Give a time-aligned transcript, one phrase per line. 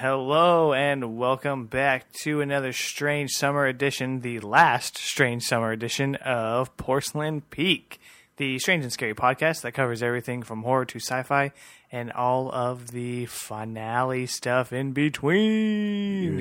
[0.00, 6.74] Hello and welcome back to another Strange Summer Edition, the last Strange Summer Edition of
[6.78, 8.00] Porcelain Peak,
[8.38, 11.52] the strange and scary podcast that covers everything from horror to sci-fi
[11.92, 16.38] and all of the finale stuff in between.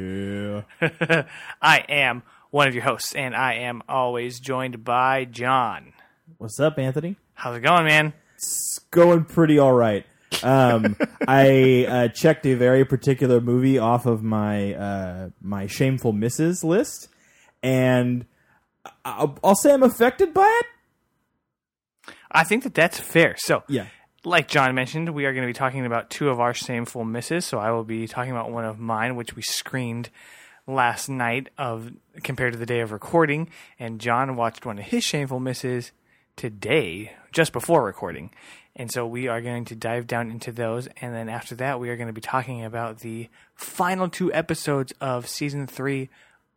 [0.79, 1.23] Yeah.
[1.61, 5.91] I am one of your hosts, and I am always joined by John.
[6.37, 7.17] What's up, Anthony?
[7.33, 8.13] How's it going, man?
[8.35, 10.05] It's going pretty all right.
[10.43, 10.95] Um,
[11.27, 17.09] I uh, checked a very particular movie off of my uh, my shameful misses list,
[17.63, 18.25] and
[19.03, 22.13] I'll, I'll say I'm affected by it.
[22.31, 23.35] I think that that's fair.
[23.37, 23.87] So, Yeah.
[24.23, 27.45] like John mentioned, we are going to be talking about two of our shameful misses.
[27.45, 30.09] So I will be talking about one of mine, which we screened
[30.67, 31.91] last night of
[32.23, 35.91] compared to the day of recording, and John watched one of his shameful misses
[36.35, 38.29] today, just before recording.
[38.79, 41.89] And so we are going to dive down into those, and then after that, we
[41.89, 46.07] are going to be talking about the final two episodes of season three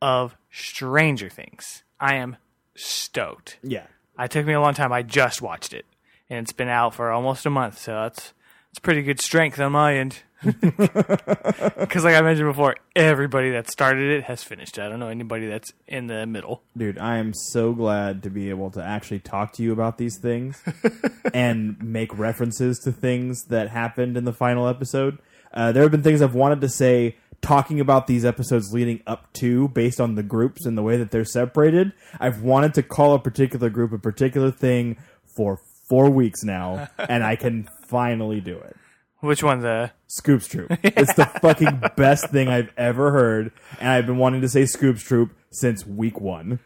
[0.01, 1.83] of Stranger Things.
[1.99, 2.37] I am
[2.77, 3.59] stoked.
[3.61, 3.87] Yeah.
[4.17, 4.93] It took me a long time.
[4.93, 5.85] I just watched it,
[6.31, 8.33] and it's been out for almost a month, so that's
[8.73, 10.23] it's pretty good strength on my end.
[10.43, 14.79] Because, like I mentioned before, everybody that started it has finished.
[14.79, 16.63] I don't know anybody that's in the middle.
[16.77, 20.19] Dude, I am so glad to be able to actually talk to you about these
[20.19, 20.61] things
[21.35, 25.19] and make references to things that happened in the final episode.
[25.53, 29.33] Uh, there have been things I've wanted to say talking about these episodes leading up
[29.35, 31.93] to based on the groups and the way that they're separated.
[32.19, 35.61] I've wanted to call a particular group a particular thing for
[35.93, 38.75] four weeks now, and I can finally do it.
[39.21, 39.61] Which one?
[39.61, 40.73] The Scoops Troop.
[40.83, 45.03] It's the fucking best thing I've ever heard, and I've been wanting to say Scoops
[45.03, 46.61] Troop since week one.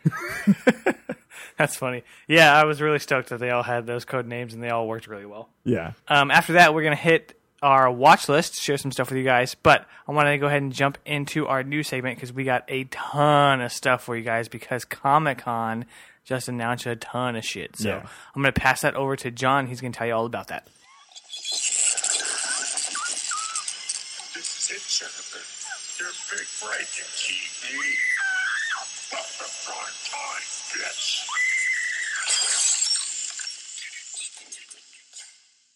[1.58, 2.04] that's funny.
[2.28, 4.86] Yeah, I was really stoked that they all had those code names and they all
[4.86, 5.48] worked really well.
[5.64, 5.94] Yeah.
[6.06, 9.56] Um, after that, we're gonna hit our watch list, share some stuff with you guys.
[9.56, 12.62] But I want to go ahead and jump into our new segment because we got
[12.68, 15.84] a ton of stuff for you guys because Comic Con
[16.26, 17.76] just announced a ton of shit.
[17.76, 18.06] So Yeah.
[18.34, 19.68] I'm gonna pass that over to John.
[19.68, 20.66] He's gonna tell you all about that.
[24.34, 25.38] This is it, Jennifer.
[26.02, 27.62] Your big breaking TV.
[29.12, 30.42] Welcome to prime time,
[30.74, 31.22] bitch.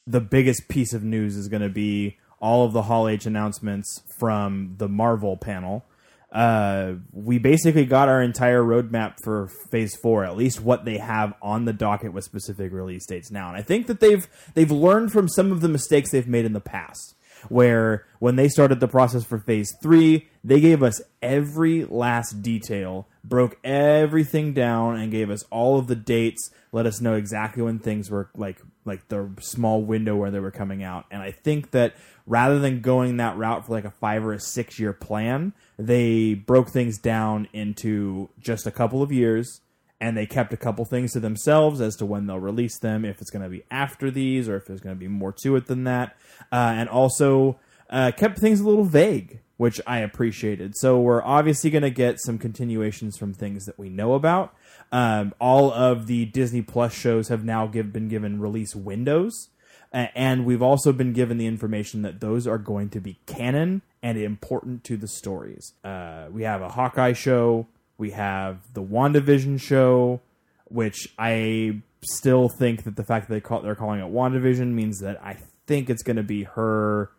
[0.06, 4.02] the biggest piece of news is going to be all of the Hall H announcements
[4.18, 5.84] from the Marvel panel.
[6.32, 11.34] Uh, we basically got our entire roadmap for Phase Four, at least what they have
[11.42, 13.48] on the docket with specific release dates now.
[13.48, 16.52] And I think that they've they've learned from some of the mistakes they've made in
[16.52, 17.16] the past.
[17.48, 23.08] Where when they started the process for Phase Three, they gave us every last detail,
[23.24, 26.50] broke everything down, and gave us all of the dates.
[26.72, 30.50] Let us know exactly when things were like like the small window where they were
[30.50, 31.06] coming out.
[31.10, 31.94] And I think that
[32.26, 36.34] rather than going that route for like a five or a six year plan, they
[36.34, 39.60] broke things down into just a couple of years
[40.00, 43.20] and they kept a couple things to themselves as to when they'll release them, if
[43.20, 45.66] it's going to be after these or if there's going to be more to it
[45.66, 46.16] than that.
[46.50, 47.58] Uh, and also
[47.90, 50.72] uh, kept things a little vague, which I appreciated.
[50.76, 54.54] So we're obviously going to get some continuations from things that we know about.
[54.92, 59.48] Um, all of the Disney Plus shows have now give, been given release windows.
[59.92, 63.82] A- And we've also been given the information that those are going to be canon
[64.02, 65.74] and important to the stories.
[65.84, 67.66] Uh, we have a Hawkeye show.
[68.00, 70.20] We have the WandaVision show,
[70.64, 75.00] which I still think that the fact that they call they're calling it WandaVision means
[75.00, 77.10] that I think it's going to be her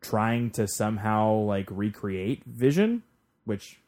[0.00, 3.02] trying to somehow like recreate Vision,
[3.44, 3.80] which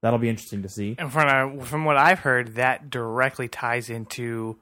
[0.00, 0.96] that'll be interesting to see.
[0.98, 4.58] And from uh, from what I've heard, that directly ties into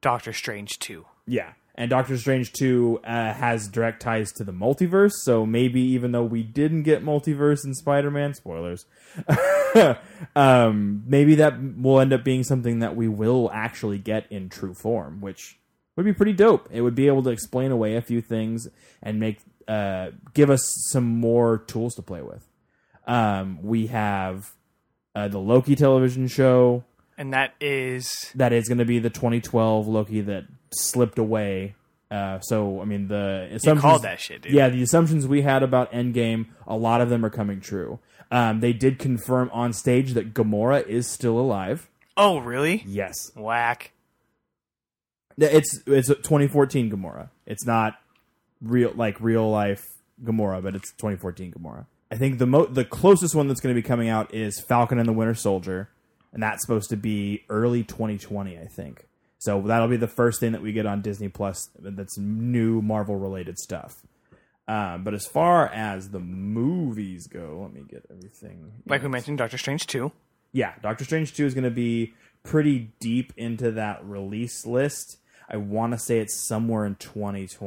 [0.00, 1.06] Doctor Strange too.
[1.26, 1.52] Yeah.
[1.76, 6.22] And Doctor Strange 2 uh, has direct ties to the multiverse, so maybe even though
[6.22, 8.86] we didn't get multiverse in Spider Man, spoilers,
[10.36, 14.72] um, maybe that will end up being something that we will actually get in true
[14.72, 15.58] form, which
[15.96, 16.68] would be pretty dope.
[16.70, 18.68] It would be able to explain away a few things
[19.02, 22.46] and make uh, give us some more tools to play with.
[23.06, 24.52] Um, we have
[25.14, 26.84] uh, the Loki television show,
[27.16, 31.74] And that is that is going to be the 2012 Loki that slipped away.
[32.10, 33.80] Uh, so I mean the you assumptions.
[33.82, 34.52] called that shit, dude.
[34.52, 37.98] Yeah, the assumptions we had about Endgame, a lot of them are coming true.
[38.30, 41.88] Um, they did confirm on stage that Gamora is still alive.
[42.16, 42.82] Oh, really?
[42.86, 43.92] Yes, Whack.
[45.36, 47.28] it's it's 2014 Gamora.
[47.46, 47.94] It's not
[48.62, 49.84] real like real life
[50.22, 51.86] Gamora, but it's 2014 Gamora.
[52.10, 54.98] I think the mo- the closest one that's going to be coming out is Falcon
[54.98, 55.88] and the Winter Soldier,
[56.34, 59.06] and that's supposed to be early 2020, I think.
[59.38, 63.16] So that'll be the first thing that we get on Disney Plus that's new Marvel
[63.16, 64.02] related stuff.
[64.68, 68.72] Um, but as far as the movies go, let me get everything.
[68.86, 70.10] Like we mentioned, Doctor Strange 2.
[70.52, 75.18] yeah, Doctor Strange 2 is going to be pretty deep into that release list.
[75.50, 76.94] I want to say it's somewhere in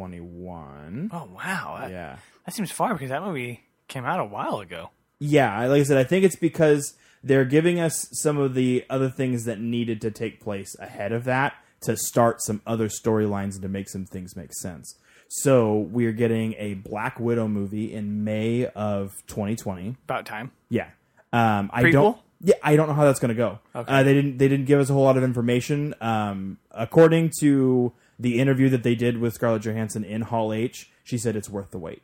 [0.01, 1.09] 2021.
[1.13, 1.77] Oh, wow.
[1.81, 2.17] That, Yeah.
[2.45, 4.89] that seems far because that movie came out a while ago.
[5.19, 6.95] Yeah, like I said, I think it's because
[7.27, 11.23] they're giving us some of the other things that needed to take place ahead of
[11.25, 14.95] that to start some other storylines and to make some things make sense.
[15.29, 19.97] So we're getting a Black Widow movie in May of 2020.
[20.05, 20.51] About time.
[20.69, 20.87] Yeah.
[21.33, 21.91] Um, I Prequel?
[21.91, 22.17] don't.
[22.39, 23.59] Yeah, I don't know how that's going to go.
[23.75, 23.91] Okay.
[23.91, 24.37] Uh, they didn't.
[24.37, 25.95] They didn't give us a whole lot of information.
[25.99, 31.17] Um, according to the interview that they did with Scarlett Johansson in Hall H, she
[31.17, 32.03] said it's worth the wait.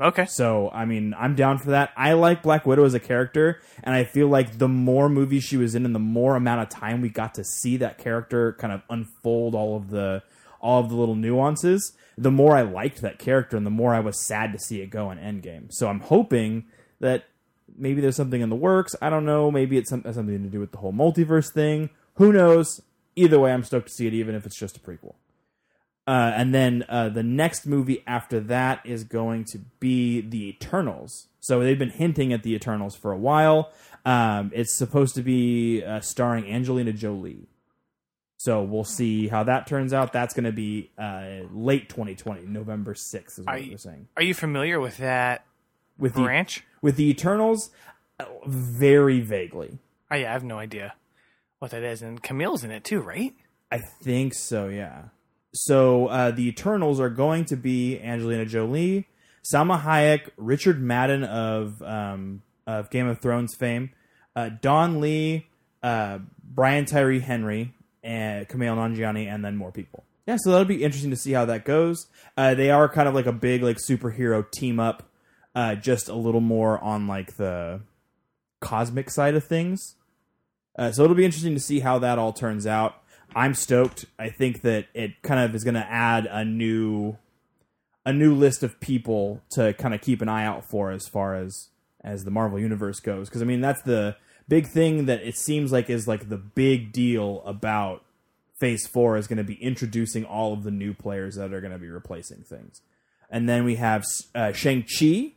[0.00, 0.26] Okay.
[0.26, 1.92] So, I mean, I'm down for that.
[1.96, 5.56] I like Black Widow as a character, and I feel like the more movies she
[5.56, 8.72] was in and the more amount of time we got to see that character kind
[8.72, 10.22] of unfold all of the
[10.60, 14.00] all of the little nuances, the more I liked that character and the more I
[14.00, 15.72] was sad to see it go in Endgame.
[15.72, 16.64] So, I'm hoping
[17.00, 17.24] that
[17.76, 18.96] maybe there's something in the works.
[19.00, 19.50] I don't know.
[19.50, 21.90] Maybe it's some, something to do with the whole multiverse thing.
[22.14, 22.80] Who knows?
[23.16, 25.14] Either way, I'm stoked to see it, even if it's just a prequel.
[26.06, 31.28] Uh, and then uh, the next movie after that is going to be The Eternals.
[31.40, 33.70] So they've been hinting at The Eternals for a while.
[34.04, 37.48] Um, it's supposed to be uh, starring Angelina Jolie.
[38.36, 40.12] So we'll see how that turns out.
[40.12, 44.08] That's going to be uh, late 2020, November 6th, is what Are they're you- saying.
[44.18, 45.46] Are you familiar with that
[45.98, 46.62] With the, branch?
[46.82, 47.70] with the Eternals,
[48.46, 49.78] very vaguely.
[50.10, 50.94] Oh, yeah, I have no idea
[51.60, 52.02] what that is.
[52.02, 53.32] And Kumail's in it too, right?
[53.72, 55.04] I think so, yeah.
[55.54, 59.06] So uh, the Eternals are going to be Angelina Jolie,
[59.44, 63.90] Salma Hayek, Richard Madden of um, of Game of Thrones fame,
[64.34, 65.46] uh, Don Lee,
[65.82, 67.72] uh, Brian Tyree Henry,
[68.02, 70.02] and Kumail Nanjiani, and then more people.
[70.26, 72.06] Yeah, so that'll be interesting to see how that goes.
[72.36, 75.04] Uh, they are kind of like a big like superhero team up,
[75.54, 77.80] uh, just a little more on like the
[78.60, 79.94] cosmic side of things.
[80.76, 83.03] Uh, so it'll be interesting to see how that all turns out.
[83.36, 84.06] I'm stoked.
[84.18, 87.16] I think that it kind of is going to add a new
[88.06, 91.34] a new list of people to kind of keep an eye out for as far
[91.34, 91.68] as
[92.02, 94.16] as the Marvel universe goes because I mean that's the
[94.48, 98.04] big thing that it seems like is like the big deal about
[98.58, 101.72] phase 4 is going to be introducing all of the new players that are going
[101.72, 102.80] to be replacing things.
[103.30, 104.04] And then we have
[104.34, 105.32] uh, Shang-Chi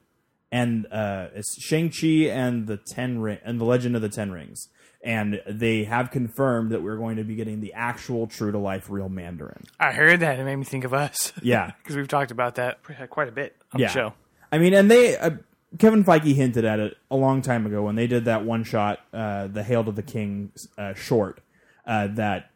[0.52, 1.28] and uh,
[1.60, 4.68] Shang-Chi and the 10 ring and the Legend of the 10 Rings
[5.04, 8.90] and they have confirmed that we're going to be getting the actual true to life
[8.90, 9.64] real Mandarin.
[9.80, 10.40] I heard that.
[10.40, 11.32] It made me think of us.
[11.42, 11.72] Yeah.
[11.84, 12.80] Because we've talked about that
[13.10, 13.88] quite a bit on Yeah.
[13.88, 14.14] the show.
[14.52, 15.32] I mean, and they uh,
[15.80, 19.00] Kevin Feige hinted at it a long time ago when they did that one shot,
[19.14, 21.42] uh, the Hail to the King uh, short,
[21.86, 22.50] uh, that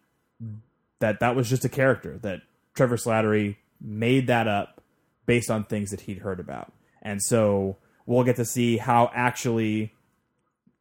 [1.00, 2.42] that that was just a character that
[2.76, 4.82] Trevor Slattery made that up
[5.26, 6.72] based on things that he'd heard about,
[7.02, 9.94] and so we'll get to see how actually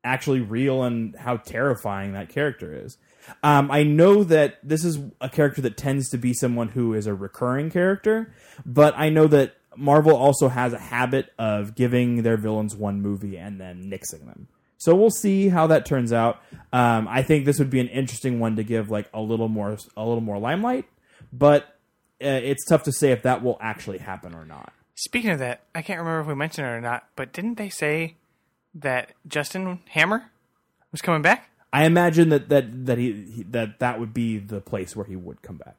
[0.05, 2.97] actually real and how terrifying that character is.
[3.43, 7.06] Um, I know that this is a character that tends to be someone who is
[7.06, 8.32] a recurring character,
[8.65, 13.36] but I know that Marvel also has a habit of giving their villains one movie
[13.36, 14.48] and then nixing them.
[14.79, 16.41] So we'll see how that turns out.
[16.72, 19.77] Um, I think this would be an interesting one to give like a little more
[19.96, 20.86] a little more limelight,
[21.32, 21.65] but
[22.22, 24.72] uh, it's tough to say if that will actually happen or not.
[24.94, 27.69] Speaking of that, I can't remember if we mentioned it or not, but didn't they
[27.69, 28.17] say
[28.74, 30.31] that Justin Hammer
[30.93, 31.50] was coming back?
[31.72, 35.17] I imagine that that that he, he that that would be the place where he
[35.17, 35.77] would come back.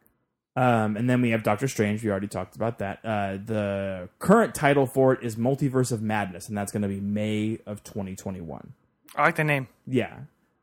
[0.56, 2.04] Um, and then we have Doctor Strange.
[2.04, 3.00] We already talked about that.
[3.04, 7.00] Uh, the current title for it is Multiverse of Madness, and that's going to be
[7.00, 8.74] May of 2021.
[9.16, 9.68] I like the name.
[9.88, 10.14] Yeah.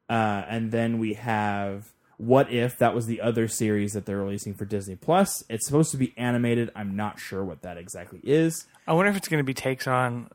[0.08, 2.78] Uh, and then we have What If?
[2.78, 5.42] That was the other series that they're releasing for Disney Plus.
[5.48, 6.70] It's supposed to be animated.
[6.76, 8.66] I'm not sure what that exactly is.
[8.86, 10.30] I wonder if it's going to be takes on,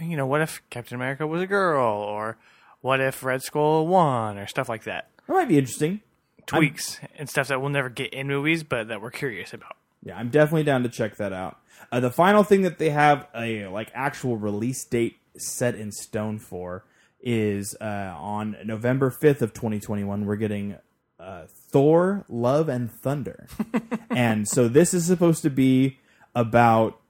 [0.00, 2.36] you know, what if Captain America was a girl, or
[2.80, 5.08] what if Red Skull won, or stuff like that.
[5.26, 6.00] That might be interesting.
[6.46, 9.76] Tweaks and stuff that we'll never get in movies, but that we're curious about.
[10.02, 11.58] Yeah, I'm definitely down to check that out.
[11.92, 16.38] Uh, the final thing that they have a like actual release date set in stone
[16.38, 16.84] for
[17.20, 20.24] is uh, on November 5th of 2021.
[20.24, 20.76] We're getting
[21.18, 23.46] uh, Thor: Love and Thunder,
[24.10, 25.98] and so this is supposed to be
[26.34, 27.00] about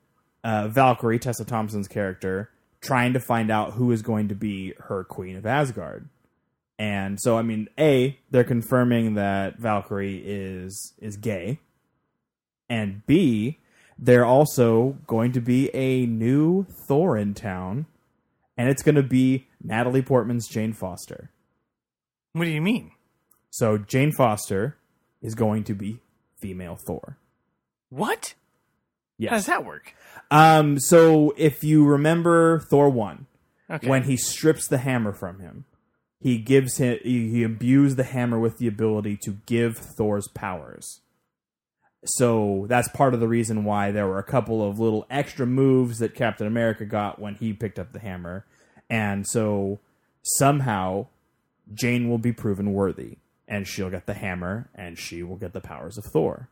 [0.42, 5.04] uh, Valkyrie, Tessa Thompson's character, trying to find out who is going to be her
[5.04, 6.08] Queen of Asgard.
[6.78, 11.58] And so, I mean, a they're confirming that Valkyrie is is gay
[12.68, 13.58] and B,
[13.98, 17.86] they're also going to be a new Thor in town,
[18.56, 21.30] and it's going to be Natalie Portman's Jane Foster.
[22.32, 22.92] What do you mean?
[23.50, 24.76] So Jane Foster
[25.20, 26.00] is going to be
[26.40, 27.16] female Thor.
[27.88, 28.34] What?
[29.18, 29.30] Yes.
[29.30, 29.94] How does that work?
[30.30, 33.26] Um, so if you remember Thor one,
[33.70, 33.88] Okay.
[33.88, 35.64] when he strips the hammer from him,
[36.20, 41.00] he gives him he, he imbues the hammer with the ability to give Thor's powers.
[42.04, 45.98] So that's part of the reason why there were a couple of little extra moves
[45.98, 48.46] that Captain America got when he picked up the hammer.
[48.88, 49.80] And so
[50.22, 51.06] somehow
[51.74, 55.60] Jane will be proven worthy and she'll get the hammer and she will get the
[55.60, 56.48] powers of Thor.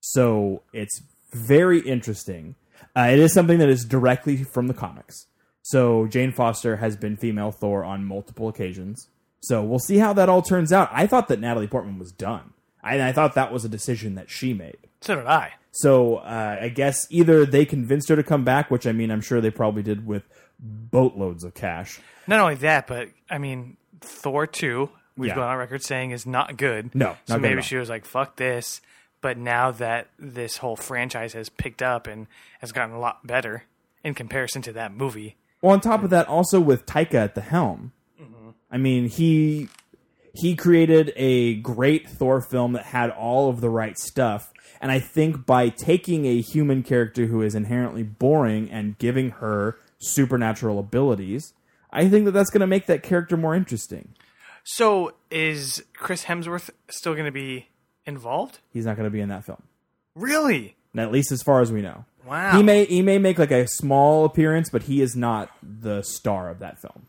[0.00, 1.02] So it's
[1.34, 2.54] very interesting.
[2.96, 5.26] Uh, it is something that is directly from the comics.
[5.62, 9.08] So Jane Foster has been female Thor on multiple occasions.
[9.40, 10.88] So we'll see how that all turns out.
[10.92, 12.52] I thought that Natalie Portman was done.
[12.82, 14.76] I, I thought that was a decision that she made.
[15.00, 15.54] so did I.
[15.72, 19.20] So uh, I guess either they convinced her to come back, which I mean, I'm
[19.20, 20.22] sure they probably did with
[20.60, 22.00] boatloads of cash.
[22.26, 24.90] Not only that, but I mean, Thor two.
[25.16, 25.36] We've Yeah.
[25.36, 26.94] gone on record saying is not good.
[26.94, 28.80] No, so maybe she was like, "Fuck this."
[29.24, 32.26] But now that this whole franchise has picked up and
[32.60, 33.64] has gotten a lot better
[34.02, 37.40] in comparison to that movie, Well, on top of that, also with Taika at the
[37.40, 37.92] helm,
[38.70, 39.70] I mean he
[40.34, 44.98] he created a great Thor film that had all of the right stuff, and I
[44.98, 51.54] think by taking a human character who is inherently boring and giving her supernatural abilities,
[51.90, 54.16] I think that that's going to make that character more interesting.
[54.64, 57.68] so is Chris Hemsworth still going to be
[58.06, 58.58] involved?
[58.72, 59.62] He's not going to be in that film,
[60.14, 60.76] Really?
[60.96, 62.04] at least as far as we know.
[62.26, 62.56] Wow.
[62.56, 66.48] He may he may make like a small appearance, but he is not the star
[66.48, 67.06] of that film.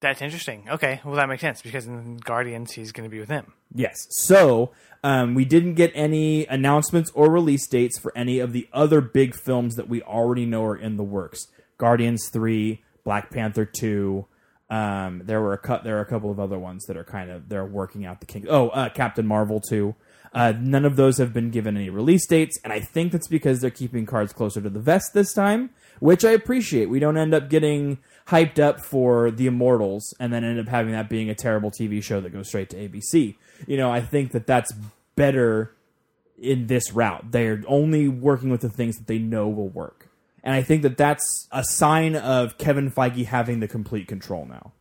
[0.00, 0.64] That's interesting.
[0.70, 3.54] Okay, well that makes sense because in Guardians he's going to be with him.
[3.74, 3.96] Yes.
[4.10, 4.70] So
[5.02, 9.34] um, we didn't get any announcements or release dates for any of the other big
[9.34, 11.48] films that we already know are in the works.
[11.78, 14.26] Guardians three, Black Panther two.
[14.68, 15.82] Um, there were a cut.
[15.84, 18.26] There are a couple of other ones that are kind of they're working out the
[18.26, 18.46] kinks.
[18.50, 19.94] Oh, uh, Captain Marvel two.
[20.32, 23.60] Uh, none of those have been given any release dates, and I think that's because
[23.60, 26.90] they're keeping cards closer to the vest this time, which I appreciate.
[26.90, 30.92] We don't end up getting hyped up for the Immortals and then end up having
[30.92, 33.36] that being a terrible TV show that goes straight to ABC.
[33.66, 34.72] You know, I think that that's
[35.14, 35.72] better
[36.38, 37.30] in this route.
[37.30, 40.08] They're only working with the things that they know will work.
[40.42, 44.72] And I think that that's a sign of Kevin Feige having the complete control now.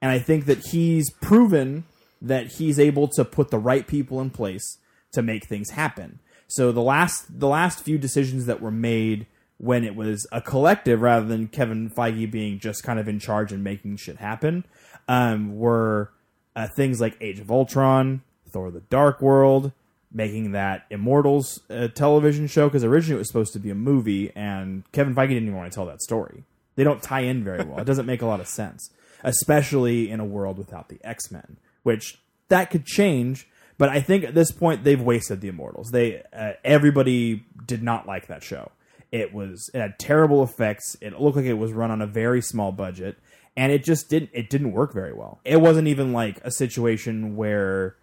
[0.00, 1.84] And I think that he's proven
[2.20, 4.78] that he's able to put the right people in place
[5.12, 6.18] to make things happen.
[6.48, 9.26] So the last the last few decisions that were made
[9.58, 13.52] when it was a collective rather than Kevin Feige being just kind of in charge
[13.52, 14.64] and making shit happen
[15.08, 16.10] um, were
[16.56, 19.72] uh, things like Age of Ultron, Thor: The Dark World,
[20.12, 24.32] making that Immortals uh, television show because originally it was supposed to be a movie,
[24.34, 26.44] and Kevin Feige didn't even want to tell that story.
[26.74, 27.78] They don't tie in very well.
[27.78, 28.90] it doesn't make a lot of sense,
[29.22, 33.48] especially in a world without the X Men, which that could change.
[33.82, 35.90] But I think at this point they've wasted the Immortals.
[35.90, 38.70] They uh, everybody did not like that show.
[39.10, 40.96] It was it had terrible effects.
[41.00, 43.18] It looked like it was run on a very small budget,
[43.56, 45.40] and it just didn't it didn't work very well.
[45.44, 47.96] It wasn't even like a situation where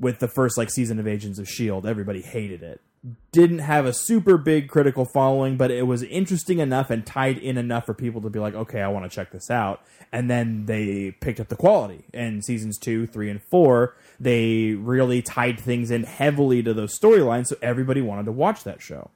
[0.00, 2.80] with the first like season of Agents of Shield, everybody hated it.
[3.30, 7.58] Didn't have a super big critical following, but it was interesting enough and tied in
[7.58, 9.82] enough for people to be like, okay, I want to check this out.
[10.10, 12.04] And then they picked up the quality.
[12.14, 17.48] And seasons two, three, and four, they really tied things in heavily to those storylines,
[17.48, 19.10] so everybody wanted to watch that show.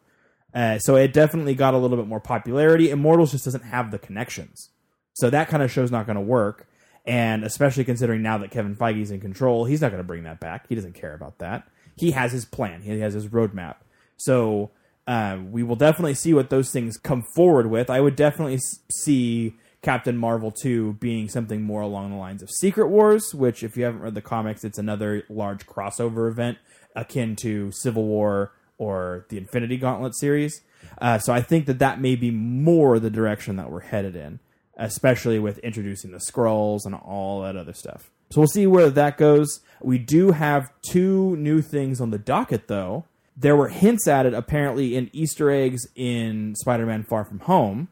[0.54, 2.90] Uh, so it definitely got a little bit more popularity.
[2.90, 4.68] Immortals just doesn't have the connections.
[5.14, 6.66] So that kind of show's not going to work.
[7.06, 10.38] And especially considering now that Kevin Feige's in control, he's not going to bring that
[10.38, 10.66] back.
[10.68, 11.66] He doesn't care about that.
[12.00, 13.76] He has his plan, he has his roadmap.
[14.16, 14.70] So
[15.06, 17.90] uh, we will definitely see what those things come forward with.
[17.90, 18.58] I would definitely
[18.90, 23.76] see Captain Marvel 2 being something more along the lines of Secret Wars, which, if
[23.76, 26.56] you haven't read the comics, it's another large crossover event
[26.96, 30.62] akin to Civil War or the Infinity Gauntlet series.
[30.98, 34.40] Uh, so I think that that may be more the direction that we're headed in,
[34.78, 38.10] especially with introducing the scrolls and all that other stuff.
[38.30, 39.60] So we'll see where that goes.
[39.82, 43.04] We do have two new things on the docket, though.
[43.36, 47.88] There were hints at it apparently in Easter eggs in Spider Man Far From Home,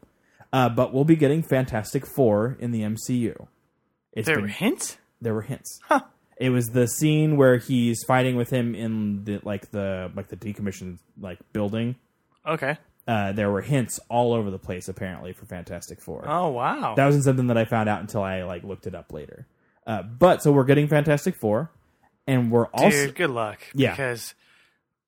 [0.53, 3.47] uh, but we'll be getting Fantastic Four in the MCU.
[4.13, 4.97] It's There been- were hints.
[5.21, 5.79] there were hints.
[6.37, 10.37] It was the scene where he's fighting with him in the like the like the
[10.37, 11.95] decommissioned like building.
[12.47, 12.77] Okay.
[13.07, 16.23] Uh, there were hints all over the place apparently for Fantastic Four.
[16.27, 16.93] Oh wow.
[16.95, 19.47] That wasn't something that I found out until I like looked it up later.
[19.85, 21.71] Uh, but so we're getting Fantastic Four,
[22.29, 23.59] and we're also Dude, good luck.
[23.73, 23.91] Yeah.
[23.91, 24.35] Because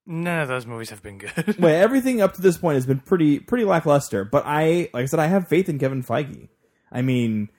[0.08, 1.56] none of those movies have been good.
[1.60, 4.26] well, everything up to this point has been pretty pretty lackluster.
[4.26, 6.50] But I, like I said, I have faith in Kevin Feige.
[6.92, 7.50] I mean,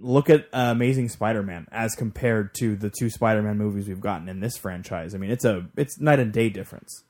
[0.00, 4.40] look at uh, Amazing Spider-Man as compared to the two Spider-Man movies we've gotten in
[4.40, 5.14] this franchise.
[5.14, 7.04] I mean, it's a it's night and day difference.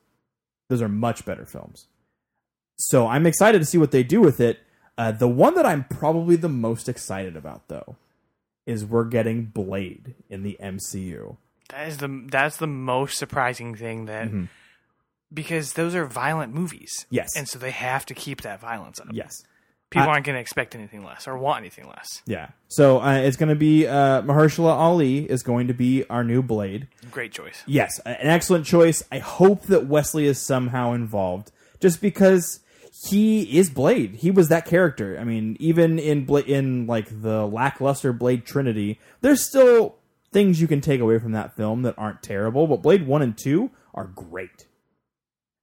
[0.69, 1.87] Those are much better films.
[2.76, 4.61] so I'm excited to see what they do with it.
[4.99, 7.97] Uh, the one that I'm probably the most excited about, though,
[8.67, 11.38] is we're getting Blade in the MCU.
[11.71, 14.28] That is the that's the most surprising thing that
[15.33, 16.90] because those are violent movies.
[17.00, 17.14] Mm-hmm.
[17.16, 17.28] Yes.
[17.37, 19.09] And so they have to keep that violence up.
[19.12, 19.42] Yes.
[19.90, 22.23] People I- aren't going to expect anything less or want anything less.
[22.26, 22.49] Yeah.
[22.69, 26.42] So uh, it's going to be uh, Mahershala Ali is going to be our new
[26.42, 26.88] Blade.
[27.11, 27.62] Great choice.
[27.66, 29.02] Yes, an excellent choice.
[29.12, 32.61] I hope that Wesley is somehow involved, just because
[33.09, 34.14] he is Blade.
[34.16, 35.19] He was that character.
[35.21, 39.97] I mean, even in Bla- in like the lackluster Blade Trinity, there's still
[40.33, 42.67] things you can take away from that film that aren't terrible.
[42.67, 44.67] But Blade One and Two are great.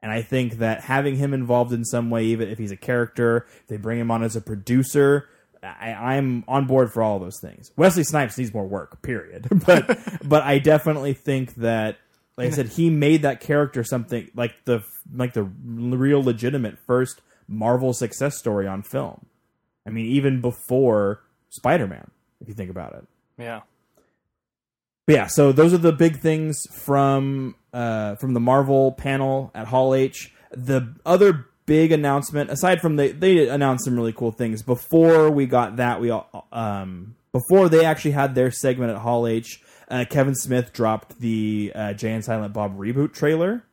[0.01, 3.45] And I think that having him involved in some way, even if he's a character,
[3.67, 5.27] they bring him on as a producer,
[5.61, 7.71] I, I'm on board for all those things.
[7.75, 9.47] Wesley Snipes needs more work, period.
[9.65, 11.97] but but I definitely think that,
[12.37, 14.83] like I said, he made that character something like the
[15.13, 19.25] like the real legitimate first Marvel success story on film.
[19.85, 22.09] I mean, even before Spider Man,
[22.39, 23.05] if you think about it.
[23.37, 23.61] Yeah.
[25.09, 29.65] But yeah, so those are the big things from uh, from the Marvel panel at
[29.65, 30.31] Hall H.
[30.51, 35.47] The other big announcement, aside from they they announced some really cool things before we
[35.47, 35.99] got that.
[35.99, 39.63] We all um, before they actually had their segment at Hall H.
[39.89, 43.63] Uh, Kevin Smith dropped the uh, Jay and Silent Bob reboot trailer,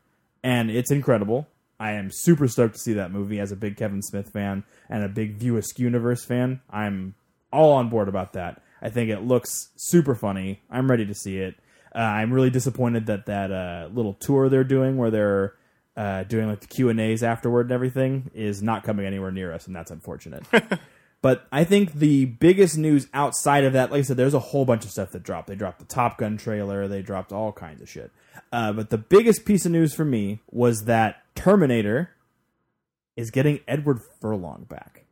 [0.42, 1.48] and it's incredible.
[1.78, 5.04] I am super stoked to see that movie as a big Kevin Smith fan and
[5.04, 6.62] a big View Askew universe fan.
[6.70, 7.14] I'm
[7.52, 8.62] all on board about that.
[8.82, 10.60] I think it looks super funny.
[10.70, 11.56] I'm ready to see it.
[11.94, 15.54] Uh, I'm really disappointed that that uh, little tour they're doing, where they're
[15.96, 19.52] uh, doing like the Q and A's afterward and everything, is not coming anywhere near
[19.52, 20.44] us, and that's unfortunate.
[21.22, 24.66] but I think the biggest news outside of that, like I said, there's a whole
[24.66, 25.48] bunch of stuff that dropped.
[25.48, 26.86] They dropped the Top Gun trailer.
[26.86, 28.10] They dropped all kinds of shit.
[28.52, 32.10] Uh, but the biggest piece of news for me was that Terminator
[33.16, 35.05] is getting Edward Furlong back.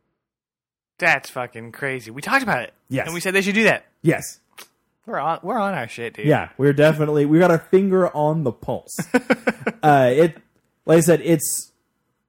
[0.97, 2.11] That's fucking crazy.
[2.11, 2.73] We talked about it.
[2.89, 3.05] Yes.
[3.07, 3.85] And we said they should do that.
[4.01, 4.39] Yes,
[5.05, 6.25] We're on we're on our shit, dude.
[6.27, 8.95] Yeah, we're definitely we got our finger on the pulse.
[9.83, 10.37] uh, it,
[10.85, 11.71] like I said, it's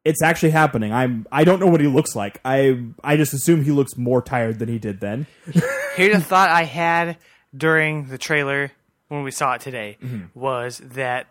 [0.04, 0.92] it's actually happening.
[0.92, 2.40] I'm I don't know what he looks like.
[2.44, 5.26] I I just assume he looks more tired than he did then.
[5.96, 7.16] Here's a thought I had
[7.56, 8.72] during the trailer
[9.08, 10.38] when we saw it today Mm-hmm.
[10.38, 11.26] was that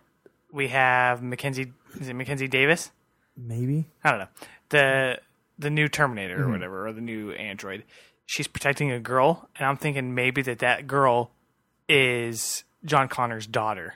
[0.51, 2.91] we have Mackenzie is it Mackenzie Davis?
[3.37, 4.27] Maybe I don't know.
[4.69, 5.19] The
[5.59, 6.43] the new Terminator Mm-hmm.
[6.49, 7.83] or whatever, or the new android.
[8.25, 11.31] She's protecting a girl, and I'm thinking maybe that that girl
[11.87, 13.93] is John Connor's daughter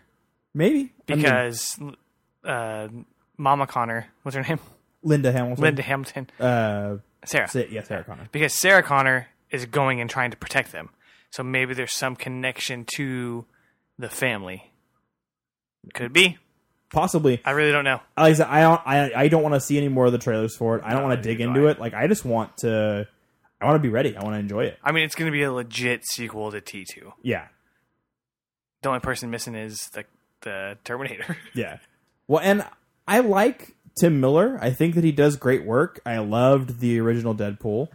[0.53, 1.79] maybe I mean, because
[2.43, 2.87] uh,
[3.37, 4.59] Mama Connor, what's her name?
[5.03, 5.63] Linda Hamilton.
[5.63, 7.47] Linda Hamilton, Uh, Sarah.
[7.47, 8.27] Sa- yeah, Sarah Connor.
[8.31, 10.89] because Sarah Connor is going and trying to protect them.
[11.31, 13.45] So maybe there's some connection to
[13.97, 14.71] the family.
[15.93, 16.37] Could be.
[16.91, 17.41] Possibly.
[17.45, 18.01] I really don't know.
[18.17, 20.17] Like I said, I don't I, I don't want to see any more of the
[20.17, 20.83] trailers for it.
[20.83, 21.71] I don't No, want to dig into I.
[21.71, 21.79] it.
[21.79, 23.07] Like I just want to.
[23.61, 24.15] I want to be ready.
[24.15, 24.79] I want to enjoy it.
[24.83, 27.11] I mean, it's going to be a legit sequel to T2.
[27.21, 27.47] Yeah.
[28.81, 30.05] The only person missing is the
[30.41, 31.37] the Terminator.
[31.53, 31.77] Yeah.
[32.27, 32.65] Well, and
[33.07, 34.57] I like Tim Miller.
[34.61, 35.99] I think that he does great work.
[36.05, 37.89] I loved the original Deadpool.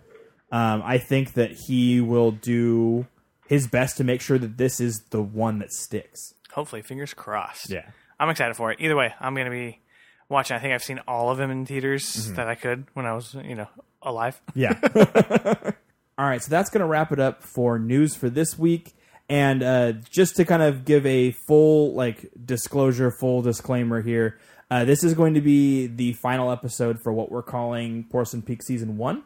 [0.52, 3.06] Um, I think that he will do
[3.48, 6.34] his best to make sure that this is the one that sticks.
[6.52, 7.70] Hopefully, fingers crossed.
[7.70, 7.90] Yeah.
[8.18, 8.80] I'm excited for it.
[8.80, 9.80] Either way, I'm going to be
[10.28, 10.56] watching.
[10.56, 12.34] I think I've seen all of them in theaters Mm-hmm.
[12.36, 13.68] that I could when I was, you know,
[14.02, 14.40] alive.
[14.54, 14.78] Yeah.
[16.16, 18.94] All right, so that's going to wrap it up for news for this week.
[19.28, 24.38] And uh, just to kind of give a full like disclosure, full disclaimer here,
[24.70, 28.62] uh, this is going to be the final episode for what we're calling Porcelain Peak
[28.62, 29.24] Season One.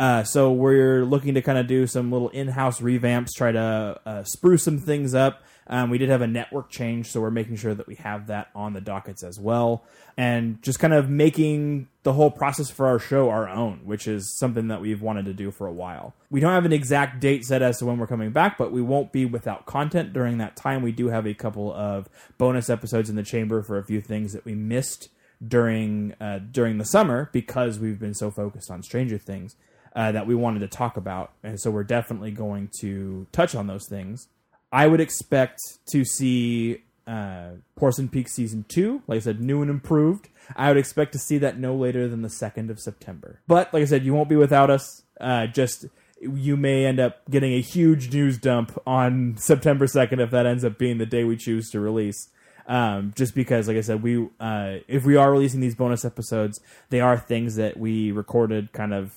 [0.00, 4.22] Uh, so we're looking to kind of do some little in-house revamps, try to uh,
[4.24, 5.42] spruce some things up.
[5.66, 8.48] Um, we did have a network change, so we're making sure that we have that
[8.54, 9.84] on the dockets as well,
[10.16, 14.36] and just kind of making the whole process for our show our own, which is
[14.38, 16.14] something that we've wanted to do for a while.
[16.30, 18.82] We don't have an exact date set as to when we're coming back, but we
[18.82, 20.82] won't be without content during that time.
[20.82, 24.32] We do have a couple of bonus episodes in the chamber for a few things
[24.34, 25.08] that we missed
[25.46, 29.56] during uh, during the summer because we've been so focused on Stranger Things
[29.96, 33.66] uh, that we wanted to talk about, and so we're definitely going to touch on
[33.66, 34.28] those things.
[34.74, 35.60] I would expect
[35.92, 40.28] to see uh, Porcelain Peak season two, like I said, new and improved.
[40.56, 43.40] I would expect to see that no later than the second of September.
[43.46, 45.02] But like I said, you won't be without us.
[45.20, 45.86] Uh, just
[46.20, 50.64] you may end up getting a huge news dump on September second if that ends
[50.64, 52.30] up being the day we choose to release
[52.66, 56.60] um, just because, like I said, we uh, if we are releasing these bonus episodes,
[56.90, 59.14] they are things that we recorded kind of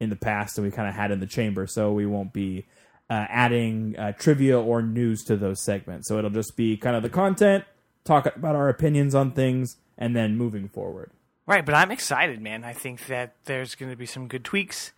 [0.00, 2.66] in the past and we kind of had in the chamber, so we won't be
[3.10, 6.08] uh, adding uh, trivia or news to those segments.
[6.08, 7.64] So it'll just be kind of the content,
[8.04, 11.10] talk about our opinions on things, and then moving forward.
[11.46, 12.64] Right, but I'm excited, man.
[12.64, 14.92] I think that there's going to be some good tweaks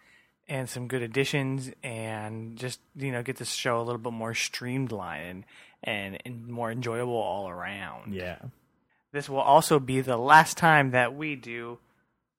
[0.48, 4.34] and some good additions, and just you know get this show a little bit more
[4.34, 5.44] streamlined
[5.82, 8.14] and, and more enjoyable all around.
[8.14, 8.38] Yeah.
[9.12, 11.78] This will also be the last time that we do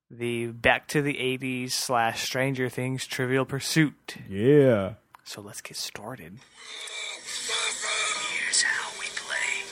[0.10, 4.15] the Back to the '80s slash Stranger Things Trivial Pursuit.
[4.30, 4.93] Yeah.
[5.27, 6.39] So let's get started.
[8.31, 9.67] Here's how we play.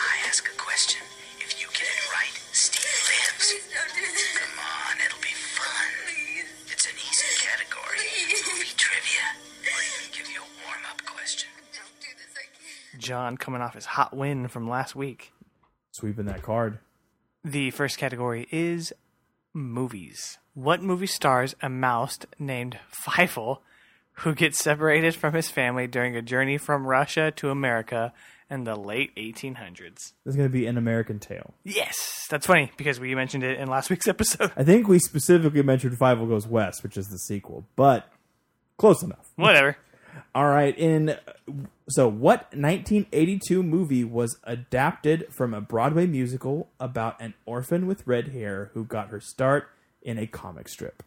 [0.00, 1.02] I ask a question.
[1.40, 3.52] If you get it right, Steve lives.
[3.68, 4.38] Don't do this.
[4.38, 5.92] Come on, it'll be fun.
[6.06, 6.72] Please.
[6.72, 8.00] It's an easy category.
[8.48, 9.26] Movie trivia.
[9.60, 11.50] Or even give you a warm-up question.
[11.74, 12.34] Don't do this.
[12.34, 12.98] I.
[12.98, 15.34] John coming off his hot win from last week.
[15.90, 16.78] Sweeping that card.
[17.44, 18.94] The first category is
[19.52, 20.38] movies.
[20.54, 23.58] What movie stars a mouse named Fievel
[24.16, 28.12] who gets separated from his family during a journey from Russia to America
[28.50, 29.78] in the late 1800s?
[29.78, 31.54] This is going to be an American Tail.
[31.64, 34.52] Yes, that's funny because we mentioned it in last week's episode.
[34.56, 38.08] I think we specifically mentioned Fievel Goes West, which is the sequel, but
[38.76, 39.30] close enough.
[39.36, 39.76] Whatever.
[40.34, 40.76] All right.
[40.78, 41.16] In
[41.88, 48.28] so, what 1982 movie was adapted from a Broadway musical about an orphan with red
[48.28, 49.68] hair who got her start
[50.02, 51.02] in a comic strip?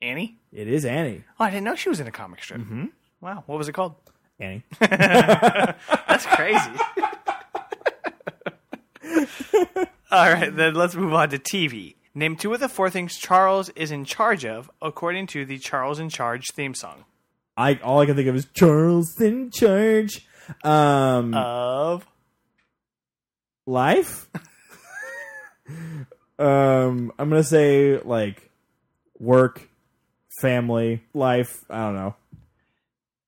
[0.00, 0.38] Annie?
[0.52, 1.24] It is Annie.
[1.38, 2.60] Oh, I didn't know she was in a comic strip.
[2.60, 2.86] Mm-hmm.
[3.20, 3.94] Wow, what was it called?
[4.40, 4.62] Annie.
[4.78, 6.70] That's crazy.
[10.10, 11.96] All right, then let's move on to TV.
[12.14, 15.98] Name two of the four things Charles is in charge of, according to the Charles
[15.98, 17.04] in Charge theme song.
[17.56, 20.26] I all I can think of is Charles in charge.
[20.64, 22.06] Um, Of
[23.66, 24.28] life.
[26.38, 28.50] um, I'm gonna say like
[29.18, 29.68] work,
[30.40, 31.64] family, life.
[31.70, 32.14] I don't know.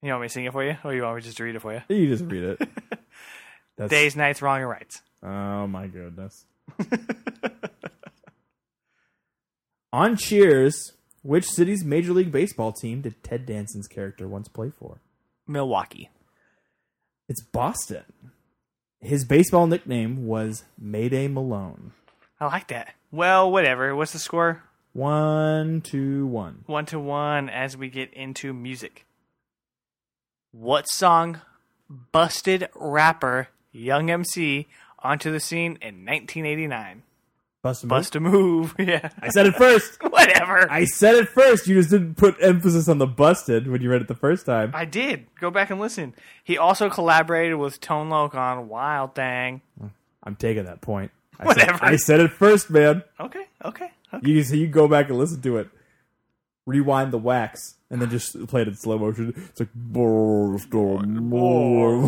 [0.03, 1.57] you want me to sing it for you, or you want me just to read
[1.57, 1.83] it for you?
[1.89, 2.69] You just read it.
[3.77, 5.03] That's, Days, nights, wrong and rights.
[5.23, 6.45] Oh my goodness.
[9.93, 10.93] On Cheers,
[11.23, 15.01] which city's Major League Baseball team did Ted Danson's character once play for?
[15.47, 16.11] Milwaukee.
[17.29, 18.05] It's Boston.
[19.01, 21.93] His baseball nickname was Mayday Malone.
[22.39, 22.95] I like that.
[23.11, 23.95] Well, whatever.
[23.97, 24.63] What's the score?
[24.93, 26.65] One, two, one.
[26.67, 29.07] One to one as we get into music.
[30.53, 31.41] What song
[31.89, 34.67] busted rapper Young MC
[34.99, 37.05] onto the scene in 1989?
[37.63, 37.91] Bust a move.
[37.91, 38.75] Bust a move.
[38.79, 39.11] yeah.
[39.21, 40.03] I said it first.
[40.11, 40.71] Whatever.
[40.71, 41.69] I said it first.
[41.69, 44.73] You just didn't put emphasis on the busted when you read it the first time.
[44.75, 45.27] I did.
[45.39, 46.15] Go back and listen.
[46.43, 49.61] He also collaborated with Tone Loc on Wild Thing.
[50.25, 51.13] I'm taking that point.
[51.41, 51.79] I Whatever.
[51.79, 53.03] Said, I said it first, man.
[53.19, 53.91] Okay, okay.
[54.13, 54.29] okay.
[54.29, 55.69] You so you go back and listen to it.
[56.67, 59.33] Rewind the wax and then just play it in slow motion.
[59.37, 60.59] It's like more.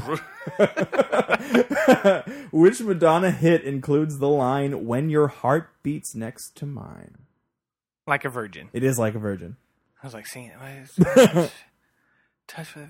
[2.52, 7.18] Which Madonna hit includes the line "When your heart beats next to mine"?
[8.06, 8.68] Like a virgin.
[8.72, 9.56] It is like a virgin.
[10.02, 10.98] I was like, seeing it.
[12.48, 12.88] Touch for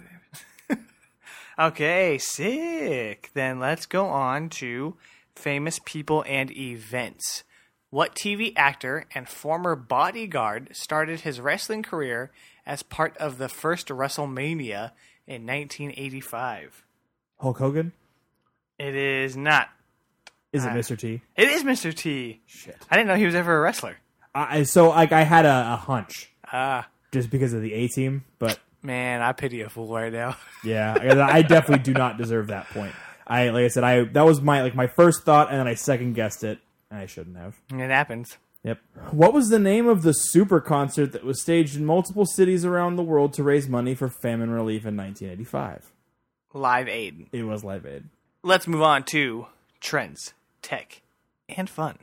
[0.69, 0.79] the
[1.59, 3.31] okay, sick.
[3.35, 4.97] Then let's go on to
[5.37, 7.45] famous people and events.
[7.91, 12.31] What TV actor and former bodyguard started his wrestling career
[12.65, 14.93] as part of the first WrestleMania
[15.27, 16.85] in 1985?
[17.39, 17.93] Hulk Hogan.
[18.79, 19.69] It is not.
[20.53, 20.75] Is it Ah.
[20.75, 20.99] Mr.
[20.99, 21.21] T?
[21.37, 21.95] It is Mr.
[21.95, 22.41] T.
[22.47, 22.77] Shit.
[22.91, 23.97] I didn't know he was ever a wrestler.
[24.35, 28.25] I so like I had a, a hunch Ah, just because of the A team,
[28.39, 30.37] but man, I pity a fool right now.
[30.65, 30.95] Yeah,
[31.31, 32.95] I definitely do not deserve that point.
[33.27, 35.75] I like I said, I that was my like my first thought, and then I
[35.75, 36.59] second guessed it,
[36.91, 37.61] and I shouldn't have.
[37.73, 38.39] It happens.
[38.65, 38.79] Yep.
[39.11, 42.95] What was the name of the super concert that was staged in multiple cities around
[42.95, 45.93] the world to raise money for famine relief in 1985?
[46.55, 47.27] Live Aid.
[47.33, 48.05] It was Live Aid.
[48.45, 49.47] Let's move on to
[49.81, 51.03] trends, tech,
[51.49, 51.99] and fun.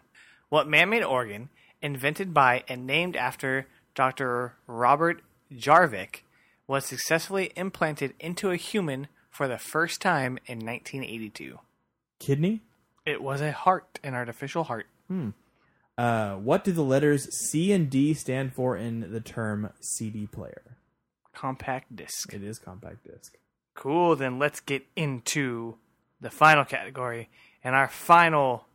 [0.50, 1.50] What man made organ,
[1.82, 4.56] invented by and named after Dr.
[4.68, 5.22] Robert
[5.54, 6.22] Jarvik,
[6.68, 9.08] was successfully implanted into a human
[9.40, 11.60] for the first time in 1982?
[12.20, 12.60] Kidney.
[13.06, 14.88] It was a heart, an artificial heart.
[15.08, 15.30] Hmm.
[15.98, 20.76] Uh, what do the letters C and D stand for in the term CD player?
[21.34, 22.34] Compact disc.
[22.34, 23.38] It is compact disc.
[23.76, 25.78] Cool, then let's get into
[26.20, 27.30] the final category
[27.64, 28.66] and our final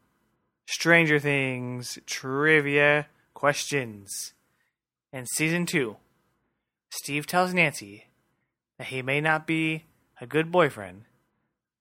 [0.67, 4.33] Stranger Things trivia questions.
[5.13, 5.99] In season two,
[6.89, 8.07] Steve tells Nancy
[8.79, 9.85] that he may not be
[10.25, 11.03] a good boyfriend,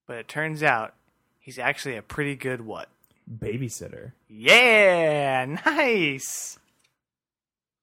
[0.06, 0.94] but it turns out
[1.40, 2.90] he's actually a pretty good what?
[3.34, 4.12] Babysitter.
[4.28, 6.60] Yeah, nice.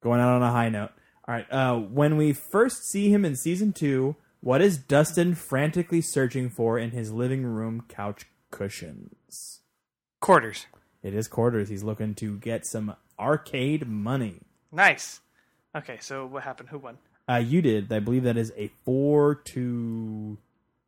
[0.03, 0.91] Going out on a high note.
[1.27, 1.51] All right.
[1.51, 6.79] Uh, when we first see him in season two, what is Dustin frantically searching for
[6.79, 9.61] in his living room couch cushions?
[10.21, 10.67] Quarters.
[11.03, 11.71] It is quarters.
[11.71, 14.41] He's looking to get some arcade money.
[14.71, 15.21] Nice.
[15.75, 16.69] Okay, so what happened?
[16.69, 16.99] Who won?
[17.27, 17.91] Uh, you did.
[17.91, 20.37] I believe that is a four to.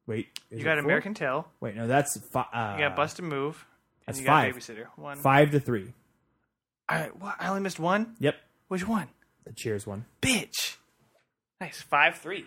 [0.06, 0.78] Wait, You got?
[0.78, 1.46] American Tail.
[1.60, 3.64] Wait, no, that's fi- uh, You got Bust a Move.
[4.06, 4.56] That's you got five.
[4.56, 4.86] Babysitter.
[4.96, 5.16] One.
[5.18, 5.92] five to three.
[6.88, 7.36] I, what?
[7.38, 8.16] I only missed one?
[8.18, 8.34] Yep,
[8.68, 9.08] Which one?
[9.44, 10.04] the Cheers one.
[10.20, 10.76] Bitch.
[11.60, 11.80] Nice.
[11.80, 12.44] 5 3.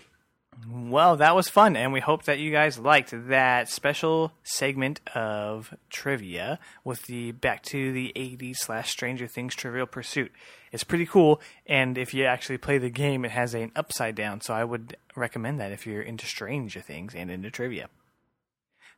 [0.68, 5.74] Well, that was fun, and we hope that you guys liked that special segment of
[5.90, 10.32] trivia with the back to the 80s slash Stranger Things Trivial Pursuit.
[10.72, 14.42] It's pretty cool, and if you actually play the game, it has an upside down,
[14.42, 17.90] so I would recommend that if you're into Stranger Things and into trivia.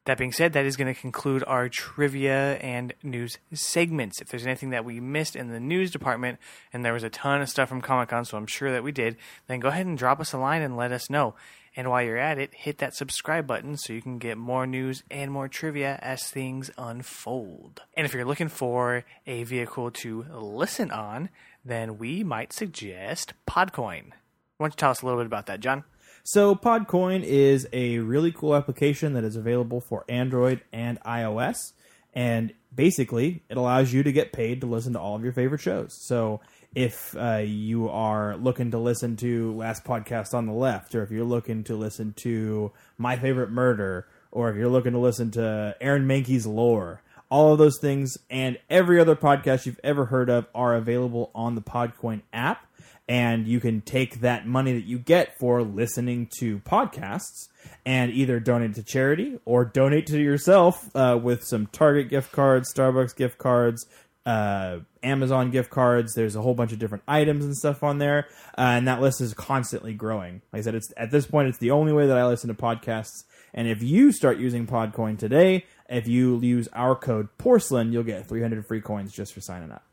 [0.07, 4.21] That being said, that is going to conclude our trivia and news segments.
[4.21, 6.39] If there's anything that we missed in the news department,
[6.71, 8.93] and there was a ton of stuff from Comic Con, so I'm sure that we
[8.93, 9.17] did,
[9.47, 11.35] then go ahead and drop us a line and let us know.
[11.75, 15.03] And while you're at it, hit that subscribe button so you can get more news
[15.11, 17.81] and more trivia as things unfold.
[17.97, 21.27] And if you're looking for a vehicle to listen on,
[21.65, 24.11] then we might suggest Podcoin.
[24.57, 25.83] Why don't you tell us a little bit about that, John?
[26.29, 31.71] So Podcoin is a really cool application that is available for Android and iOS,
[32.13, 35.61] and basically it allows you to get paid to listen to all of your favorite
[35.61, 35.93] shows.
[35.93, 36.41] So
[36.75, 41.11] if uh, you are looking to listen to Last Podcast on the Left, or if
[41.11, 45.77] you're looking to listen to My Favorite Murder, or if you're looking to listen to
[45.79, 50.45] Aaron Mahnke's Lore, all of those things and every other podcast you've ever heard of
[50.53, 52.66] are available on the Podcoin app
[53.07, 57.47] and you can take that money that you get for listening to podcasts
[57.85, 62.73] and either donate to charity or donate to yourself uh, with some Target gift cards,
[62.73, 63.85] Starbucks gift cards,
[64.25, 66.13] uh, Amazon gift cards.
[66.13, 69.21] There's a whole bunch of different items and stuff on there, uh, and that list
[69.21, 70.41] is constantly growing.
[70.51, 72.53] Like I said, it's at this point it's the only way that I listen to
[72.53, 73.23] podcasts.
[73.53, 78.27] And if you start using Podcoin today, if you use our code Porcelain, you'll get
[78.27, 79.83] 300 free coins just for signing up.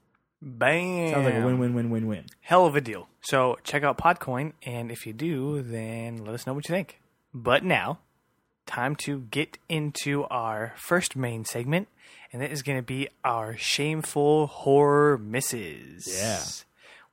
[0.46, 1.10] Bam!
[1.10, 2.26] Sounds like a win-win-win-win-win.
[2.42, 3.08] hell of a deal.
[3.22, 7.00] So check out Podcoin, and if you do, then let us know what you think.
[7.32, 8.00] But now,
[8.66, 11.88] time to get into our first main segment,
[12.30, 16.06] and that is going to be our shameful horror misses.
[16.06, 16.42] Yeah.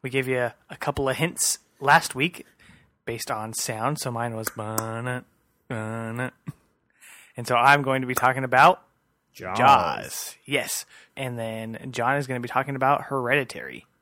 [0.02, 2.46] We gave you a, couple of hints last week
[3.06, 5.24] based on sound, so mine was bana.
[5.70, 6.32] And
[7.46, 8.82] so I'm going to be talking about
[9.34, 9.58] Jaws.
[9.58, 10.36] Jaws.
[10.46, 10.86] Yes.
[11.16, 13.86] And then John is going to be talking about Hereditary.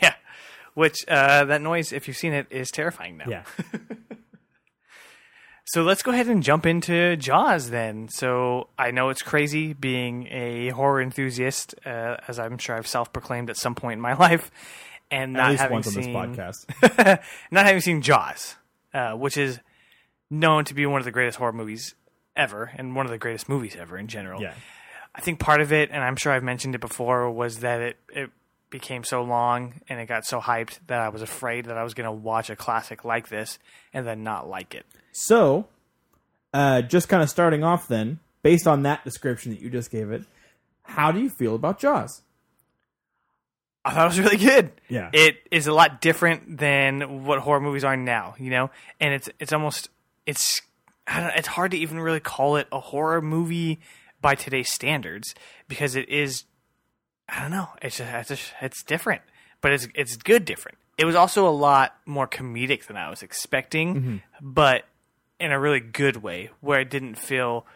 [0.00, 0.14] Yeah.
[0.72, 3.26] Which, uh, that noise, if you've seen it, is terrifying now.
[3.28, 3.42] Yeah.
[5.66, 8.08] So let's go ahead and jump into Jaws then.
[8.08, 13.12] So I know it's crazy being a horror enthusiast, uh, as I'm sure I've self
[13.14, 14.50] proclaimed at some point in my life,
[15.10, 17.18] and not having once on this seen podcast.
[17.50, 18.56] not having seen Jaws,
[18.92, 19.58] uh, which is
[20.30, 21.94] known to be one of the greatest horror movies
[22.36, 24.40] ever, and one of the greatest movies ever in general.
[24.40, 24.54] Yeah.
[25.14, 27.96] I think part of it, and I'm sure I've mentioned it before, was that it,
[28.08, 28.30] it
[28.70, 31.94] became so long and it got so hyped that I was afraid that I was
[31.94, 33.58] going to watch a classic like this
[33.92, 34.84] and then not like it.
[35.12, 35.68] So,
[36.52, 40.10] uh, just kind of starting off then, based on that description that you just gave
[40.10, 40.24] it,
[40.82, 42.22] how do you feel about Jaws?
[43.84, 44.72] I thought it was really good.
[44.88, 45.10] Yeah.
[45.12, 48.70] It is a lot different than what horror movies are now, you know?
[48.98, 49.90] And it's it's almost
[50.26, 50.60] it's
[51.08, 53.80] it's hard to even really call it a horror movie
[54.20, 55.34] by today's standards
[55.68, 56.44] because it is
[57.28, 57.68] I don't know.
[57.80, 59.22] It's just, it's just, it's different,
[59.60, 60.78] but it's it's good different.
[60.96, 64.16] It was also a lot more comedic than I was expecting, mm-hmm.
[64.40, 64.84] but
[65.40, 67.66] in a really good way where it didn't feel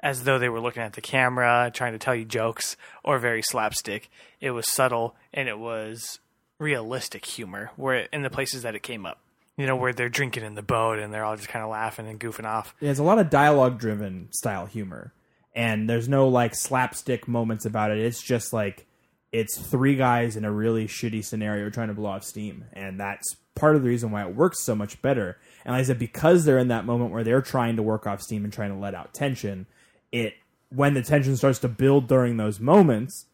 [0.00, 3.42] as though they were looking at the camera trying to tell you jokes or very
[3.42, 4.10] slapstick.
[4.40, 6.20] It was subtle and it was
[6.58, 9.20] realistic humor where in the places that it came up.
[9.56, 12.08] You know, where they're drinking in the boat and they're all just kind of laughing
[12.08, 12.74] and goofing off.
[12.80, 15.12] There's a lot of dialogue driven style humor,
[15.54, 17.98] and there's no like slapstick moments about it.
[17.98, 18.86] It's just like
[19.32, 23.36] it's three guys in a really shitty scenario trying to blow off steam, and that's
[23.54, 25.38] part of the reason why it works so much better.
[25.64, 28.22] And like I said, because they're in that moment where they're trying to work off
[28.22, 29.66] steam and trying to let out tension,
[30.12, 30.34] it
[30.70, 33.26] when the tension starts to build during those moments,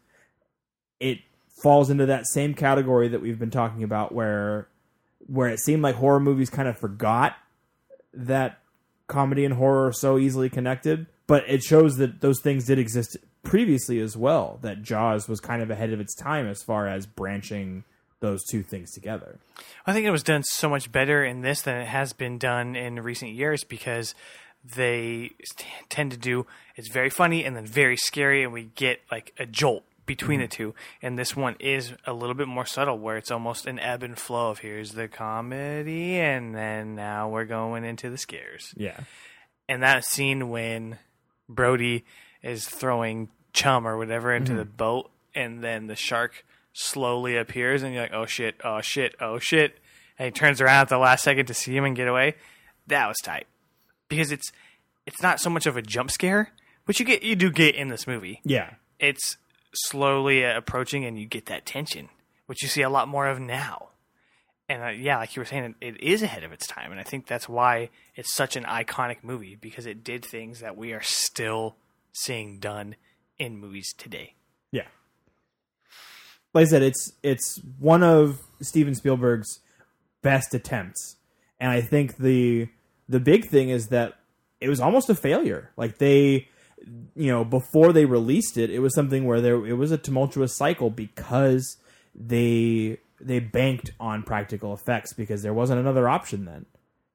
[0.99, 1.19] it
[1.61, 4.67] falls into that same category that we've been talking about where
[5.27, 7.35] where it seemed like horror movies kind of forgot
[8.13, 8.59] that
[9.07, 13.17] comedy and horror are so easily connected, but it shows that those things did exist
[13.43, 14.59] previously as well.
[14.61, 17.83] That Jaws was kind of ahead of its time as far as branching
[18.19, 19.39] those two things together.
[19.85, 22.75] I think it was done so much better in this than it has been done
[22.75, 24.13] in recent years because
[24.63, 29.01] they t- tend to do it's very funny and then very scary, and we get
[29.11, 29.83] like a jolt
[30.15, 30.49] between mm-hmm.
[30.49, 30.75] the two.
[31.01, 34.17] And this one is a little bit more subtle, where it's almost an ebb and
[34.17, 38.73] flow of here's the comedy, and then now we're going into the scares.
[38.75, 38.99] Yeah.
[39.69, 40.99] And that scene when
[41.47, 42.03] Brody
[42.43, 44.75] is throwing chum or whatever into the mm-hmm.
[44.75, 49.39] boat, and then the shark slowly appears, and you're like, oh shit, oh shit, oh
[49.39, 49.79] shit,
[50.19, 52.35] and he turns around at the last second to see him and get away.
[52.87, 53.47] That was tight
[54.09, 54.51] because it's
[55.05, 56.51] it's not so much of a jump scare,
[56.83, 58.41] which you get you do get in this movie.
[58.43, 58.71] Yeah.
[58.99, 59.37] It's
[59.73, 62.09] slowly approaching, and you get that tension,
[62.45, 63.89] which you see a lot more of now.
[64.69, 66.99] And uh, yeah, like you were saying, it, it is ahead of its time, and
[66.99, 70.93] I think that's why it's such an iconic movie because it did things that we
[70.93, 71.75] are still
[72.13, 72.95] seeing done
[73.37, 74.35] in movies today.
[74.71, 74.87] Yeah.
[76.53, 79.59] Like I said, it's it's one of Steven Spielberg's
[80.21, 81.17] best attempts.
[81.59, 82.69] And I think the
[83.09, 84.15] the big thing is that
[84.59, 85.71] it was almost a failure.
[85.75, 86.47] Like they
[87.15, 90.55] you know, before they released it, it was something where there it was a tumultuous
[90.55, 91.77] cycle because
[92.15, 96.65] they they banked on practical effects because there wasn't another option then.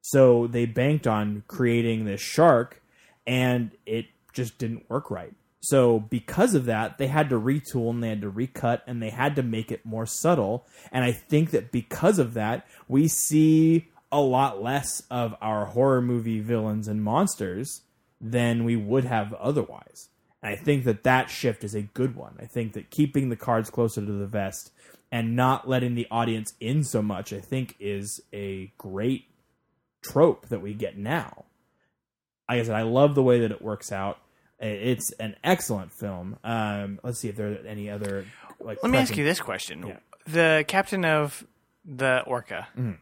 [0.03, 2.81] So they banked on creating this shark
[3.27, 5.35] and it just didn't work right.
[5.61, 9.11] So because of that, they had to retool and they had to recut and they
[9.11, 10.65] had to make it more subtle.
[10.93, 16.01] And I think that because of that, we see a lot less of our horror
[16.01, 17.83] movie villains and monsters
[18.21, 20.09] than we would have otherwise.
[20.43, 22.37] And I think that that shift is a good one.
[22.41, 24.71] I think that keeping the cards closer to the vest
[25.13, 29.25] and not letting the audience in so much, I think, is a great
[30.03, 31.45] trope that we get now.
[32.49, 34.19] Like I said, I love the way that it works out.
[34.59, 36.39] It's an excellent film.
[36.45, 38.25] Um, let's see if there are any other.
[38.61, 39.99] Like, Let me ask you this question: Yeah.
[40.27, 41.47] the captain of
[41.85, 42.93] the Orca, Mm-hmm.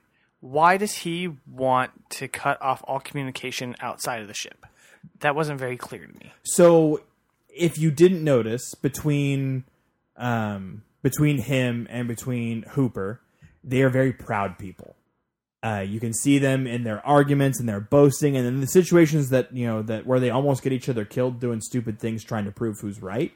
[0.41, 4.67] why does he want to cut off all communication outside of the ship?
[5.21, 6.33] That wasn't very clear to me.
[6.45, 7.03] So,
[7.49, 9.65] if you didn't notice, between
[10.17, 13.21] um, between him and between Hooper,
[13.63, 14.97] they are very proud people.
[15.63, 19.31] Uh, you can see them in their arguments and their boasting, and in the situations
[19.31, 22.45] that you know that where they almost get each other killed doing stupid things, trying
[22.45, 23.33] to prove who's right.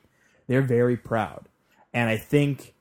[0.47, 1.49] They're very proud,
[1.93, 2.75] and I think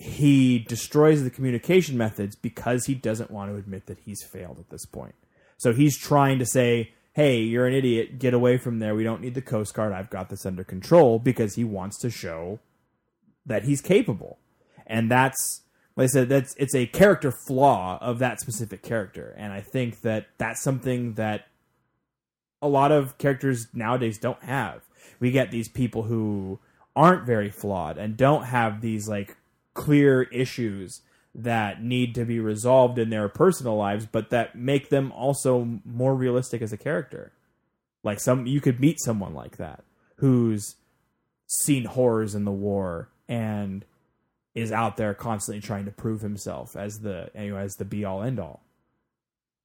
[0.00, 4.70] he destroys the communication methods because he doesn't want to admit that he's failed at
[4.70, 5.14] this point.
[5.58, 8.18] So he's trying to say, "Hey, you're an idiot.
[8.18, 8.94] Get away from there.
[8.94, 9.92] We don't need the Coast Guard.
[9.92, 12.60] I've got this under control." Because he wants to show
[13.46, 14.38] that he's capable,
[14.86, 15.62] and that's
[15.96, 20.00] like I said, that's it's a character flaw of that specific character, and I think
[20.02, 21.46] that that's something that
[22.62, 24.82] a lot of characters nowadays don't have.
[25.18, 26.58] We get these people who
[26.94, 29.36] aren't very flawed and don't have these like
[29.74, 31.02] clear issues
[31.34, 36.14] that need to be resolved in their personal lives, but that make them also more
[36.14, 37.32] realistic as a character.
[38.02, 39.84] Like some, you could meet someone like that
[40.16, 40.76] who's
[41.46, 43.84] seen horrors in the war and
[44.54, 48.22] is out there constantly trying to prove himself as the anyway as the be all
[48.22, 48.62] end all.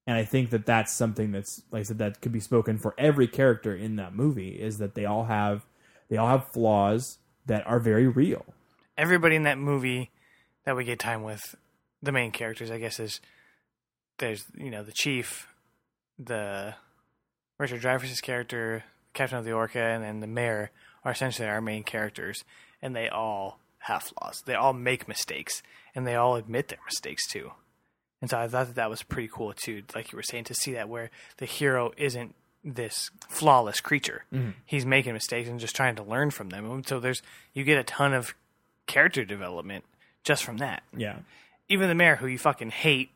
[0.08, 2.94] And I think that that's something that's like I said that could be spoken for
[2.98, 5.66] every character in that movie is that they all have
[6.10, 8.46] they all have flaws that are very real.
[8.98, 10.12] Everybody in that movie
[10.66, 11.56] that we get time with,
[12.02, 13.20] the main characters, I guess, is
[14.20, 15.48] there's you know the chief,
[16.18, 16.76] the
[17.58, 20.72] Richard Dreyfuss's character, captain of the Orca, and then the mayor
[21.04, 22.44] are essentially our main characters,
[22.82, 24.44] and they all have flaws.
[24.46, 25.62] They all make mistakes,
[25.94, 27.52] and they all admit their mistakes too.
[28.22, 30.54] And so I thought that that was pretty cool too, like you were saying, to
[30.54, 34.24] see that where the hero isn't this flawless creature.
[34.34, 34.52] Mm-hmm.
[34.66, 36.84] He's making mistakes and just trying to learn from them.
[36.86, 37.22] So there's
[37.54, 38.34] you get a ton of
[38.88, 39.86] character development
[40.26, 40.84] just from that.
[40.96, 41.20] Yeah.
[41.70, 43.12] Even the mayor, who you fucking hate,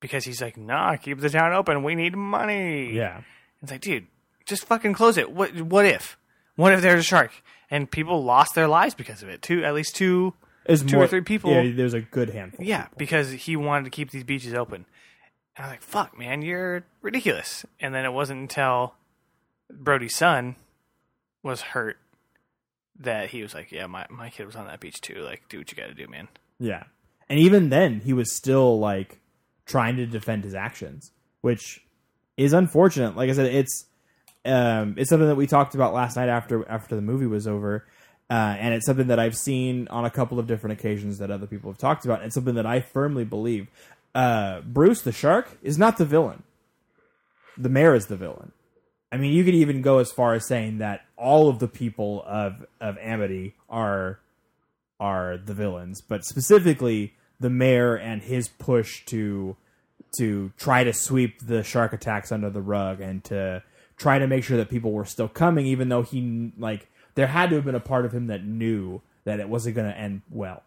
[0.00, 1.82] because he's like, "Nah, keep the town open.
[1.82, 3.22] We need money." Yeah.
[3.62, 4.06] It's like, dude,
[4.44, 5.32] just fucking close it.
[5.32, 6.18] What what if?
[6.56, 7.32] What if there's a shark
[7.70, 9.42] and people lost their lives because of it?
[9.42, 10.34] Two, at least two,
[10.66, 11.52] There's two more, or three people.
[11.52, 12.64] Yeah, there's a good handful.
[12.64, 14.84] Yeah, because he wanted to keep these beaches open.
[15.56, 17.64] And I'm like, fuck, man, you're ridiculous.
[17.80, 18.94] And then it wasn't until
[19.70, 20.56] Brody's son
[21.42, 21.98] was hurt
[23.00, 25.22] that he was like, yeah, my, my kid was on that beach too.
[25.22, 26.28] Like, do what you got to do, man.
[26.58, 26.84] Yeah.
[27.28, 29.20] And even then, he was still like
[29.66, 31.84] trying to defend his actions, which
[32.36, 33.16] is unfortunate.
[33.16, 33.86] Like I said, it's
[34.44, 37.86] um, it's something that we talked about last night after after the movie was over,
[38.30, 41.46] uh, and it's something that I've seen on a couple of different occasions that other
[41.46, 42.22] people have talked about.
[42.22, 43.68] And something that I firmly believe.
[44.14, 46.42] Uh, Bruce the shark is not the villain.
[47.58, 48.52] The mayor is the villain.
[49.12, 52.22] I mean, you could even go as far as saying that all of the people
[52.26, 54.20] of of Amity are
[55.00, 59.56] are the villains, but specifically the mayor and his push to
[60.16, 63.62] to try to sweep the shark attacks under the rug and to
[63.96, 67.50] try to make sure that people were still coming, even though he like there had
[67.50, 70.22] to have been a part of him that knew that it wasn't going to end
[70.30, 70.62] well,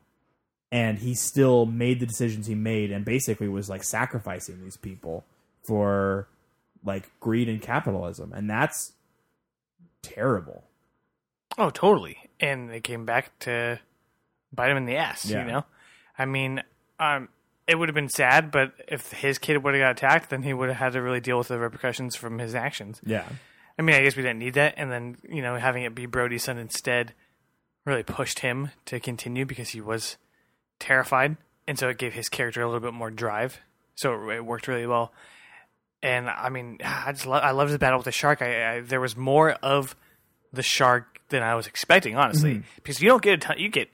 [0.71, 5.23] and he still made the decisions he made and basically was like sacrificing these people
[5.63, 6.27] for
[6.83, 8.93] like greed and capitalism, and that's
[10.01, 10.63] terrible.
[11.57, 12.17] Oh, totally.
[12.39, 13.79] And they came back to
[14.53, 15.25] bite him in the ass.
[15.25, 15.45] Yeah.
[15.45, 15.65] You know,
[16.17, 16.63] I mean,
[16.99, 17.29] um,
[17.67, 20.53] it would have been sad, but if his kid would have got attacked, then he
[20.53, 22.99] would have had to really deal with the repercussions from his actions.
[23.05, 23.25] Yeah.
[23.77, 26.05] I mean, I guess we didn't need that, and then you know, having it be
[26.05, 27.13] Brody's son instead
[27.85, 30.17] really pushed him to continue because he was
[30.79, 31.37] terrified,
[31.67, 33.59] and so it gave his character a little bit more drive.
[33.95, 35.13] So it, it worked really well.
[36.03, 38.41] And I mean, I just lo- I loved the battle with the shark.
[38.41, 39.95] I, I there was more of
[40.53, 42.67] the shark than I was expecting, honestly, mm-hmm.
[42.75, 43.89] because you don't get a ton, you get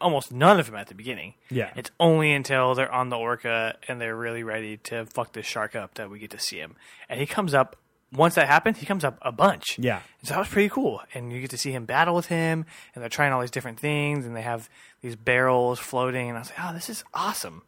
[0.00, 1.34] almost none of him at the beginning.
[1.48, 1.70] Yeah.
[1.76, 5.74] it's only until they're on the orca and they're really ready to fuck this shark
[5.74, 6.76] up that we get to see him.
[7.08, 7.76] And he comes up.
[8.12, 9.78] Once that happens, he comes up a bunch.
[9.78, 10.00] Yeah.
[10.18, 11.00] And so that was pretty cool.
[11.14, 13.78] And you get to see him battle with him, and they're trying all these different
[13.78, 14.68] things, and they have
[15.00, 16.28] these barrels floating.
[16.28, 17.62] And I was like, oh, this is awesome.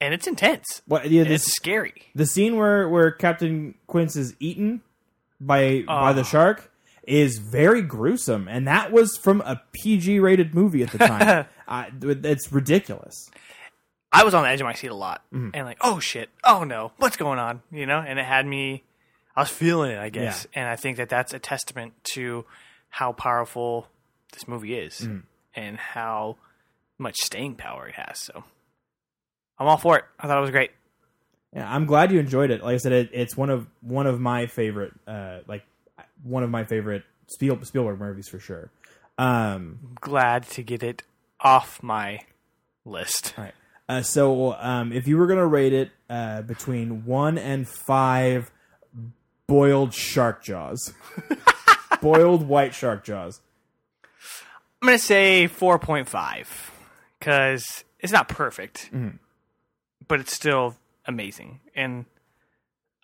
[0.00, 0.82] And it's intense.
[0.88, 2.04] Well, yeah, this, it's scary.
[2.14, 4.82] the scene where where Captain Quint is eaten
[5.40, 6.24] by by the Oh.
[6.24, 6.72] shark
[7.04, 11.46] is very gruesome, and that was from a PG rated movie at the time.
[11.68, 13.30] uh, it's ridiculous.
[14.12, 15.50] I was on the edge of my seat a lot, Mm-hmm.
[15.54, 17.62] and like, oh shit, oh no, what's going on?
[17.70, 18.82] You know, and it had me.
[19.36, 22.44] I was feeling it, I guess, and I think that that's a testament to
[22.90, 23.86] how powerful
[24.32, 25.22] this movie is Mm.
[25.54, 26.36] and how
[26.98, 28.18] much staying power it has.
[28.18, 28.44] So,
[29.60, 30.04] I'm all for it.
[30.18, 30.70] I thought it was great.
[31.54, 32.62] Yeah, I'm glad you enjoyed it.
[32.62, 35.64] Like I said, it, it's one of one of my favorite, uh, like
[36.22, 38.70] one of my favorite Spiel, Spielberg movies for sure.
[39.18, 41.02] Um, Glad to get it
[41.40, 42.20] off my
[42.84, 43.34] list.
[43.36, 43.54] all right.
[43.88, 48.50] Uh, so, um, if you were gonna rate it uh, between one and five
[49.48, 50.94] boiled shark jaws,
[52.00, 53.40] boiled white shark jaws,
[54.80, 56.46] I'm gonna say 4.5
[57.18, 58.90] because it's not perfect,
[60.10, 60.74] but it's still
[61.06, 61.60] amazing.
[61.74, 62.04] And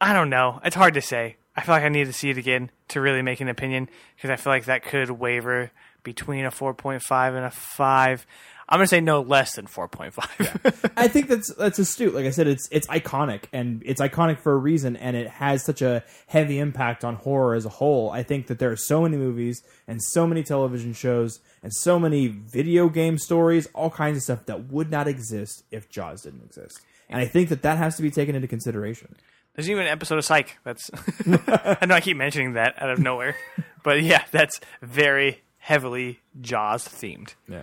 [0.00, 1.36] I don't know; it's hard to say.
[1.56, 4.28] I feel like I need to see it again to really make an opinion because
[4.28, 5.70] I feel like that could waver
[6.02, 8.26] between a 4.5 and a five.
[8.68, 10.92] I'm gonna say no less than 4.5.
[10.96, 12.12] I think that's that's astute.
[12.12, 15.64] Like I said, it's it's iconic and it's iconic for a reason, and it has
[15.64, 18.10] such a heavy impact on horror as a whole.
[18.10, 22.00] I think that there are so many movies and so many television shows and so
[22.00, 26.42] many video game stories, all kinds of stuff that would not exist if Jaws didn't
[26.42, 26.80] exist.
[27.08, 29.14] And I think that that has to be taken into consideration.
[29.54, 30.58] There's even an episode of Psych.
[30.64, 30.90] That's
[31.26, 33.36] I know I keep mentioning that out of nowhere,
[33.82, 37.34] but yeah, that's very heavily Jaws themed.
[37.48, 37.62] Yeah.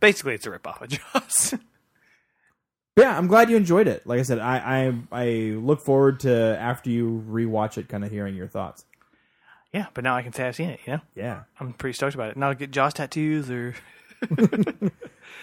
[0.00, 1.54] Basically, it's a ripoff of Jaws.
[2.96, 4.06] Yeah, I'm glad you enjoyed it.
[4.06, 5.26] Like I said, I I, I
[5.56, 6.30] look forward to
[6.60, 8.84] after you rewatch it, kind of hearing your thoughts.
[9.72, 10.80] yeah, but now I can say I've seen it.
[10.86, 12.36] You know, Yeah, I'm pretty stoked about it.
[12.36, 13.74] Now I'll get Jaws tattoos, or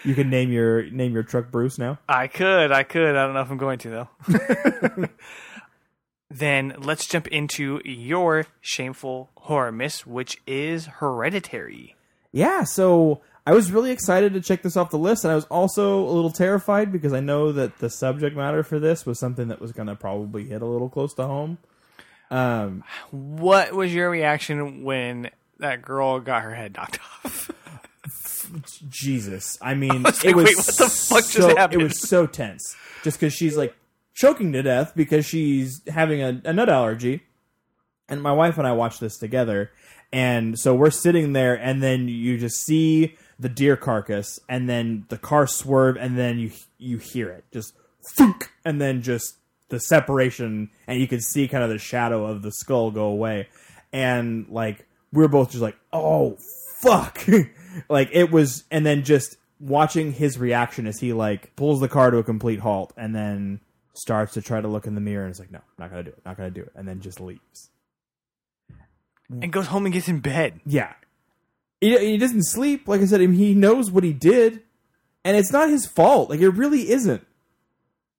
[0.04, 1.98] you can name your name your truck Bruce now.
[2.08, 3.16] I could, I could.
[3.16, 5.08] I don't know if I'm going to though.
[6.30, 11.96] then let's jump into your shameful horror miss, which is Hereditary.
[12.32, 15.44] Yeah, so I was really excited to check this off the list, and I was
[15.46, 19.48] also a little terrified because I know that the subject matter for this was something
[19.48, 21.58] that was going to probably hit a little close to home.
[22.30, 27.50] Um, What was your reaction when that girl got her head knocked off?
[28.88, 31.80] Jesus, I mean, was it was wait, what the fuck just so, happened?
[31.80, 33.74] It was so tense, just because she's like
[34.14, 37.22] choking to death because she's having a, a nut allergy,
[38.08, 39.70] and my wife and I watched this together,
[40.12, 45.06] and so we're sitting there, and then you just see the deer carcass, and then
[45.08, 47.44] the car swerve, and then you you hear it.
[47.52, 47.74] Just
[48.16, 49.36] thunk, and then just
[49.68, 53.48] the separation, and you can see kind of the shadow of the skull go away,
[53.92, 56.36] and like we were both just like, oh
[56.80, 57.24] fuck,
[57.88, 62.10] like it was, and then just watching his reaction as he like pulls the car
[62.10, 63.60] to a complete halt, and then
[63.94, 66.10] starts to try to look in the mirror, and it's like, no, not gonna do
[66.10, 67.70] it, not gonna do it, and then just leaves.
[69.30, 70.60] and goes home and gets in bed.
[70.66, 70.92] Yeah.
[71.80, 72.88] He, he doesn't sleep.
[72.88, 74.62] Like I said, I mean, he knows what he did,
[75.24, 76.30] and it's not his fault.
[76.30, 77.26] Like, it really isn't.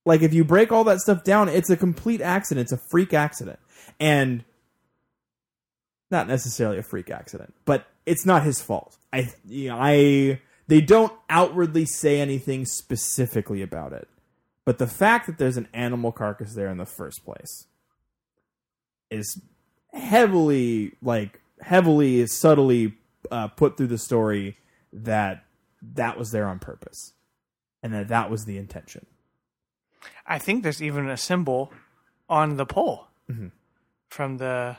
[0.05, 2.65] Like, if you break all that stuff down, it's a complete accident.
[2.65, 3.59] It's a freak accident.
[3.99, 4.43] And
[6.09, 8.97] not necessarily a freak accident, but it's not his fault.
[9.13, 14.07] I, you know, I, they don't outwardly say anything specifically about it.
[14.65, 17.67] But the fact that there's an animal carcass there in the first place
[19.09, 19.41] is
[19.93, 22.93] heavily like heavily subtly
[23.31, 24.57] uh, put through the story
[24.93, 25.43] that
[25.81, 27.13] that was there on purpose
[27.83, 29.05] and that that was the intention
[30.25, 31.73] I think there's even a symbol
[32.29, 33.07] on the pole
[34.09, 34.77] from the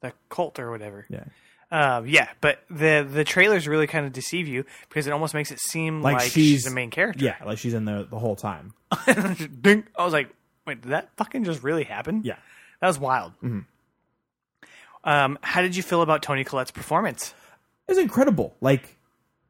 [0.00, 1.06] the cult or whatever.
[1.08, 1.24] yeah
[1.70, 5.50] Um, yeah, but the the trailers really kind of deceive you because it almost makes
[5.50, 7.22] it seem Like like, she's- she's, the main character.
[7.24, 10.30] yeah like she's in there the whole time I was like,
[10.66, 12.22] wait, did that fucking just really happen?
[12.24, 12.36] yeah
[12.80, 13.32] that was wild.
[15.04, 17.34] Um, how did you feel about Toni Collette's performance?
[17.86, 18.54] is incredible.
[18.60, 18.96] Like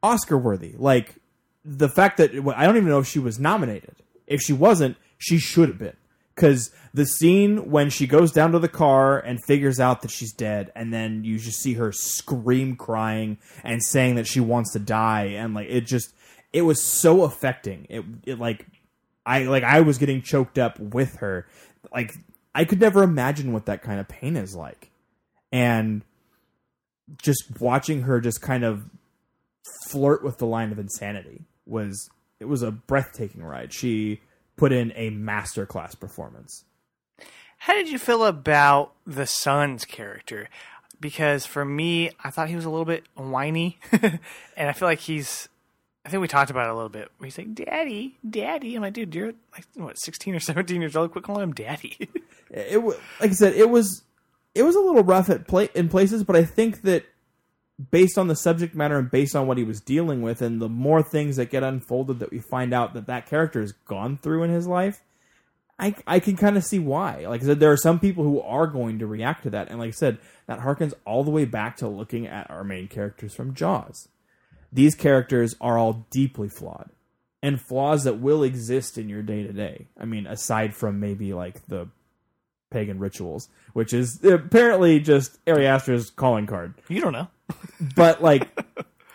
[0.02, 0.74] Oscar worthy.
[0.76, 1.16] Like
[1.64, 3.96] the fact that I don't even know if she was nominated.
[4.26, 5.96] If she wasn't, she should have been.
[6.38, 10.32] Because the scene when she goes down to the car and figures out that she's
[10.32, 14.78] dead, and then you just see her scream, crying, and saying that she wants to
[14.78, 16.14] die, and like it just,
[16.52, 17.88] it was so affecting.
[17.90, 18.66] It, it like,
[19.26, 21.48] I like I was getting choked up with her.
[21.92, 22.14] Like
[22.54, 24.92] I could never imagine what that kind of pain is like,
[25.50, 26.04] and
[27.20, 28.84] just watching her just kind of
[29.88, 32.08] flirt with the line of insanity was
[32.38, 33.72] it was a breathtaking ride.
[33.72, 34.20] She
[34.58, 36.64] put in a masterclass performance.
[37.58, 40.48] How did you feel about the son's character?
[41.00, 44.18] Because for me, I thought he was a little bit whiny, and
[44.56, 45.48] I feel like he's.
[46.04, 47.10] I think we talked about it a little bit.
[47.18, 50.96] Where he's like, "Daddy, Daddy," I'm like, "Dude, you're like what, 16 or 17 years
[50.96, 51.12] old?
[51.12, 51.96] Quit calling him Daddy."
[52.50, 54.04] It like I said, it was
[54.54, 57.04] it was a little rough at play in places, but I think that
[57.90, 60.68] based on the subject matter and based on what he was dealing with, and the
[60.68, 64.42] more things that get unfolded that we find out that that character has gone through
[64.42, 65.02] in his life,
[65.78, 67.26] I I can kind of see why.
[67.26, 69.78] Like I said, there are some people who are going to react to that, and
[69.78, 73.34] like I said, that harkens all the way back to looking at our main characters
[73.34, 74.08] from Jaws.
[74.72, 76.90] These characters are all deeply flawed,
[77.42, 79.86] and flaws that will exist in your day to day.
[79.98, 81.88] I mean, aside from maybe like the
[82.70, 87.28] pagan rituals, which is apparently just Ari Aster's calling card you don't know.
[87.94, 88.48] But like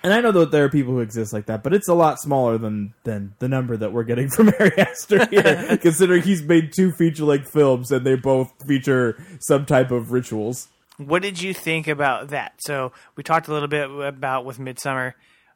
[0.03, 2.19] and I know that there are people who exist like that, but it's a lot
[2.19, 6.73] smaller than than the number that we're getting from Ari Aster here, considering he's made
[6.73, 10.67] two feature length films and they both feature some type of rituals.
[10.97, 12.53] What did you think about that?
[12.59, 15.13] So we talked a little bit about with Midsommar,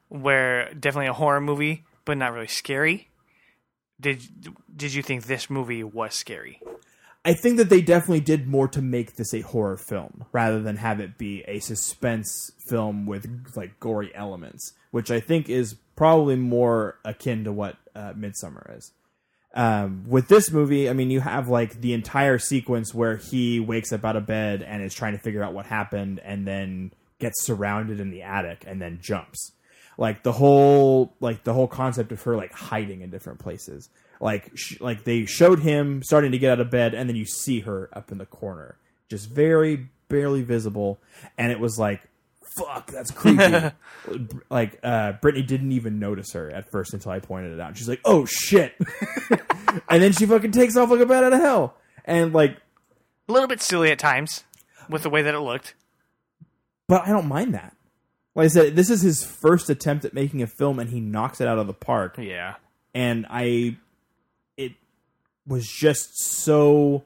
[0.08, 3.10] where definitely a horror movie, but not really scary.
[4.00, 4.24] Did
[4.76, 6.62] did you think this movie was scary?
[7.28, 10.78] I think that they definitely did more to make this a horror film rather than
[10.78, 16.38] have it be a suspense film with like gory elements, which I think is probably
[16.38, 18.94] more akin to what uh, Midsommar is.
[19.54, 23.92] Um, with this movie, I mean, you have like the entire sequence where he wakes
[23.92, 27.44] up out of bed and is trying to figure out what happened, and then gets
[27.44, 29.52] surrounded in the attic and then jumps.
[29.98, 33.90] Like the whole like the whole concept of her like hiding in different places.
[34.20, 37.26] Like sh- like they showed him starting to get out of bed, and then you
[37.26, 38.78] see her up in the corner,
[39.10, 41.00] just very barely visible,
[41.38, 42.02] and it was like.
[42.58, 43.70] Fuck, that's creepy.
[44.50, 47.78] like, uh, Brittany didn't even notice her at first until I pointed it out.
[47.78, 48.74] She's like, "Oh shit!"
[49.90, 51.76] and then she fucking takes off like a bat out of hell.
[52.04, 52.58] And like,
[53.30, 54.44] A little bit silly at times
[54.90, 55.76] with the way that it looked.
[56.88, 57.76] but I don't mind that.
[58.34, 61.40] Like I said, this is his first attempt at making a film, and he knocks
[61.40, 62.18] it out of the park.
[62.18, 62.56] Yeah.
[62.96, 63.78] And I,
[65.48, 67.04] was just so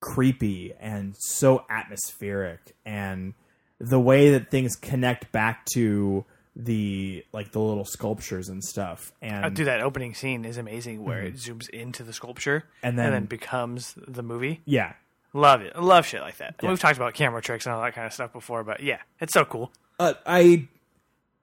[0.00, 3.34] creepy and so atmospheric, and
[3.80, 9.12] the way that things connect back to the like the little sculptures and stuff.
[9.20, 12.86] And dude, that opening scene is amazing where it zooms into the sculpture Mm-hmm.
[12.86, 14.60] And then- becomes the movie.
[14.64, 14.94] yeah,
[15.34, 15.78] Love it.
[15.78, 16.54] Love shit like that.
[16.62, 16.70] Yeah.
[16.70, 19.34] We've talked about camera tricks and all that kind of stuff before, but yeah, it's
[19.34, 19.70] so cool.
[20.00, 20.68] uh, I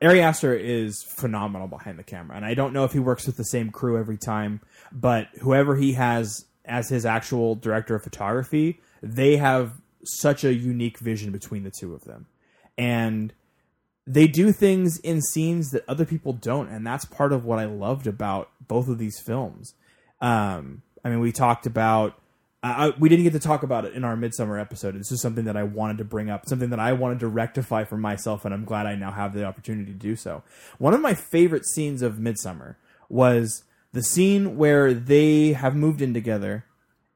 [0.01, 3.37] Ari Aster is phenomenal behind the camera, and I don't know if he works with
[3.37, 4.61] the same crew every time,
[4.93, 10.97] but whoever he has as his actual director of photography, they have such a unique
[10.99, 12.27] vision between the two of them,
[12.77, 13.33] and
[14.05, 17.65] they do things in scenes that other people don't, and that's part of what I
[17.65, 19.73] loved about both of these films.
[20.21, 22.19] Um, I mean, we talked about.
[22.97, 24.97] We didn't get to talk about it in our Midsommar episode.
[24.97, 27.83] This is something that I wanted to bring up, something that I wanted to rectify
[27.83, 30.43] for myself, and I'm glad I now have the opportunity to do so.
[30.77, 32.75] One of my favorite scenes of Midsommar
[33.09, 36.65] was the scene where they have moved in together,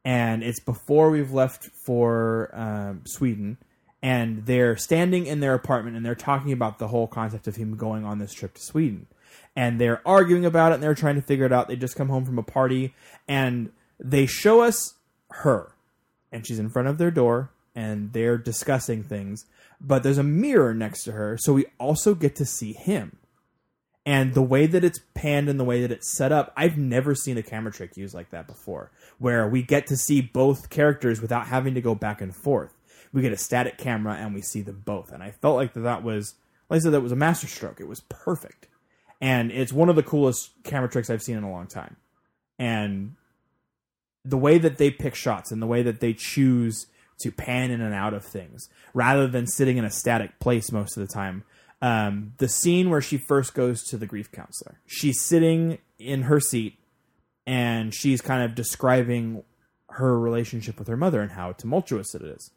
[0.06, 3.58] and it's before we've left for um, Sweden,
[4.02, 7.76] and they're standing in their apartment and they're talking about the whole concept of him
[7.76, 9.08] going on this trip to Sweden.
[9.56, 11.68] And they're arguing about it and they're trying to figure it out.
[11.68, 12.94] They just come home from a party
[13.28, 14.94] and they show us
[15.32, 15.74] her.
[16.32, 19.46] And she's in front of their door and they're discussing things.
[19.82, 23.18] But there's a mirror next to her, so we also get to see him.
[24.08, 27.14] And the way that it's panned and the way that it's set up, I've never
[27.14, 28.90] seen a camera trick used like that before,
[29.20, 32.74] where we get to see both characters without having to go back and forth.
[33.12, 35.12] We get a static camera and we see them both.
[35.12, 36.36] And I felt like that, that was,
[36.70, 37.82] like I said, that was a masterstroke.
[37.82, 38.70] It was perfect.
[39.20, 41.98] And it's one of the coolest camera tricks I've seen in a long time.
[42.58, 43.16] And
[44.24, 46.88] the way that they pick shots and the way that they choose
[47.20, 50.96] to pan in and out of things rather than sitting in a static place most
[50.96, 51.44] of the time.
[51.82, 56.40] Um, the scene where she first goes to the grief counselor, she's sitting in her
[56.40, 56.78] seat
[57.46, 59.44] and she's kind of describing
[59.92, 62.52] her relationship with her mother and how tumultuous it is.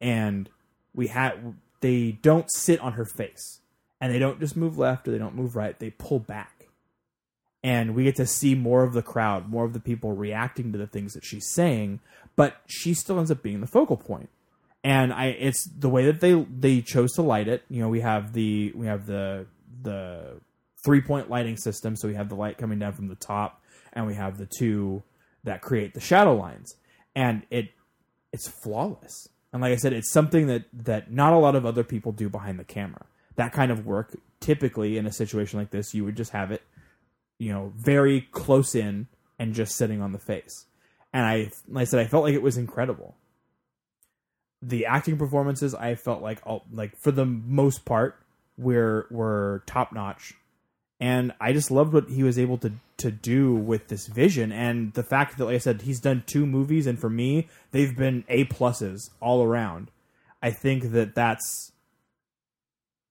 [0.00, 0.48] And
[0.94, 3.60] we had they don't sit on her face.
[4.00, 6.68] and they don't just move left or they don't move right; they pull back,
[7.62, 10.78] and we get to see more of the crowd, more of the people reacting to
[10.78, 12.00] the things that she's saying.
[12.34, 14.30] But she still ends up being the focal point,
[14.82, 17.64] and I it's the way that they they chose to light it.
[17.68, 19.46] You know, we have the we have the
[19.82, 20.40] the
[20.84, 23.62] three point lighting system, so we have the light coming down from the top,
[23.92, 25.02] and we have the two
[25.44, 26.74] that create the shadow lines,
[27.14, 27.70] and it
[28.32, 29.28] it's flawless.
[29.52, 32.28] And like I said, it's something that that not a lot of other people do
[32.28, 33.06] behind the camera.
[33.36, 36.62] That kind of work, typically in a situation like this, you would just have it,
[37.38, 39.08] you know, very close in
[39.38, 40.66] and just sitting on the face.
[41.12, 43.16] And I, like I said, I felt like it was incredible.
[44.62, 48.16] The acting performances, I felt like, all, like for the most part,
[48.58, 50.34] were were top notch
[51.00, 54.92] and I just loved what he was able to to do with this vision and
[54.92, 58.24] the fact that like I said he's done two movies and for me they've been
[58.28, 59.90] A pluses all around.
[60.42, 61.72] I think that that's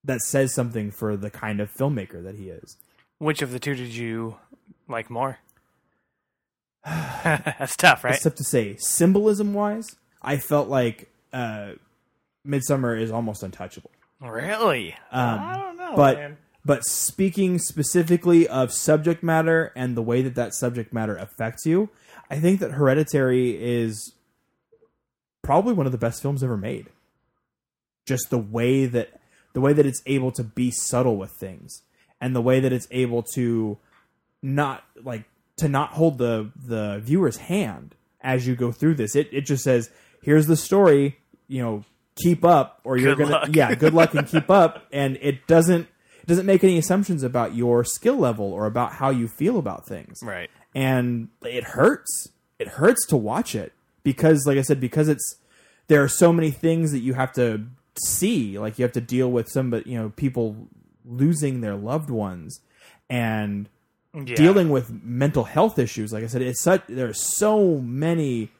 [0.04, 2.76] that says something for the kind of filmmaker that he is.
[3.18, 4.36] Which of the two did you
[4.88, 5.40] like more?
[6.86, 8.14] That's tough, right?
[8.14, 8.76] It's tough to say.
[8.78, 11.72] Symbolism wise, I felt like uh,
[12.46, 13.90] Midsommar is almost untouchable.
[14.20, 14.94] Really?
[15.10, 16.36] Um, I don't know, but man.
[16.64, 21.88] but speaking specifically of subject matter and the way that that subject matter affects you,
[22.30, 24.14] I think that Hereditary is
[25.42, 26.88] probably one of the best films ever made.
[28.06, 29.20] Just the way that
[29.52, 31.82] the way that it's able to be subtle with things
[32.20, 33.78] and the way that it's able to
[34.42, 35.24] not like
[35.56, 39.16] to not hold the the viewer's hand as you go through this.
[39.16, 39.90] It it just says,
[40.22, 41.18] here's the story,
[41.50, 41.84] you know,
[42.16, 43.48] keep up or you're Good gonna luck.
[43.52, 44.86] yeah, good luck and keep up.
[44.92, 45.88] And it doesn't
[46.22, 49.86] it doesn't make any assumptions about your skill level or about how you feel about
[49.86, 50.48] things Right.
[50.74, 52.28] and it hurts.
[52.58, 53.72] It hurts to watch it
[54.02, 55.36] because, like I said, because it's
[55.88, 57.64] there are so many things that you have to
[58.00, 58.58] see.
[58.58, 60.68] Like you have to deal with some, but you know, people
[61.04, 62.60] losing their loved ones
[63.08, 63.68] and
[64.14, 64.34] Yeah.
[64.36, 66.12] dealing with mental health issues.
[66.12, 68.50] Like I said, it's such there are so many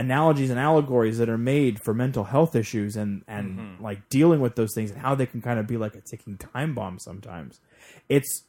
[0.00, 3.84] analogies and allegories that are made for mental health issues and and Mm-hmm.
[3.84, 6.36] like dealing with those things and how they can kind of be like a ticking
[6.38, 7.60] time bomb sometimes.
[8.08, 8.44] It's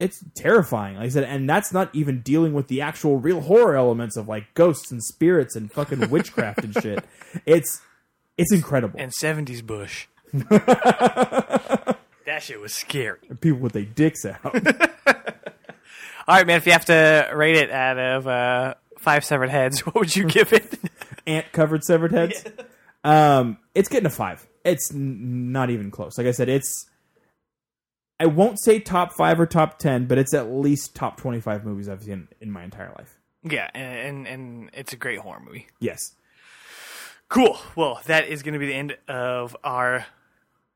[0.00, 0.96] it's terrifying.
[0.96, 4.26] Like I said, and that's not even dealing with the actual real horror elements of
[4.28, 7.04] like ghosts and spirits and fucking witchcraft and shit.
[7.46, 7.82] It's
[8.38, 8.98] it's incredible.
[8.98, 10.06] and 70s Bush.
[10.32, 11.96] that
[12.40, 13.18] shit was scary.
[13.40, 14.40] People with their dicks out.
[16.28, 16.56] All right, man.
[16.58, 20.24] If you have to rate it out of uh, five severed heads, what would you
[20.24, 20.78] give it?
[21.26, 22.44] ant covered severed heads.
[23.02, 24.46] Um, it's getting a five.
[24.62, 26.18] It's n- not even close.
[26.18, 26.84] Like I said, it's.
[28.20, 31.88] I won't say top five or top ten, but it's at least top twenty-five movies
[31.88, 33.18] I've seen in my entire life.
[33.42, 35.66] yeah, and, and and it's a great horror movie.
[35.80, 36.14] Yes.
[37.30, 37.58] Cool.
[37.74, 40.04] Well, that is going to be the end of our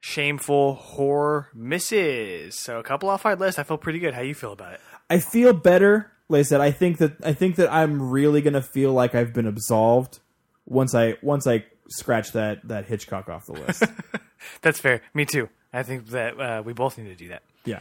[0.01, 2.59] shameful horror misses.
[2.59, 3.59] So a couple off our list.
[3.59, 4.14] I feel pretty good.
[4.14, 4.81] How you feel about it?
[5.11, 6.11] I feel better.
[6.29, 9.33] Like I said, I think that I think that I'm really gonna feel like I've
[9.33, 10.20] been absolved
[10.66, 13.85] once I once I scratch that that Hitchcock off the list.
[14.62, 15.03] That's fair.
[15.12, 15.49] Me too.
[15.72, 17.43] I think that uh, we both need to do that.
[17.64, 17.81] yeah.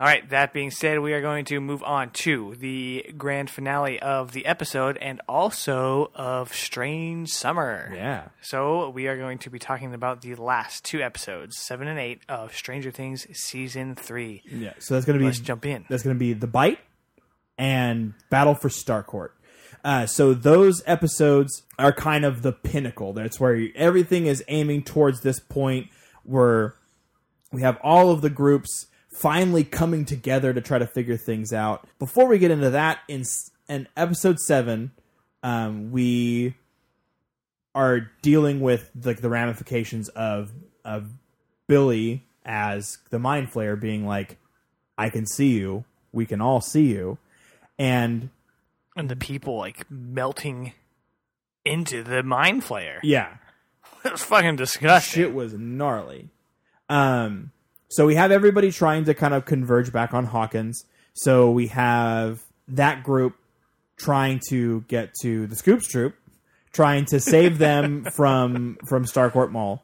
[0.00, 4.00] All right, that being said, we are going to move on to the grand finale
[4.00, 7.92] of the episode and also of Strange Summer.
[7.94, 8.28] Yeah.
[8.40, 12.22] So, we are going to be talking about the last two episodes, 7 and 8
[12.30, 14.42] of Stranger Things season 3.
[14.50, 14.72] Yeah.
[14.78, 15.84] So that's gonna be Let's jump in.
[15.90, 16.78] That's going to be The Bite
[17.60, 19.28] and Battle for Starcourt.
[19.84, 23.12] Uh, so those episodes are kind of the pinnacle.
[23.12, 25.88] That's where you, everything is aiming towards this point
[26.24, 26.74] where
[27.52, 31.86] we have all of the groups finally coming together to try to figure things out.
[31.98, 33.24] Before we get into that, in,
[33.68, 34.92] in episode seven,
[35.42, 36.54] um, we
[37.74, 40.50] are dealing with like the ramifications of
[40.84, 41.10] of
[41.68, 44.38] Billy as the mind flayer being like,
[44.96, 47.18] I can see you, we can all see you,
[47.80, 48.28] and
[48.96, 50.72] And the people, like, melting
[51.64, 52.98] into the mind flayer.
[53.02, 53.34] yeah,
[54.04, 55.22] It was fucking disgusting.
[55.24, 56.28] shit was gnarly.
[56.88, 57.50] Um,
[57.88, 60.84] so we have everybody trying to kind of converge back on Hawkins.
[61.14, 63.34] So we have that group
[63.98, 66.14] trying to get to the Scoops troop,
[66.72, 69.82] trying to save them from from Starcourt Mall.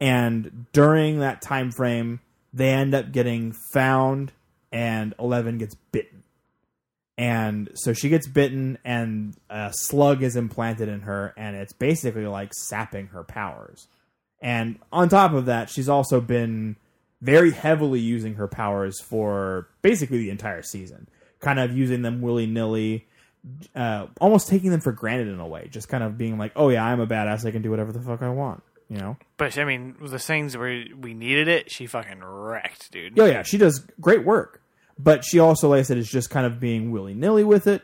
[0.00, 2.20] And during that time frame,
[2.52, 4.32] they end up getting found,
[4.72, 6.21] and Eleven gets bitten.
[7.18, 12.26] And so she gets bitten, and a slug is implanted in her, and it's basically
[12.26, 13.86] like sapping her powers.
[14.40, 16.76] And on top of that, she's also been
[17.20, 21.08] very heavily using her powers for basically the entire season,
[21.40, 23.06] kind of using them willy nilly,
[23.74, 26.68] uh, almost taking them for granted in a way, just kind of being like, "Oh
[26.70, 27.46] yeah, I'm a badass.
[27.46, 29.16] I can do whatever the fuck I want," You know.
[29.36, 33.18] But I mean, the things where we needed it, she fucking wrecked, dude.
[33.18, 34.61] Oh yeah, she does great work,
[35.02, 37.82] but she also, like I said, is just kind of being willy nilly with it,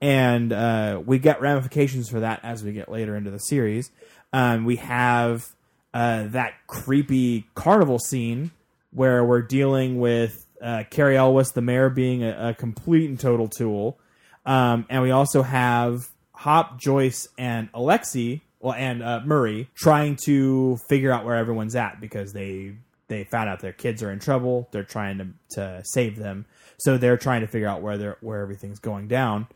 [0.00, 3.90] and uh, we get ramifications for that as we get later into the series.
[4.32, 5.46] Um, we have
[5.92, 8.50] uh, that creepy carnival scene
[8.90, 13.48] where we're dealing with uh, Cary Elwes, the mayor, being a, a complete and total
[13.48, 13.98] tool,
[14.46, 20.78] um, and we also have Hop, Joyce, and Alexei, well, and uh, Murray trying to
[20.88, 22.74] figure out where everyone's at because they
[23.08, 24.68] they found out their kids are in trouble.
[24.72, 26.46] They're trying to to save them,
[26.84, 29.48] so they're trying to figure out where they're where everything's going down.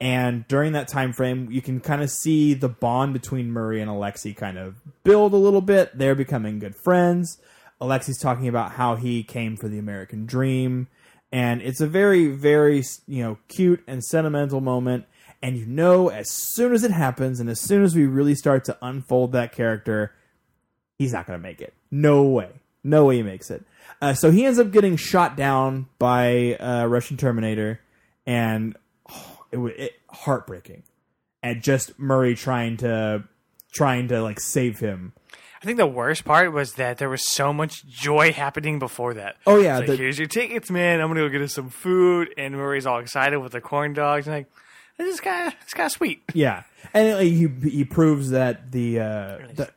[0.00, 3.90] And during that time frame, you can kind of see the bond between Murray and
[3.90, 5.98] Alexei kind of build a little bit.
[5.98, 7.38] They're becoming good friends.
[7.80, 10.86] Alexei's talking about how he came for the American dream,
[11.32, 15.06] and it's a very, very you know cute and sentimental moment.
[15.42, 18.64] And you know, as soon as it happens, and as soon as we really start
[18.66, 20.12] to unfold that character,
[20.96, 21.74] he's not going to make it.
[21.90, 22.50] No way.
[22.84, 23.64] No way he makes it.
[24.00, 27.80] Uh, so he ends up getting shot down by a Russian Terminator,
[28.26, 28.76] and
[29.10, 30.84] oh, it was it, heartbreaking.
[31.42, 33.24] And just Murray trying to
[33.72, 35.12] trying to like save him.
[35.60, 39.36] I think the worst part was that there was so much joy happening before that.
[39.44, 41.00] Oh, yeah, like, the- here's your tickets, man.
[41.00, 44.28] I'm gonna go get us some food, and Murray's all excited with the corn dogs,
[44.28, 44.46] and like,
[44.98, 46.22] this is kind of it's kind of sweet.
[46.32, 46.62] Yeah,
[46.94, 49.70] and uh, he he proves that the uh, the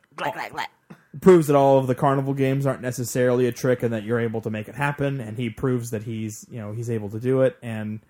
[1.20, 4.40] proves that all of the carnival games aren't necessarily a trick, and that you're able
[4.40, 5.20] to make it happen.
[5.20, 7.56] And he proves that he's you know he's able to do it.
[7.62, 8.00] And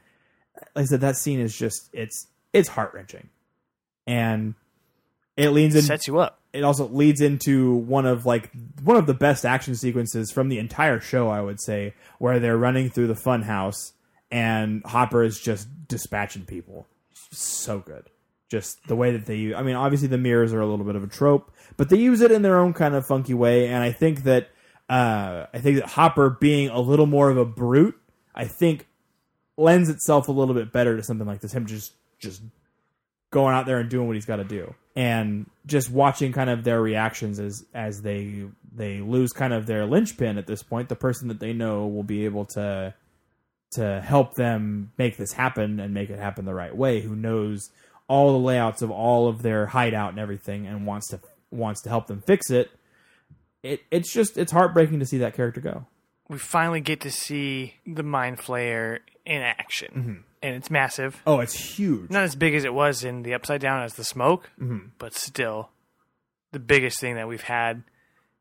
[0.57, 3.29] uh, like I said, that scene is just it's it's heart wrenching,
[4.07, 4.55] and
[5.37, 5.83] it leans in.
[5.83, 6.41] Sets you up.
[6.53, 8.51] it also leads into one of like
[8.83, 12.59] one of the best action sequences from the entire show i would say where they're
[12.59, 13.93] running through the fun house
[14.31, 16.87] and hopper is just dispatching people
[17.31, 18.09] so good
[18.53, 20.95] just the way that they use i mean obviously the mirrors are a little bit
[20.95, 23.83] of a trope but they use it in their own kind of funky way and
[23.83, 24.51] i think that
[24.91, 27.99] uh, i think that hopper being a little more of a brute
[28.35, 28.87] i think
[29.57, 32.43] lends itself a little bit better to something like this him just just
[33.31, 36.63] going out there and doing what he's got to do and just watching kind of
[36.63, 40.95] their reactions as as they they lose kind of their linchpin at this point the
[40.95, 42.93] person that they know will be able to
[43.71, 47.71] to help them make this happen and make it happen the right way who knows
[48.09, 51.89] all the layouts of all of their hideout and everything and wants to wants to
[51.89, 52.71] help them fix it
[53.63, 55.87] it it's just it's heartbreaking to see that character go
[56.29, 60.15] We finally get to see the mind flayer in action, Mm-hmm.
[60.43, 61.21] and it's massive.
[61.27, 64.05] oh it's huge Not as big as it was in the Upside Down as the
[64.05, 64.89] smoke, Mm-hmm.
[64.99, 65.71] but still
[66.51, 67.85] the biggest thing that we've had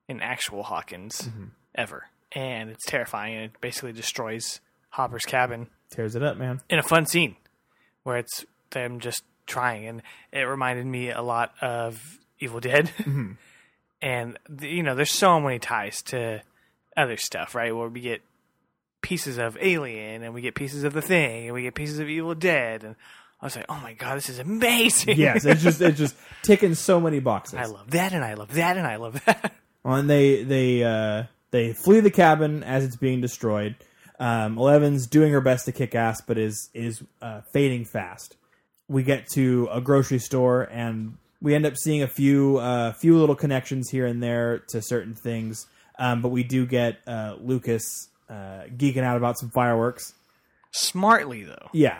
[0.07, 1.45] in actual Hawkins Mm-hmm.
[1.75, 2.05] ever.
[2.33, 4.59] And it's terrifying, and it basically destroys
[4.91, 7.35] Hopper's cabin tears it up man in a fun scene
[8.03, 9.21] where it's them just
[9.51, 9.85] trying.
[9.85, 12.91] And it reminded me a lot of Evil Dead.
[13.01, 13.31] Mm-hmm.
[14.01, 16.41] and, the, you know, there's so many ties to
[16.97, 17.75] other stuff, right?
[17.75, 18.21] Where we get
[19.01, 22.07] pieces of Alien, and we get pieces of The Thing, and we get pieces of
[22.09, 22.83] Evil Dead.
[22.83, 22.95] And
[23.41, 25.17] I was like, oh my God, this is amazing.
[25.17, 28.53] yes it's just it's just ticking so many boxes I love that, and I love
[28.53, 29.53] that, and I love that.
[29.83, 33.75] Well, and they they uh, they flee the cabin as it's being destroyed.
[34.19, 38.37] Um, Eleven's doing her best to kick ass, but is is uh, fading fast.
[38.91, 43.17] We get to a grocery store, and we end up seeing a few uh, few
[43.17, 45.65] little connections here and there to certain things.
[45.97, 50.13] Um, but we do get uh, Lucas uh, geeking out about some fireworks.
[50.71, 51.69] Smartly, though.
[51.73, 51.99] Yeah,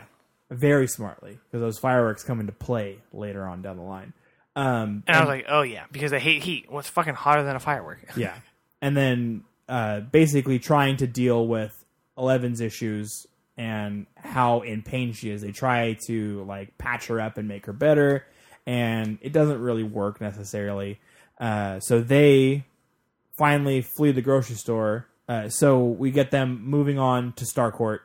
[0.49, 4.13] very smartly because those fireworks come into play later on down the line.
[4.55, 6.65] Um, And I was like, oh yeah, because they hate heat.
[6.69, 7.99] What's fucking hotter than a firework?
[8.17, 8.35] Yeah.
[8.81, 11.73] And then uh, basically trying to deal with
[12.17, 13.27] Eleven's issues
[13.61, 15.43] and how in pain she is.
[15.43, 18.25] They try to like patch her up and make her better,
[18.65, 20.99] and it doesn't really work necessarily.
[21.39, 22.65] Uh, so they
[23.37, 25.05] finally flee the grocery store.
[25.29, 27.99] Uh, so we get them moving on to Starcourt,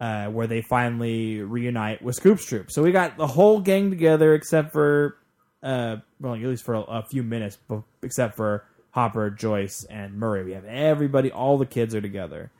[0.00, 2.70] uh, where they finally reunite with Scoop's troop.
[2.70, 5.16] So we got the whole gang together except for,
[5.64, 7.58] uh, well, at least for a, a few minutes,
[8.02, 10.44] except for Hopper, Joyce, and Murray.
[10.44, 12.52] We have everybody, all the kids are together.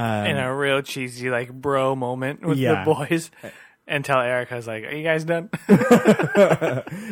[0.00, 2.84] Um, in a real cheesy like bro moment with Yeah.
[2.84, 3.30] the boys
[3.86, 5.50] and tell Erica's like, "Are you guys done?"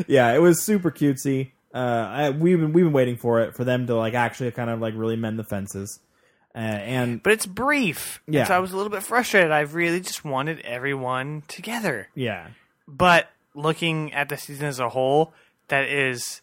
[0.06, 1.50] yeah, it was super cutesy.
[1.74, 4.70] Uh, I, we've been we've been waiting for it for them to like actually kind
[4.70, 6.00] of like really mend the fences,
[6.54, 8.20] uh, and but it's brief.
[8.26, 8.44] Yeah.
[8.44, 9.50] so I was a little bit frustrated.
[9.50, 12.08] I really just wanted everyone together.
[12.14, 12.48] yeah,
[12.86, 15.32] But looking at the season as a whole,
[15.68, 16.40] that is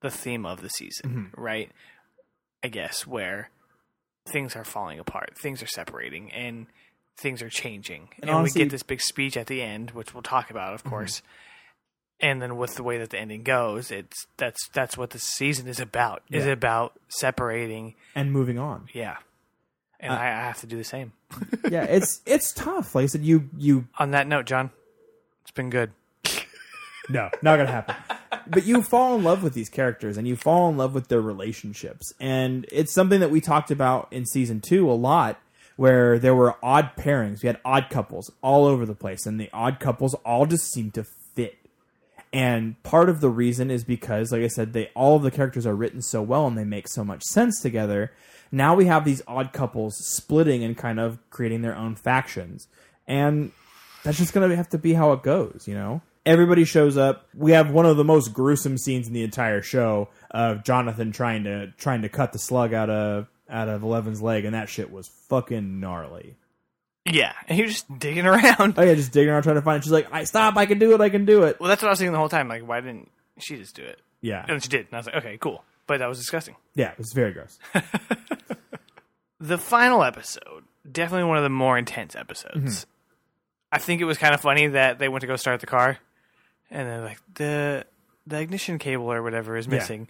[0.00, 1.40] the theme of the season, Mm-hmm.
[1.40, 1.70] right?
[2.64, 3.50] I guess where
[4.26, 6.66] things are falling apart, things are separating, and
[7.16, 8.08] things are changing.
[8.20, 8.60] And, honestly- Mm-hmm.
[8.60, 11.22] we get this big speech at the end, which we'll talk about, of course.
[12.20, 15.66] and then with the way that the ending goes, it's that's that's what the season
[15.66, 16.22] is about.
[16.30, 17.94] Is about separating.
[18.14, 18.86] and moving on.
[18.92, 19.16] Yeah,
[20.00, 21.12] Uh, and I, I have to do the same.
[21.70, 22.94] yeah, it's it's tough.
[22.94, 24.70] Like I said, you you On that note, John,
[25.42, 25.90] it's been good.
[27.08, 27.96] No, not gonna happen.
[28.46, 31.20] But you fall in love with these characters and you fall in love with their
[31.20, 32.12] relationships.
[32.20, 35.40] And it's something that we talked about in season two a lot,
[35.76, 37.42] where there were odd pairings.
[37.42, 40.94] We had odd couples all over the place, and the odd couples all just seemed
[40.94, 41.58] to fit.
[42.32, 45.66] And part of the reason is because, like I said, they all of the characters
[45.66, 48.10] are written so well and they make so much sense together.
[48.50, 52.68] Now we have these odd couples splitting and kind of creating their own factions.
[53.06, 53.52] And
[54.02, 56.00] that's just gonna have to be how it goes, you know.
[56.24, 57.28] Everybody shows up.
[57.34, 61.44] We have one of the most gruesome scenes in the entire show of Jonathan trying
[61.44, 64.90] to trying to cut the slug out of out of Eleven's leg, and that shit
[64.92, 66.36] was fucking gnarly.
[67.04, 68.74] Yeah, and you're just digging around.
[68.76, 69.84] Oh yeah, just digging around trying to find it.
[69.84, 70.56] She's like, "I stop!
[70.56, 71.00] I can do it!
[71.00, 72.46] I can do it!" Well, that's what I was thinking the whole time.
[72.46, 74.00] Like, why didn't she just do it?
[74.20, 75.64] Yeah, And she did, and I was like, okay, cool.
[75.88, 76.54] But that was disgusting.
[76.76, 77.58] yeah, it was very gross.
[79.40, 82.54] The final episode, definitely one of the more intense episodes.
[82.54, 82.88] Mm-hmm.
[83.72, 85.98] I think it was kind of funny that they went to go start the car,
[86.72, 87.86] and they're like the
[88.26, 90.08] the ignition cable or whatever is missing.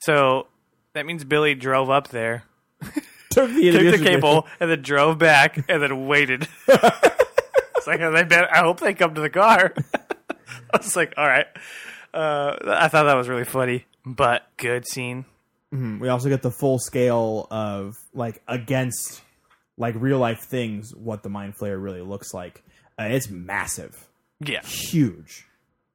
[0.00, 0.46] So
[0.92, 2.44] that means Billy drove up there,
[3.30, 6.48] Took the, took the cable, and then drove back, and then waited.
[6.68, 8.52] it's like they bet.
[8.52, 9.72] I hope they come to the car.
[10.72, 11.46] I was like, all right.
[12.12, 15.24] Uh, I thought that was really funny, but good scene.
[15.72, 19.22] We also get the full scale of like against
[19.78, 22.64] like real life things what the mind flayer really looks like.
[22.98, 24.08] Uh, it's massive,
[24.40, 25.46] Yeah, huge.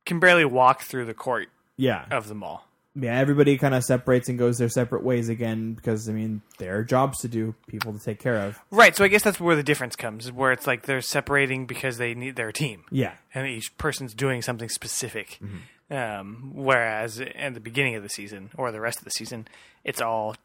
[0.06, 2.68] Can barely walk through the court Yeah, of the mall.
[2.95, 3.18] yeah.
[3.20, 6.84] Everybody kind of separates and goes their separate ways again because I mean there are
[6.84, 8.60] jobs to do, people to take care of.
[8.72, 11.97] Right, so I guess that's where the difference comes, where it's like they're separating because
[11.97, 15.39] they need their team, Yeah, and each person's doing something specific.
[15.43, 15.58] Mm-hmm.
[15.88, 19.47] Um, whereas at the beginning of the season or the rest of the season,
[19.84, 20.36] it's all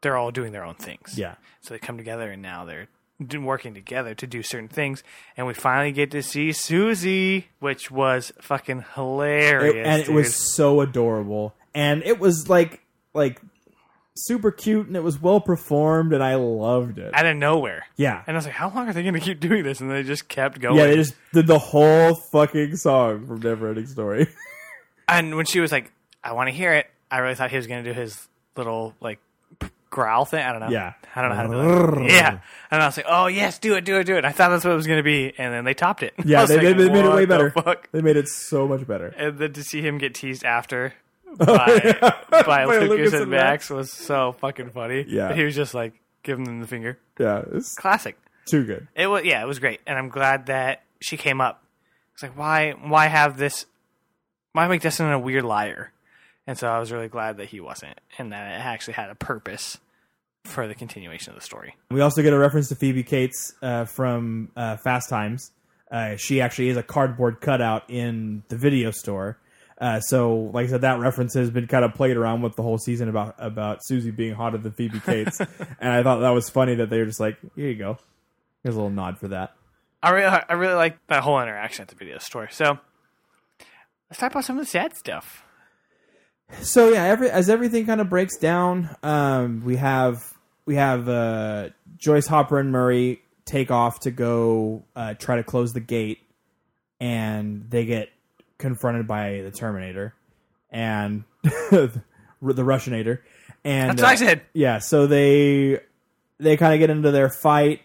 [0.00, 1.16] they're all doing their own things.
[1.18, 1.34] yeah.
[1.60, 2.88] So they come together, and now they're
[3.42, 5.02] working together to do certain things.
[5.36, 10.14] And we finally get to see Susie, which was fucking hilarious, It- and it dude.
[10.14, 12.80] was so adorable, and it was like
[13.14, 13.40] like
[14.16, 17.10] super cute, and it was well performed, and I loved it.
[17.14, 17.86] out of nowhere.
[17.96, 19.80] Yeah, And I was like, how long are they going to keep doing this?
[19.80, 20.76] And they just kept going.
[20.76, 20.86] yeah.
[20.88, 24.26] They just did the whole fucking song from Neverending Story.
[25.08, 25.90] And when she was like,
[26.22, 28.94] "I want to hear it," I really thought he was going to do his little
[29.00, 29.18] like
[29.90, 30.42] growl thing.
[30.42, 30.70] I don't know.
[30.70, 30.94] Yeah.
[31.14, 32.10] I don't know how to do that.
[32.10, 32.38] Yeah.
[32.70, 34.64] And I was like, "Oh yes, do it, do it, do it." I thought that's
[34.64, 36.14] what it was going to be, and then they topped it.
[36.24, 37.50] Yeah, they, like, they, they made it "What way the better.
[37.50, 37.88] Fuck?
[37.90, 39.08] They made it so much better.
[39.08, 40.94] And then to see him get teased after
[41.40, 45.04] oh, by, by, By Lucas, Lucas and and Max was so fucking funny.
[45.08, 45.34] Yeah.
[45.34, 46.98] he was just like giving them the finger.
[47.18, 48.16] Yeah, it's Classic.
[48.46, 48.86] too good.
[48.94, 51.64] It was yeah, it was great, and I'm glad that she came up.
[52.14, 53.66] It's like why why have this?
[54.52, 55.92] Why make Dustin a weird liar?
[56.50, 59.14] And so I was really glad that he wasn't, and that it actually had a
[59.14, 59.78] purpose
[60.42, 61.76] for the continuation of the story.
[61.92, 65.52] We also get a reference to Phoebe Cates uh, from uh, Fast Times.
[65.92, 69.38] Uh, she actually is a cardboard cutout in the video store.
[69.80, 72.64] Uh, so, like I said, that reference has been kind of played around with the
[72.64, 76.50] whole season about about Susie being hotter than Phoebe Cates, and I thought that was
[76.50, 77.96] funny that they were just like, "Here you go."
[78.64, 79.54] Here's a little nod for that.
[80.02, 82.48] I really I really like that whole interaction at the video store.
[82.50, 82.80] So
[84.10, 85.44] let's talk about some of the sad stuff.
[86.62, 90.32] So yeah, every as everything kind of breaks down, um, we have
[90.66, 95.72] we have uh, Joyce Hopper and Murray take off to go uh, try to close
[95.72, 96.18] the gate,
[97.00, 98.10] and they get
[98.58, 100.14] confronted by the Terminator
[100.70, 102.02] and the
[102.42, 103.20] Russianator,
[103.64, 104.42] and That's what I said.
[104.52, 105.80] yeah, so they
[106.38, 107.82] they kind of get into their fight.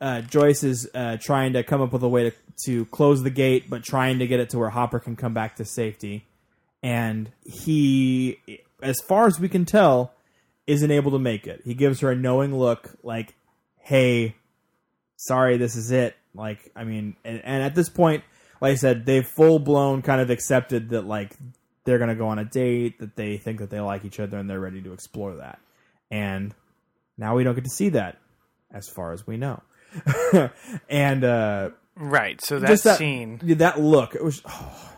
[0.00, 2.36] Uh, Joyce is uh, trying to come up with a way to,
[2.66, 5.56] to close the gate, but trying to get it to where Hopper can come back
[5.56, 6.26] to safety.
[6.82, 8.38] And he,
[8.82, 10.12] as far as we can tell,
[10.66, 11.62] isn't able to make it.
[11.64, 13.34] He gives her a knowing look, like,
[13.78, 14.36] "Hey,
[15.16, 18.24] sorry, this is it." Like, I mean, and, and at this point,
[18.60, 21.36] like I said, they've full blown kind of accepted that like
[21.84, 24.48] they're gonna go on a date, that they think that they like each other, and
[24.48, 25.58] they're ready to explore that.
[26.10, 26.54] And
[27.16, 28.18] now we don't get to see that,
[28.72, 29.62] as far as we know.
[30.88, 32.40] and uh, Right.
[32.42, 33.40] So that, that scene.
[33.42, 34.92] that look, it was, oh,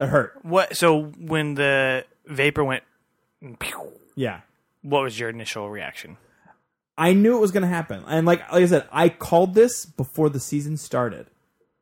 [0.00, 0.38] it hurt.
[0.42, 0.76] What?
[0.76, 2.84] So when the vapor went,
[3.58, 4.40] pew, Yeah.
[4.82, 6.16] what was your initial reaction?
[6.98, 9.86] I knew it was going to happen, and like like I said, I called this
[9.86, 11.26] before the season started.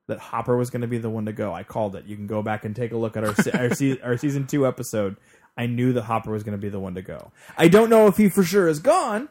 [0.07, 1.53] That Hopper was going to be the one to go.
[1.53, 2.07] I called it.
[2.07, 4.47] You can go back and take a look at our se- our, se- our season
[4.47, 5.17] two episode.
[5.57, 7.31] I knew that Hopper was going to be the one to go.
[7.59, 9.29] I don't know if he for sure is gone,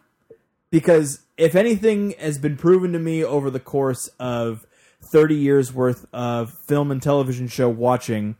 [0.69, 4.67] because if anything has been proven to me over the course of
[5.01, 8.35] thirty years worth of film and television show watching,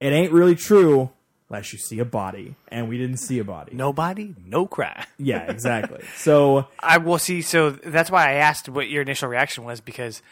[0.00, 1.10] it ain't really true
[1.48, 3.72] unless you see a body, and we didn't see a body.
[3.74, 5.04] Nobody, no cry.
[5.18, 6.00] Yeah, exactly.
[6.16, 7.42] so I will see.
[7.42, 10.22] So that's why I asked what your initial reaction was because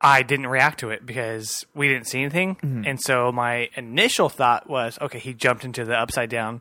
[0.00, 2.84] I didn't react to it because we didn't see anything, Mm-hmm.
[2.86, 6.60] and so my initial thought was, okay, he jumped into the upside down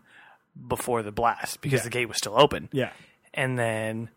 [0.68, 1.84] before the blast because Yeah.
[1.86, 2.92] the gate was still open, yeah,
[3.34, 4.10] and then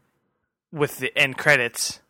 [0.72, 2.01] with the end credits,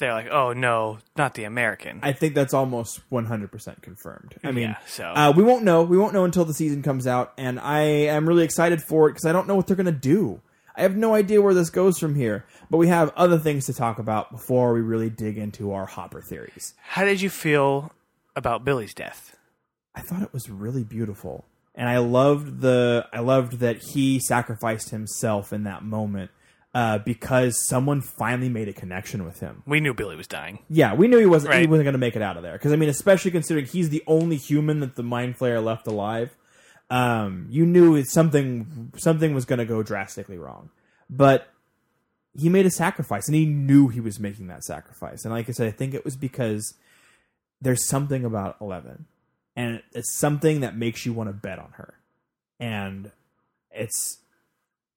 [0.00, 2.00] they're like, oh no, not the American.
[2.02, 4.34] I think that's almost 100% confirmed.
[4.42, 5.82] I mean, Yeah, so- uh, we won't know.
[5.84, 9.12] We won't know until the season comes out, and I am really excited for it
[9.12, 10.40] because I don't know what they're going to do.
[10.76, 13.74] I have no idea where this goes from here, but we have other things to
[13.74, 16.74] talk about before we really dig into our Hopper theories.
[16.82, 17.92] How did you feel
[18.34, 19.36] about Billy's death?
[19.94, 21.44] I thought it was really beautiful,
[21.74, 26.30] and I loved the I loved that he sacrificed himself in that moment
[26.74, 29.62] uh, because someone finally made a connection with him.
[29.66, 30.60] We knew Billy was dying.
[30.68, 32.72] Yeah, we knew he wasn't he wasn't going to make it out of there because
[32.72, 36.36] I mean, especially considering he's the only human that the mind flayer left alive.
[36.88, 40.70] Um, you knew it, something something was going to go drastically wrong,
[41.08, 41.48] but
[42.36, 45.24] he made a sacrifice, and he knew he was making that sacrifice.
[45.24, 46.74] And like I said, I think it was because
[47.60, 49.06] there's something about Eleven,
[49.56, 51.94] and it's something that makes you want to bet on her,
[52.60, 53.10] and
[53.72, 54.18] it's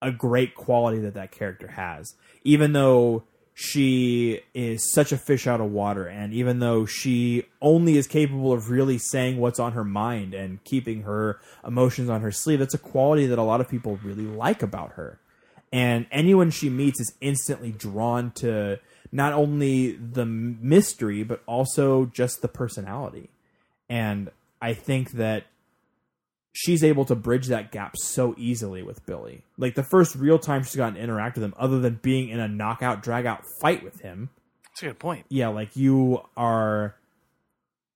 [0.04, 3.24] a great quality that that character has, even though
[3.56, 8.51] she is such a fish out of water, and even though she only is capable
[8.51, 12.74] of really saying what's on her mind and keeping her emotions on her sleeve, that's
[12.74, 15.20] a quality that a lot of people really like about her.
[15.72, 18.80] And anyone she meets is instantly drawn to
[19.12, 23.30] not only the mystery, but also just the personality.
[23.89, 24.32] And
[24.62, 25.45] I think that
[26.54, 29.43] she's able to bridge that gap so easily with Billy.
[29.58, 32.39] Like the first real time she's gotten to interact with him, other than being in
[32.39, 34.30] a knockout, drag out fight with him.
[34.66, 35.26] That's a good point.
[35.30, 36.95] Yeah, like you are,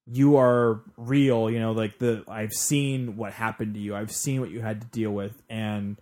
[0.06, 1.50] you are real.
[1.50, 3.96] You know, like the I've seen what happened to you.
[3.96, 5.98] I've seen what you had to deal with, and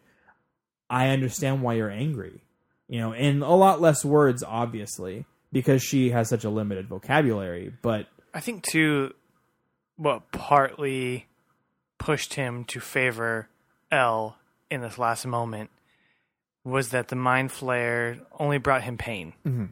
[0.89, 2.41] I understand why you're angry.
[2.87, 7.73] You know, in a lot less words, obviously, because she has such a limited vocabulary.
[7.81, 9.13] But I think too,
[9.97, 11.25] what partly
[11.97, 13.47] pushed him to favor
[13.91, 14.37] El
[14.69, 15.69] in this last moment
[16.63, 19.65] was that the mind flayer only brought him pain, Mm-hmm.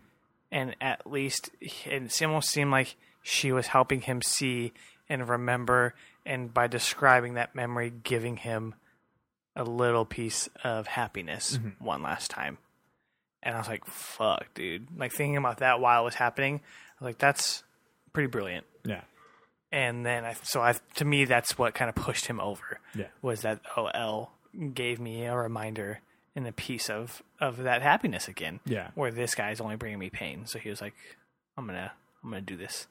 [0.51, 4.73] and at least it almost seemed like she was helping him see
[5.09, 5.95] and remember,
[6.25, 8.75] and by describing that memory, giving him
[9.55, 11.83] a little piece of happiness Mm-hmm.
[11.83, 12.57] one last time.
[13.41, 16.61] And I was like, "Fuck, dude!" Like thinking about that while it was happening,
[16.99, 17.63] I was like, "That's
[18.13, 19.01] pretty brilliant." yeah,
[19.73, 22.79] and then I so I to me that's what kind of pushed him over.
[22.95, 23.07] Yeah.
[23.21, 24.31] was that El
[24.73, 25.99] gave me a reminder
[26.35, 28.59] and a piece of of that happiness again.
[28.65, 28.91] Yeah.
[28.95, 30.45] where this guy's only bringing me pain.
[30.45, 30.93] So he was like,
[31.57, 31.91] "I'm gonna
[32.23, 32.87] I'm gonna do this.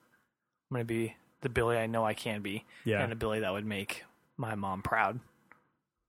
[0.70, 3.02] I'm gonna be the Billy I know I can be, Yeah.
[3.02, 4.04] and the Billy that would make
[4.36, 5.20] my mom proud."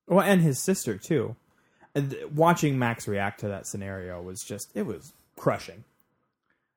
[0.07, 1.36] Well, and his sister too.
[1.95, 5.84] And th- watching Max react to that scenario was just it was crushing.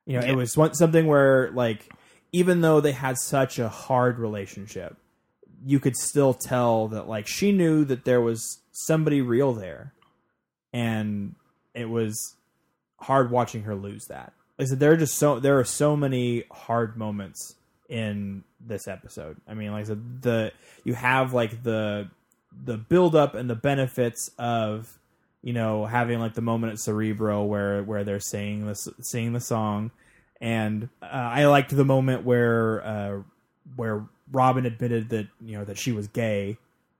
[0.07, 0.33] You know, Yeah.
[0.33, 1.89] it was one, something where like
[2.33, 4.97] even though they had such a hard relationship,
[5.65, 9.93] you could still tell that like she knew that there was somebody real there,
[10.73, 11.35] and
[11.75, 12.37] it was
[12.99, 14.33] hard watching her lose that.
[14.59, 17.55] I said there are just so there are so many hard moments
[17.89, 19.37] in this episode.
[19.47, 20.53] I mean, like I said, the
[20.85, 22.09] you have like the
[22.65, 24.99] the build up and the benefits of
[25.43, 29.41] you know having like the moment at Cerebro where where they're saying this singing the
[29.41, 29.91] song,
[30.41, 33.23] and uh, I liked the moment where uh,
[33.77, 36.59] where Robin admitted that you know that she was gay,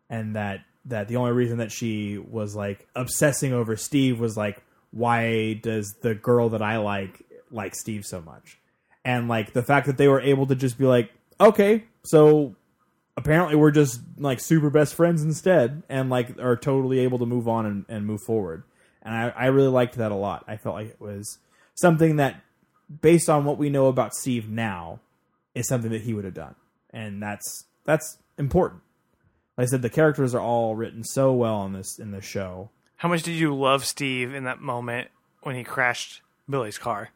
[0.09, 4.63] and that that the only reason that she was like obsessing over Steve was like
[4.93, 8.59] why does the girl that I like like Steve so much,
[9.05, 12.55] and like the fact that they were able to just be like okay so
[13.17, 17.49] apparently we're just like super best friends instead and like are totally able to move
[17.49, 18.63] on and, and move forward.
[19.03, 20.45] And I, I really liked that a lot.
[20.47, 21.39] I felt like it was
[21.75, 22.43] something that
[23.01, 25.01] based on what we know about steve now
[25.55, 26.55] is something that he would have done
[26.91, 28.83] and that's that's important
[29.57, 32.71] like i said the characters are all written so well in this in this show
[32.97, 35.09] How much did you love Steve in that moment
[35.43, 37.11] when he crashed Billy's car?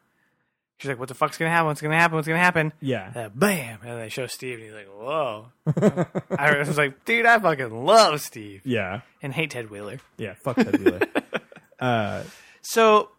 [0.77, 1.67] She's like, "What the fuck's gonna happen?
[1.67, 2.15] What's gonna happen?
[2.15, 5.47] What's gonna happen?" yeah Uh, bam, and they show Steve, and he's like, "Whoa!"
[6.37, 10.55] I was like, "Dude, I fucking love Steve yeah and hate Ted Wheeler." yeah fuck
[10.57, 10.99] Ted Wheeler.
[11.79, 12.23] uh
[12.61, 13.09] So,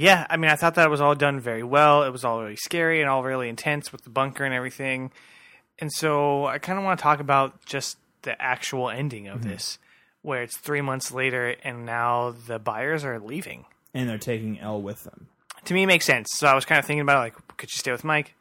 [0.00, 2.02] yeah, I mean, I thought that was all done very well.
[2.04, 5.10] It was all really scary and all really intense with the bunker and everything.
[5.78, 9.78] And so, I kind of want to talk about just the actual ending of this,
[10.22, 13.64] where it's three months later, and now the Byers are leaving.
[13.94, 15.26] and they're taking El with them
[15.64, 16.28] To me, it makes sense.
[16.34, 18.34] So I was kind of thinking about it, like, could she stay with Mike?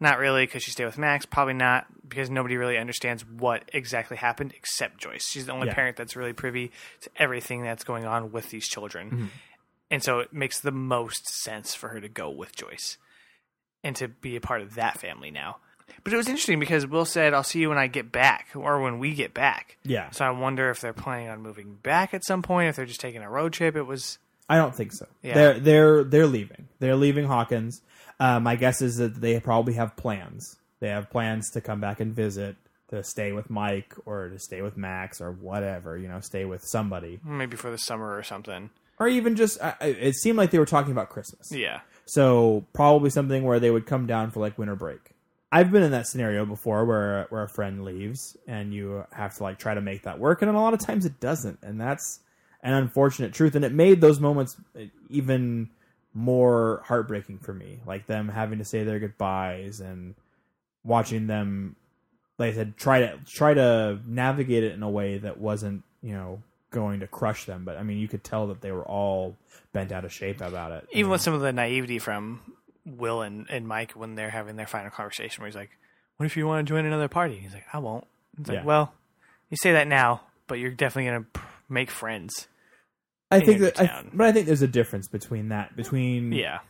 [0.00, 1.24] Not really, because she stay with Max.
[1.24, 5.26] Probably not, because nobody really understands what exactly happened except Joyce.
[5.26, 5.74] She's the only Yeah.
[5.74, 6.70] parent that's really privy
[7.02, 9.06] to everything that's going on with these children.
[9.10, 9.26] Mm-hmm.
[9.90, 12.98] And so it makes the most sense for her to go with Joyce
[13.84, 15.58] and to be a part of that family now.
[16.02, 18.80] But it was interesting because Will said, I'll see you when I get back or
[18.80, 19.76] when we get back.
[19.84, 20.10] Yeah.
[20.10, 23.00] So I wonder if they're planning on moving back at some point, if they're just
[23.00, 23.76] taking a road trip.
[23.76, 24.18] It was.
[24.48, 25.06] I don't think so.
[25.22, 25.34] Yeah.
[25.34, 26.68] They're they're they're leaving.
[26.78, 27.82] They're leaving Hawkins.
[28.18, 30.56] Uh, my guess is that they probably have plans.
[30.80, 32.56] They have plans to come back and visit,
[32.88, 35.96] to stay with Mike or to stay with Max or whatever.
[35.96, 38.70] You know, stay with somebody, Maybe for the summer or something.
[38.98, 39.60] Or even just.
[39.62, 41.50] I I- it seemed like they were talking about Christmas.
[41.52, 41.80] Yeah.
[42.04, 45.12] So probably something where they would come down for like winter break.
[45.52, 49.42] I've been in that scenario before where where a friend leaves and you have to
[49.42, 52.18] like try to make that work and a lot of times it doesn't and that's
[52.62, 54.56] an unfortunate truth and it made those moments
[55.08, 55.70] even
[56.14, 60.14] more heartbreaking for me like them having to say their goodbyes and
[60.84, 61.76] watching them
[62.38, 66.12] like I said try to try to navigate it in a way that wasn't you
[66.12, 66.42] know
[66.80, 69.34] going to crush them but I mean you could tell that they were all
[69.72, 72.40] bent out of shape about it Even with some of the naivety from
[72.84, 75.70] Will and, and Mike when they're having their final conversation where he's like,
[76.18, 77.36] What if you want to join another party?
[77.42, 78.06] He's like, I won't.
[78.38, 78.56] It's Yeah.
[78.58, 78.92] like, Well,
[79.50, 82.46] you say that now, but you're definitely going to make friends.
[83.30, 86.60] I think that, I, but I think there's a difference between that, between Yeah.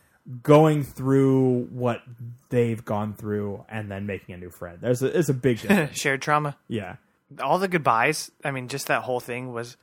[0.41, 2.01] going through what
[2.49, 4.79] they've gone through and then making a new friend.
[4.81, 5.97] There's a, there's a big difference.
[5.99, 6.57] Shared trauma.
[6.67, 6.95] yeah,
[7.43, 9.77] All the goodbyes, I mean, just that whole thing was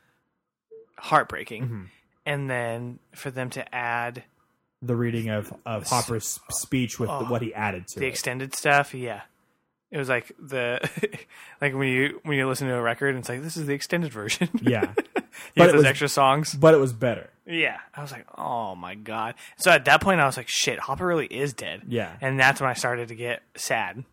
[0.99, 1.63] heartbreaking.
[1.65, 1.83] Mm-hmm.
[2.27, 4.25] And then for them to add
[4.81, 8.11] the reading of of Hopper's speech with the, what he added to the it.
[8.11, 9.23] extended stuff, yeah.
[9.91, 10.81] It was like the
[11.61, 13.75] like when you when you listen to a record and it's like this is the
[13.75, 14.49] extended version.
[14.63, 15.03] Yeah, you
[15.57, 16.55] But it those was- extra songs.
[16.55, 17.31] but it was better.
[17.47, 19.35] Yeah, I was like, oh my god.
[19.59, 21.83] So at that point, I was like, shit, Hopper really is dead.
[21.87, 22.07] Yeah.
[22.13, 22.25] Mm-hmm.
[22.25, 24.05] and that's when I started to get sad.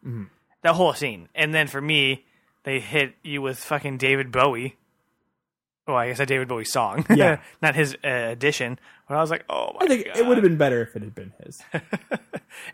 [0.64, 2.26] That whole scene, and then for me,
[2.64, 4.76] they hit you with fucking David Bowie.
[5.88, 7.06] Oh, I guess a David Bowie song.
[7.16, 7.42] Yeah.
[7.62, 8.80] not his uh, addition.
[9.08, 11.02] But I was like, oh I think god, it would have been better if it
[11.02, 11.60] had been his.
[11.74, 11.82] it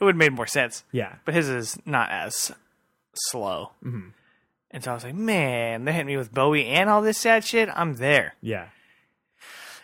[0.02, 0.84] would have made more sense.
[0.92, 2.52] Yeah, But his is not as
[3.16, 3.72] slow.
[3.84, 4.10] Mm-hmm.
[4.72, 7.44] And so I was like, man, they hit me with Bowie and all this sad
[7.46, 7.70] shit.
[7.74, 8.36] I'm there.
[8.42, 8.68] yeah,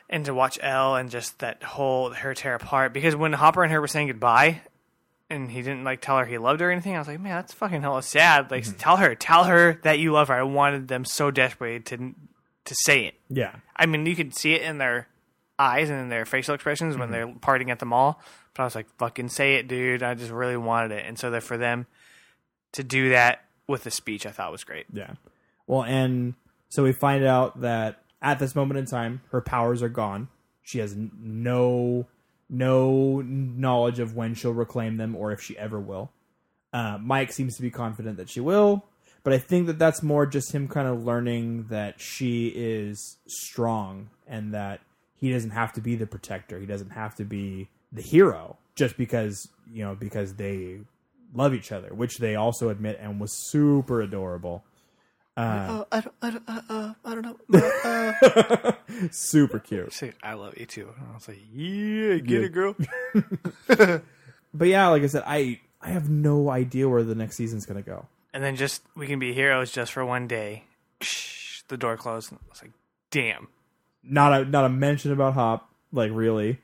[0.10, 3.72] and to watch El and just that whole her tear apart because when Hopper and
[3.72, 4.62] her were saying goodbye
[5.30, 7.36] and he didn't like tell her he loved her or anything, I was like, man,
[7.38, 8.52] that's fucking hella sad.
[8.52, 8.78] Like, Mm-hmm.
[8.78, 10.36] tell her, tell her that you love her.
[10.36, 12.14] I wanted them so desperately to
[12.66, 13.16] to say it.
[13.30, 15.08] yeah, I mean, you could see it in their
[15.60, 17.00] eyes and in their facial expressions Mm-hmm.
[17.00, 18.22] when they're parting at the mall.
[18.54, 20.04] But I was like, fucking say it, dude.
[20.04, 21.88] I just really wanted it, and so that for them
[22.74, 24.86] to do that with a speech, I thought was great.
[24.94, 25.14] yeah.
[25.68, 26.34] Well, and
[26.70, 30.28] so we find out that at this moment in time, her powers are gone.
[30.62, 32.06] She has no
[32.50, 36.12] no knowledge of when she'll reclaim them or if she ever will.
[36.72, 38.86] Uh, Mike seems to be confident that she will,
[39.24, 44.10] but I think that that's more just him kind of learning that she is strong
[44.28, 44.82] and that
[45.16, 46.60] he doesn't have to be the protector.
[46.60, 50.80] He doesn't have to be the hero just because you know because they
[51.34, 54.64] love each other, which they also admit and was super adorable.
[55.36, 58.74] Oh, I don't, I don't, uh, uh, I don't know.
[59.12, 59.92] Super cute.
[59.92, 60.90] Say, I love you too.
[60.96, 62.46] And I was like, yeah, get Yeah.
[62.46, 62.76] it, girl.
[64.54, 67.82] But yeah, like I said, I I have no idea where the next season's gonna
[67.82, 68.06] go.
[68.34, 70.64] And then just we can be heroes just for one day.
[71.70, 72.32] The door closed.
[72.32, 72.72] And I was like,
[73.12, 73.48] damn.
[74.04, 76.60] Not a not a mention about Hop, like really.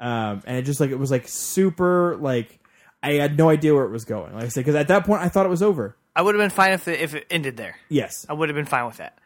[0.00, 2.58] Um, and it just like it was like super like
[3.02, 4.34] I had no idea where it was going.
[4.34, 5.96] Like I said, because at that point I thought it was over.
[6.16, 7.76] I would have been fine if it, if it ended there.
[7.88, 8.26] Yes.
[8.28, 9.16] I would have been fine with that.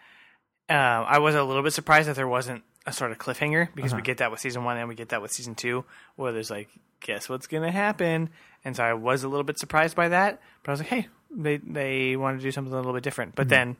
[0.68, 3.94] Um, I was a little bit surprised that there wasn't a sort of cliffhanger because
[3.94, 5.84] we get that with season one and we get that with season two,
[6.16, 6.68] where there's like,
[7.00, 8.30] guess what's gonna happen?
[8.64, 11.08] And so I was a little bit surprised by that, but I was like, hey,
[11.36, 13.34] they they want to do something a little bit different.
[13.34, 13.76] But then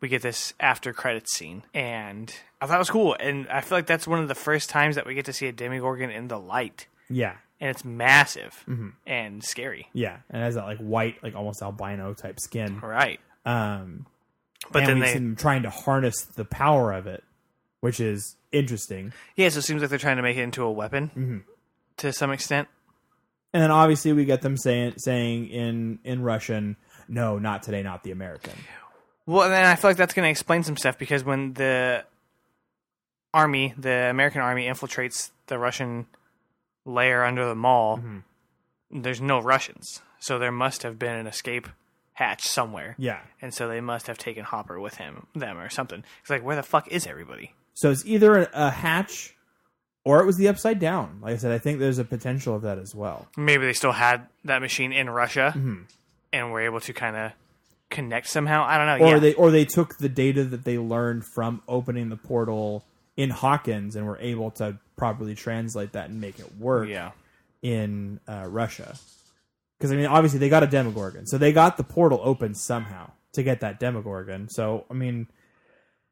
[0.00, 3.78] we get this after credits scene, and I thought it was cool, and I feel
[3.78, 6.28] like that's one of the first times that we get to see a Demogorgon in
[6.28, 7.36] the light, Yeah.
[7.60, 8.64] and it's massive
[9.06, 9.88] and scary.
[9.92, 10.16] Yeah.
[10.30, 12.80] And it has that like white, like almost albino type skin.
[12.80, 13.20] Right.
[13.46, 14.06] Um,
[14.72, 17.22] But then we they see them trying to harness the power of it,
[17.80, 19.12] which is interesting.
[19.36, 21.38] Yeah, so it seems like they're trying to make it into a weapon Mm-hmm.
[21.98, 22.66] to some extent.
[23.54, 26.76] And then obviously we get them saying saying in in Russian,
[27.08, 28.52] "No, not today, not the American."
[29.26, 32.04] Well, then I feel like that's going to explain some stuff because when the
[33.34, 36.06] army, the American army, infiltrates the Russian
[36.84, 39.02] lair under the mall, Mm-hmm.
[39.02, 41.68] there's no Russians, so there must have been an escape
[42.14, 42.94] hatch somewhere.
[42.98, 43.20] Yeah.
[43.40, 46.04] and so they must have taken Hopper with him, them, or something.
[46.20, 47.54] It's like, where the fuck is everybody?
[47.74, 49.34] So it's either a, hatch
[50.04, 51.20] or it was the upside down.
[51.22, 53.28] Like I said, I think there's a potential of that as well.
[53.36, 55.82] Maybe they still had that machine in Russia Mm-hmm.
[56.32, 57.32] And were able to kind of
[57.90, 58.64] connect somehow.
[58.64, 59.06] I don't know.
[59.06, 59.18] Or yeah.
[59.18, 62.84] they or they took the data that they learned from opening the portal
[63.16, 67.12] in Hawkins and were able to properly translate that and make it work yeah.
[67.60, 68.96] in uh, Russia.
[69.78, 73.10] Because I mean, obviously they got a Demogorgon, so they got the portal open somehow
[73.32, 74.48] to get that Demogorgon.
[74.48, 75.28] So I mean,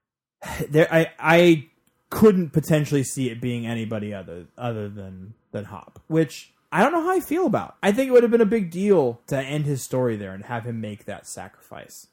[0.69, 1.67] there I I
[2.11, 7.03] couldn't potentially see it being anybody other other than than Hop, which I don't know
[7.03, 7.77] how I feel about.
[7.83, 10.45] I think it would have been a big deal to end his story there and
[10.45, 12.07] have him make that sacrifice.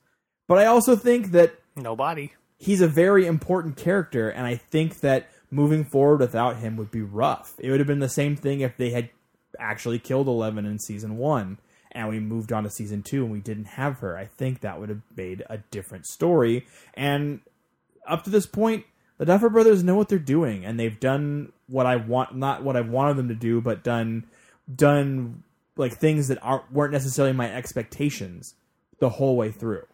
[0.47, 2.33] But I also think that Nobody.
[2.57, 7.01] he's a very important character, and I think that moving forward without him would be
[7.01, 7.53] rough.
[7.59, 9.09] It would have been the same thing if they had
[9.59, 11.59] actually killed Eleven in season one,
[11.91, 14.17] and we moved on to season two, and we didn't have her.
[14.17, 16.65] I think that would have made a different story.
[16.95, 17.41] And
[18.07, 18.85] up to this point,
[19.17, 22.75] the Duffer Brothers know what they're doing, and they've done what I want, not what
[22.75, 24.25] I wanted them to do, but done
[24.73, 25.43] done
[25.75, 28.55] like things that aren't weren't necessarily my expectations
[28.99, 29.85] the whole way through.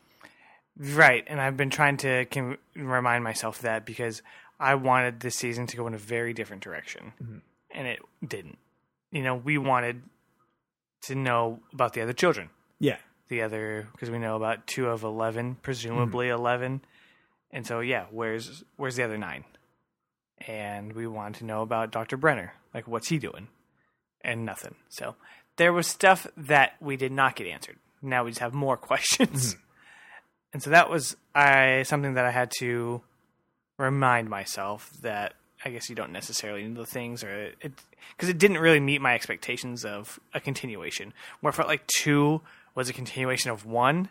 [0.77, 4.21] Right, and I've been trying to con- remind myself of that because
[4.59, 7.37] I wanted this season to go in a very different direction, Mm-hmm.
[7.71, 8.57] and it didn't.
[9.11, 10.01] You know, we wanted
[11.03, 12.97] to know about the other children, Yeah.
[13.27, 16.39] the other because we know about two of eleven, presumably Mm-hmm.
[16.39, 16.81] eleven,
[17.51, 19.43] and so yeah, where's where's the other nine?
[20.47, 23.47] And we wanted to know about Doctor Brenner, like what's he doing,
[24.23, 24.75] and nothing.
[24.89, 25.15] So
[25.57, 27.77] there was stuff that we did not get answered.
[28.01, 29.53] Now we just have more questions.
[29.53, 29.59] Mm-hmm.
[30.53, 33.01] And so that was I something that I had to
[33.77, 35.33] remind myself that
[35.65, 37.71] I guess you don't necessarily know the things or it
[38.15, 41.13] because it didn't really meet my expectations of a continuation.
[41.41, 42.41] Where I felt like two
[42.75, 44.09] was a continuation of one,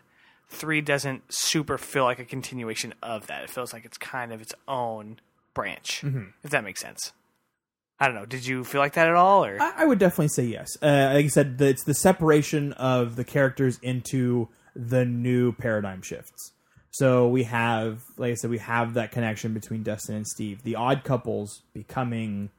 [0.49, 3.43] three doesn't super feel like a continuation of that.
[3.43, 5.19] It feels like it's kind of its own
[5.53, 6.01] branch.
[6.03, 6.25] Mm-hmm.
[6.43, 7.13] If that makes sense.
[7.99, 8.25] I don't know.
[8.25, 10.67] Did you feel like that at all, or I, I would definitely say yes.
[10.81, 16.01] Uh, like I said, the, it's the separation of the characters into the new paradigm
[16.01, 16.51] shifts.
[16.91, 20.63] So we have, like I said, we have that connection between Dustin and Steve.
[20.63, 22.49] The odd couples becoming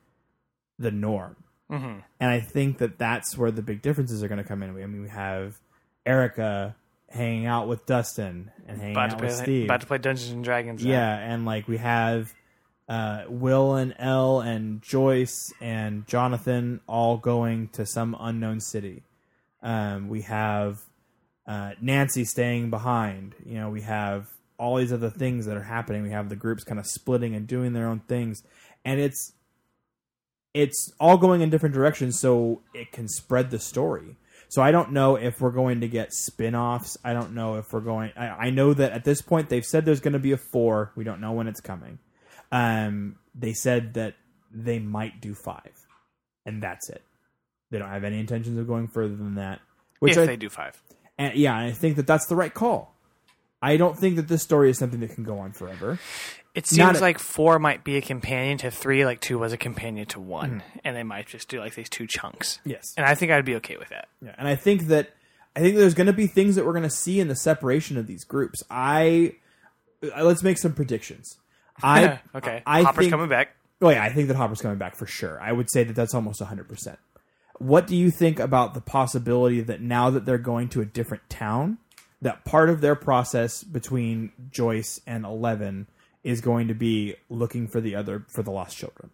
[0.79, 1.37] the norm,
[1.71, 1.99] mm-hmm.
[2.21, 4.71] and I think that that's where the big differences are going to come in.
[4.71, 5.59] I mean, we have
[6.07, 6.75] Erica
[7.11, 9.65] hanging out with Dustin and hanging about out play with Steve.
[9.67, 10.85] about to play Dungeons and Dragons?
[10.85, 10.91] now?
[10.91, 12.33] Yeah, and like we have
[12.89, 19.03] uh, Will and El and Joyce and Jonathan all going to some unknown city.
[19.63, 20.81] Um, we have
[21.47, 23.35] uh, Nancy staying behind.
[23.45, 24.29] You know, we have
[24.59, 26.03] all these other things that are happening.
[26.03, 28.43] We have the groups kind of splitting and doing their own things,
[28.85, 29.33] and it's
[30.53, 34.17] it's all going in different directions so it can spread the story.
[34.49, 36.97] So I don't know if we're going to get spin-offs.
[37.03, 39.85] I don't know if we're going I, I know that at this point they've said
[39.85, 40.93] there's going to be a 4.
[40.95, 41.99] We don't know when it's coming.
[42.59, 44.15] Um they said that
[44.53, 45.61] they might do 5.
[46.47, 47.03] And that's it.
[47.71, 49.61] They don't have any intentions of going further than that.
[49.99, 50.81] Which if I, they do five.
[51.19, 52.95] and yeah, and I think that that's the right call.
[53.63, 55.99] I don't think that this story is something that can go on forever.
[56.55, 59.57] It seems a- like four might be a companion to three, like two was a
[59.57, 60.79] companion to one, Mm-hmm.
[60.85, 62.61] and they might just do like these two chunks.
[62.65, 62.93] Yes.
[62.97, 64.09] And I think I'd be okay with that.
[64.23, 65.11] Yeah, and I think that
[65.57, 67.97] I think there's going to be things that we're going to see in the separation
[67.97, 68.63] of these groups.
[68.71, 69.35] I
[70.15, 71.39] uh, let's make some predictions.
[71.83, 72.63] I okay.
[72.67, 73.57] I Hopper's think, coming back.
[73.83, 75.41] Oh yeah, I think that Hopper's coming back for sure.
[75.41, 76.69] I would say that that's almost 100.
[76.69, 76.99] percent
[77.59, 81.29] What do you think about the possibility that now that they're going to a different
[81.29, 81.79] town,
[82.23, 85.89] that part of their process between Joyce and Eleven
[86.23, 89.11] is going to be looking for the other for the lost children?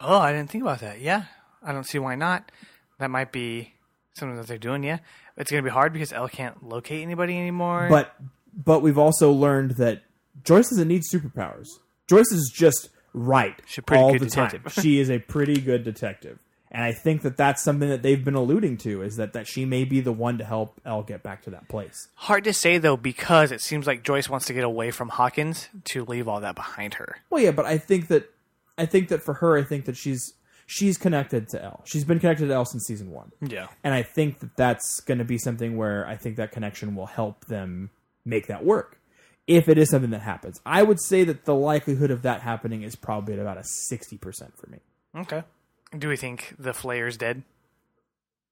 [0.00, 1.00] Oh, I didn't think about that.
[1.00, 1.24] Yeah.
[1.62, 2.50] I don't see why not.
[2.98, 3.72] That might be
[4.14, 4.98] something that they're doing, yeah.
[5.36, 7.86] It's going to be hard because El can't locate anybody anymore.
[7.88, 8.14] But
[8.52, 10.02] but we've also learned that
[10.44, 11.68] Joyce doesn't need superpowers.
[12.08, 13.60] Joyce is just right
[13.92, 14.62] all the detective.
[14.64, 14.72] time.
[14.82, 16.38] she is a pretty good detective,
[16.70, 19.64] and I think that that's something that they've been alluding to is that that she
[19.64, 22.08] may be the one to help El get back to that place.
[22.14, 25.68] hard to say, though, because it seems like Joyce wants to get away from Hawkins
[25.84, 27.16] to leave all that behind her.
[27.30, 28.30] Well, yeah, but I think that
[28.76, 30.34] I think that for her, I think that she's
[30.66, 31.82] she's connected to El.
[31.84, 33.32] She's been connected to El since season one.
[33.40, 33.66] Yeah.
[33.82, 37.06] And I think that that's going to be something where I think that connection will
[37.06, 37.90] help them
[38.24, 38.97] make that work.
[39.48, 42.82] If it is something that happens, I would say that the likelihood of that happening
[42.82, 44.20] is probably at about a 60%
[44.56, 44.78] for me.
[45.16, 45.42] Okay.
[45.98, 47.42] Do we think the Flayer's dead?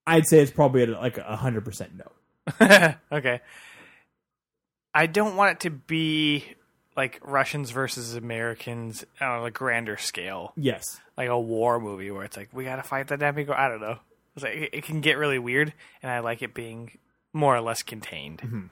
[0.07, 2.95] I'd say it's probably at like a 100% no.
[3.17, 3.41] okay.
[4.95, 6.45] I don't want it to be
[6.97, 10.83] like Russians versus Americans on a grander scale, Yes.
[11.19, 13.51] like a war movie where it's like we got to fight the Demigo.
[13.55, 13.99] I don't know.
[14.35, 16.97] It's like it, it can get really weird, and I like it being
[17.35, 18.39] more or less contained.
[18.39, 18.67] Mm-hmm.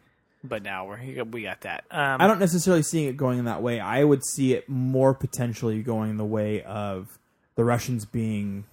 [0.47, 1.85] But now we're we got that.
[1.91, 3.81] Um, I don't necessarily see it going in that way.
[3.81, 7.19] I would see it more potentially going in the way of
[7.55, 8.65] the Russians being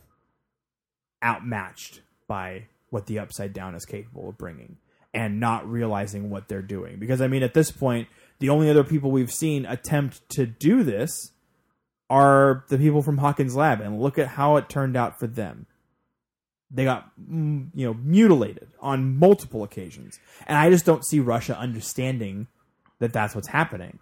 [1.23, 4.77] outmatched by what the Upside Down is capable of bringing,
[5.13, 6.99] and not realizing what they're doing.
[6.99, 10.83] Because I mean, at this point, the only other people we've seen attempt to do
[10.83, 11.31] this
[12.09, 15.67] are the people from Hawkins Lab, and look at how it turned out for them.
[16.73, 21.57] They got mm, you know mutilated on multiple occasions, and I just don't see Russia
[21.57, 22.47] understanding
[22.99, 23.99] that that's what's happening.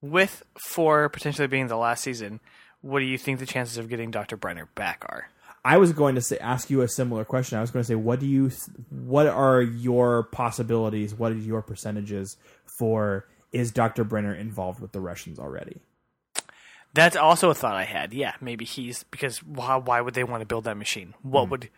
[0.00, 2.40] With four potentially being the last season,
[2.80, 4.36] what do you think the chances of getting Dr.
[4.36, 5.28] Brenner back are?
[5.64, 7.58] I was going to say ask you a similar question.
[7.58, 8.50] I was going to say, what do you,
[8.90, 11.14] what are your possibilities?
[11.14, 12.36] What are your percentages
[12.78, 14.04] for is Dr.
[14.04, 15.80] Brenner involved with the Russians already?
[16.94, 18.12] That's also a thought I had.
[18.12, 21.14] Yeah, maybe he's because why, why would they want to build that machine?
[21.22, 21.50] What hmm.
[21.50, 21.68] would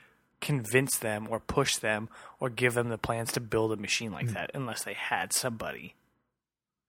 [0.40, 2.08] convince them or push them
[2.38, 4.34] or give them the plans to build a machine like hmm.
[4.34, 5.94] that unless they had somebody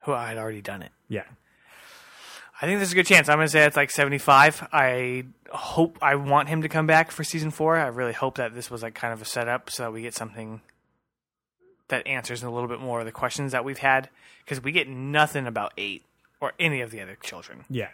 [0.03, 0.91] who had already done it?
[1.09, 1.23] Yeah,
[2.61, 3.27] I think there's a good chance.
[3.27, 4.67] I'm going to say it's like 75.
[4.71, 7.75] I hope I want him to come back for season four.
[7.75, 10.13] I really hope that this was like kind of a setup so that we get
[10.13, 10.61] something
[11.87, 14.09] that answers a little bit more of the questions that we've had
[14.45, 16.03] because we get nothing about eight
[16.39, 17.89] or any of the other children yeah,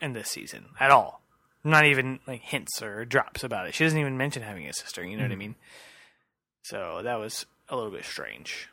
[0.00, 1.20] in this season at all.
[1.62, 3.74] Not even like hints or drops about it.
[3.74, 5.04] She doesn't even mention having a sister.
[5.04, 5.54] You know what I mean?
[6.62, 8.68] So that was a little bit strange.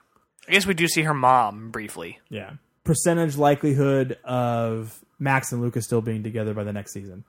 [0.48, 2.20] I guess we do see her mom briefly.
[2.30, 2.52] yeah.
[2.86, 7.26] Percentage likelihood of Max and Lucas still being together by the next season.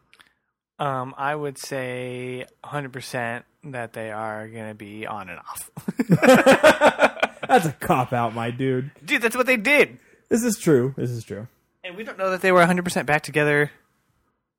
[0.79, 5.71] Um, I would say 100% that they are going to be on and off.
[7.49, 8.93] That's a cop out, my dude.
[9.05, 9.99] Dude, that's what they did.
[10.29, 10.95] This is true.
[10.97, 11.49] This is true.
[11.89, 13.71] And we don't know that they were 100% back together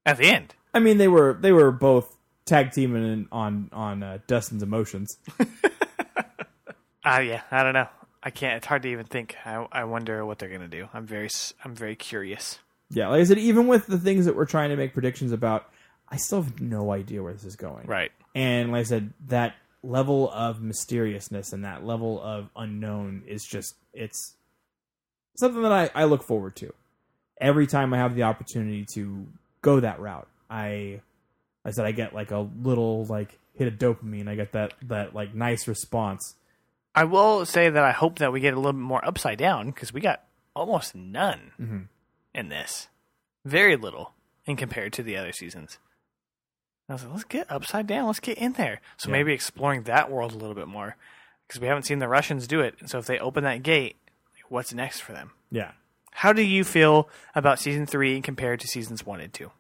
[0.03, 0.55] at the end.
[0.73, 5.15] I mean, they were they were both tag teaming on on uh, Dustin's emotions.
[5.39, 5.43] Uh,
[7.05, 7.87] yeah, I don't know.
[8.23, 8.57] I can't.
[8.57, 9.35] It's hard to even think.
[9.45, 10.89] I, I wonder what they're gonna do.
[10.91, 11.29] I'm very
[11.63, 12.57] I'm very curious.
[12.89, 15.69] Yeah, like I said, even with the things that we're trying to make predictions about,
[16.09, 17.85] I still have no idea where this is going.
[17.85, 18.11] Right.
[18.33, 19.53] And like I said, that
[19.83, 24.33] level of mysteriousness and that level of unknown is just it's
[25.37, 26.73] something that I, I look forward to.
[27.39, 29.27] Every time I have the opportunity to
[29.61, 31.01] go that route, I
[31.65, 34.27] I said I get like a little like hit of dopamine.
[34.27, 36.35] I get that that like nice response.
[36.95, 39.67] I will say that I hope that we get a little bit more upside down
[39.67, 40.23] because we got
[40.55, 41.79] almost none mm-hmm.
[42.33, 42.87] in this.
[43.45, 44.13] Very little
[44.45, 45.77] in compared to the other seasons.
[46.89, 48.07] I was like, let's get upside down.
[48.07, 48.81] Let's get in there.
[48.97, 49.13] So Yeah.
[49.13, 50.97] maybe exploring that world a little bit more
[51.47, 52.75] because we haven't seen the Russians do it.
[52.79, 53.95] And So if they open that gate,
[54.49, 55.31] what's next for them?
[55.51, 55.71] Yeah.
[56.11, 59.51] How do you feel about season three compared to seasons one and two?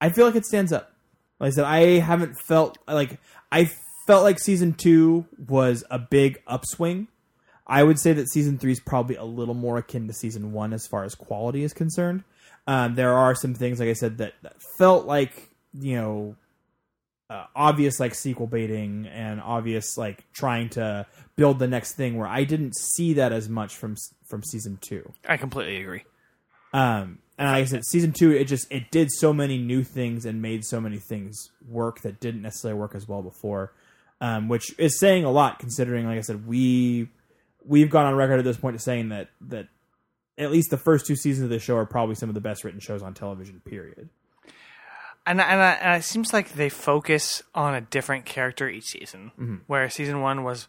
[0.00, 0.92] I feel like it stands up.
[1.38, 3.18] Like I said, I haven't felt like
[3.52, 3.70] I
[4.06, 7.08] felt like season two was a big upswing.
[7.66, 10.72] I would say that season three is probably a little more akin to season one
[10.72, 12.22] as far as quality is concerned.
[12.68, 16.36] Um, there are some things, like I said, that, that felt like you know
[17.28, 22.16] uh, obvious like sequel baiting and obvious like trying to build the next thing.
[22.16, 23.96] Where I didn't see that as much from
[24.28, 25.12] from season two.
[25.28, 26.04] I completely agree.
[26.72, 30.24] Um, and like I said, season two, it just it did so many new things
[30.24, 33.72] and made so many things work that didn't necessarily work as well before,
[34.20, 37.08] um, which is saying a lot considering, like I said, we
[37.64, 39.68] we've gone on record at this point to saying that that
[40.38, 42.64] at least the first two seasons of the show are probably some of the best
[42.64, 43.60] written shows on television.
[43.64, 44.08] Period.
[45.26, 49.32] And and, I, and it seems like they focus on a different character each season.
[49.66, 50.68] Where season one was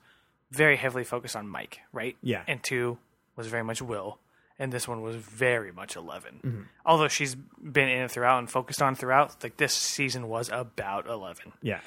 [0.51, 2.15] very heavily focused on Mike, right?
[2.23, 2.43] Yeah.
[2.47, 2.97] And two
[3.35, 4.17] was very much Will,
[4.57, 8.81] and this one was very much 11 Although she's been in it throughout and focused
[8.81, 11.53] on throughout, like this season was about Eleven.
[11.61, 11.81] Yeah,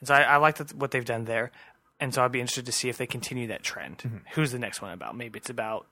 [0.00, 1.50] And so I, I like what they've done there.
[2.00, 3.98] And so I'd be interested to see if they continue that trend.
[3.98, 4.16] Mm-hmm.
[4.34, 5.16] Who's the next one about?
[5.16, 5.86] Maybe it's about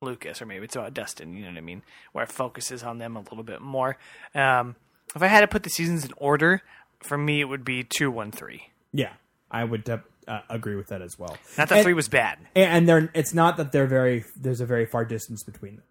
[0.00, 1.34] Lucas, or maybe it's about Dustin.
[1.34, 1.82] You know what I mean?
[2.12, 3.96] Where it focuses on them a little bit more.
[4.34, 4.74] Um,
[5.14, 6.62] if I had to put the seasons in order,
[7.00, 8.70] for me it would be two, one, three.
[8.92, 9.12] yeah,
[9.50, 11.36] I would uh, uh, agree with that as well.
[11.58, 12.38] Not that And- three was bad.
[12.54, 15.84] and they're it's not that they're very there's a very far distance between them.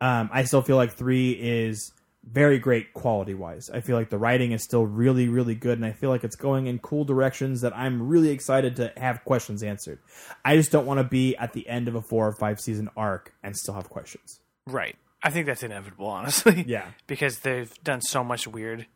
[0.00, 1.92] Um, I still feel like three is
[2.30, 3.70] very great quality wise.
[3.70, 6.36] I feel like the writing is still really really good, and I feel like it's
[6.36, 9.98] going in cool directions that I'm really excited to have questions answered.
[10.44, 12.88] I just don't want to be at the end of a four or five season
[12.96, 14.40] arc and still have questions.
[14.66, 14.96] Right.
[15.22, 16.64] I think that's inevitable, honestly.
[16.68, 16.86] Yeah.
[17.06, 18.86] Because they've done so much weird,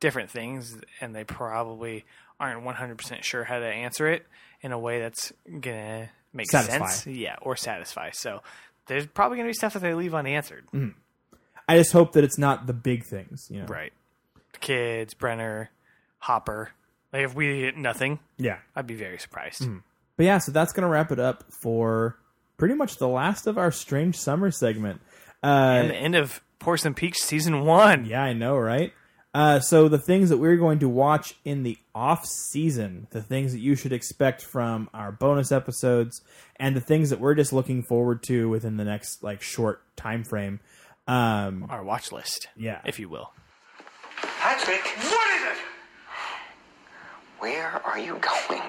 [0.00, 2.04] different things, and they probably
[2.38, 4.26] aren't 100% sure how to answer it
[4.62, 6.86] in a way that's going to make Satisfy.
[6.86, 7.06] sense.
[7.06, 8.10] Yeah, or satisfy.
[8.12, 8.42] So
[8.86, 10.66] there's probably going to be stuff that they leave unanswered.
[10.74, 10.90] Mm-hmm.
[11.68, 13.66] I just hope that it's not the big things, you know.
[13.66, 13.92] Right.
[14.60, 15.70] Kids, Brenner,
[16.18, 16.70] Hopper.
[17.12, 18.58] Like, if we hit nothing, Yeah.
[18.76, 19.62] I'd be very surprised.
[19.62, 19.78] Mm-hmm.
[20.16, 22.18] But yeah, so that's gonna wrap it up for
[22.58, 25.00] pretty much the last of our strange summer segment.
[25.42, 28.04] Uh, And the end of Porcelain Peaks season one.
[28.04, 28.92] Yeah, I know, right?
[29.32, 33.52] Uh, so the things that we're going to watch in the off season, the things
[33.52, 36.20] that you should expect from our bonus episodes,
[36.56, 40.24] and the things that we're just looking forward to within the next like short time
[40.24, 40.58] frame.
[41.06, 42.80] Um, Our watch list, Yeah.
[42.84, 43.32] if you will.
[44.40, 45.58] Patrick, what is it?
[47.38, 48.62] Where are you going?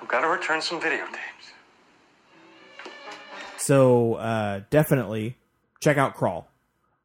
[0.00, 1.52] I've got to return some videotapes.
[3.58, 5.36] So uh, definitely
[5.82, 6.48] check out Crawl.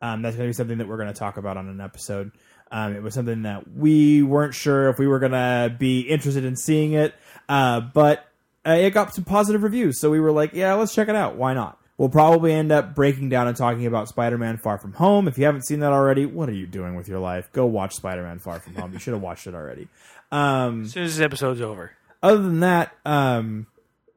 [0.01, 2.31] Um, that's going to be something that we're going to talk about on an episode.
[2.71, 6.45] Um, it was something that we weren't sure if we were going to be interested
[6.45, 7.15] in seeing it,
[7.49, 8.27] uh, but
[8.65, 11.35] uh, it got some positive reviews, so we were like, yeah, let's check it out.
[11.35, 11.79] Why not?
[11.97, 15.27] We'll probably end up breaking down and talking about Spider-Man: Far From Home.
[15.27, 17.49] If you haven't seen that already, what are you doing with your life?
[17.53, 18.93] Go watch Spider-Man: Far From Home.
[18.93, 19.87] You should have watched it already.
[20.31, 21.93] Um, As soon as this episode's over.
[22.21, 23.65] other than that, um,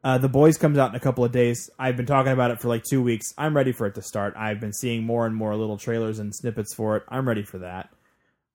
[0.03, 1.69] uh, the boys comes out in a couple of days.
[1.79, 3.35] I've been talking about it for like two weeks.
[3.37, 4.35] I'm ready for it to start.
[4.37, 7.05] I've been seeing more and more little trailers and snippets for it.
[7.09, 7.91] I'm ready for that.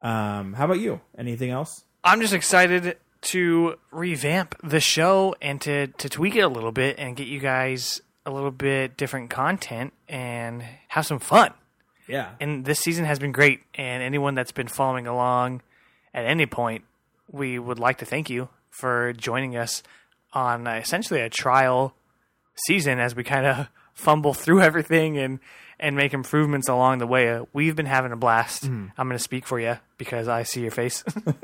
[0.01, 1.01] Um, how about you?
[1.17, 1.83] Anything else?
[2.03, 6.97] I'm just excited to revamp the show and to, to tweak it a little bit
[6.99, 11.53] and get you guys a little bit different content and have some fun.
[12.07, 13.61] Yeah, And this season has been great.
[13.73, 15.63] And anyone that's been following along
[16.13, 16.83] at any point,
[17.31, 19.81] we would like to thank you for joining us
[20.35, 21.95] on uh, essentially a trial
[22.67, 25.39] season as we kind of fumble through everything and
[25.77, 27.29] and make improvements along the way.
[27.29, 28.63] Uh, we've been having a blast.
[28.97, 31.03] I'm going to speak for you because I see your face.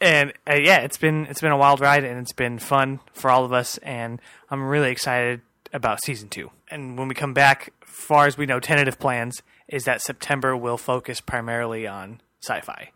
[0.00, 3.30] and uh, yeah, it's been it's been a wild ride and it's been fun for
[3.30, 3.78] all of us.
[3.78, 4.20] And
[4.50, 5.42] I'm really excited
[5.72, 6.50] about season two.
[6.70, 10.78] And when we come back, far as we know, tentative plans is that September will
[10.78, 12.90] focus primarily on sci-fi.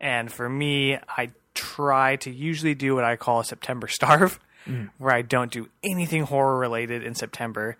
[0.00, 4.90] And for me, I try to usually do what I call a September starve, mm.
[4.98, 7.76] where I don't do anything horror related in September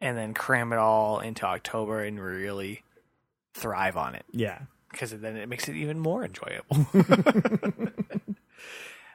[0.00, 2.82] and then cram it all into October and really
[3.54, 4.58] thrive on it yeah.
[4.90, 6.86] because then it makes it even more enjoyable.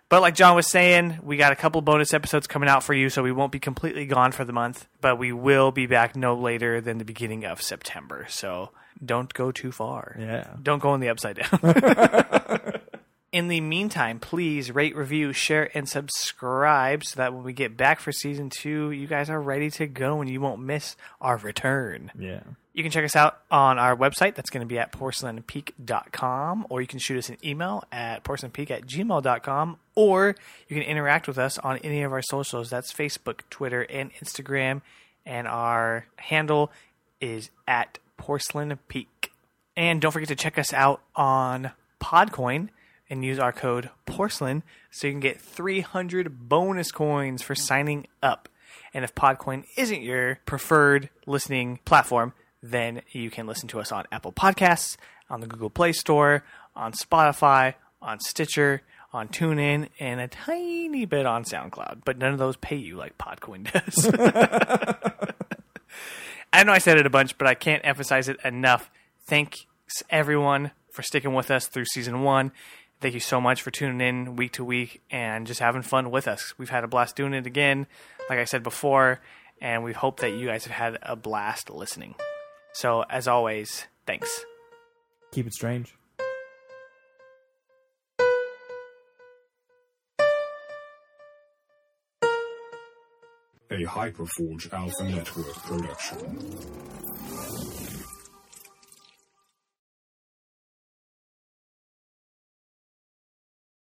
[0.09, 3.09] but like John was saying, we got a couple bonus episodes coming out for you,
[3.09, 6.35] so we won't be completely gone for the month, but we will be back no
[6.35, 8.25] later than the beginning of September.
[8.29, 8.69] So
[9.03, 10.15] don't go too far.
[10.17, 10.55] Yeah.
[10.61, 11.59] Don't go in the upside down.
[13.31, 17.99] in the meantime, please rate, review, share, and subscribe so that when we get back
[17.99, 22.11] for season two, you guys are ready to go and you won't miss our return.
[22.17, 22.41] Yeah.
[22.73, 24.35] You can check us out on our website.
[24.35, 28.69] That's going to be at porcelainpeak.com, or you can shoot us an email at porcelainpeak
[28.69, 30.35] at gmail.com, or
[30.67, 32.69] you can interact with us on any of our socials.
[32.69, 34.81] That's Facebook, Twitter, and Instagram.
[35.25, 36.71] And our handle
[37.19, 39.07] is at porcelainpeak.
[39.75, 41.71] And don't forget to check us out on
[42.01, 42.69] Podcoin
[43.09, 48.49] and use our code porcelain so you can get 300 bonus coins for signing up.
[48.93, 54.05] And if Podcoin isn't your preferred listening platform, then you can listen to us on
[54.11, 54.97] Apple Podcasts,
[55.29, 56.43] on the Google Play Store,
[56.75, 58.81] on Spotify, on Stitcher,
[59.13, 62.01] on TuneIn, and a tiny bit on SoundCloud.
[62.05, 64.09] But none of those pay you like Podcoin does.
[66.53, 68.89] I know I said it a bunch, but I can't emphasize it enough.
[69.25, 69.65] Thanks
[70.09, 72.51] everyone for sticking with us through season one.
[72.99, 76.27] Thank you so much for tuning in week to week and just having fun with
[76.27, 76.53] us.
[76.57, 77.85] We've had a blast doing it again,
[78.29, 79.21] like I said before,
[79.61, 82.15] and we hope that you guys have had a blast listening.
[82.73, 84.45] So, as always, thanks.
[85.31, 85.93] Keep it strange.
[93.69, 96.17] a Hyperforge Alpha Network production.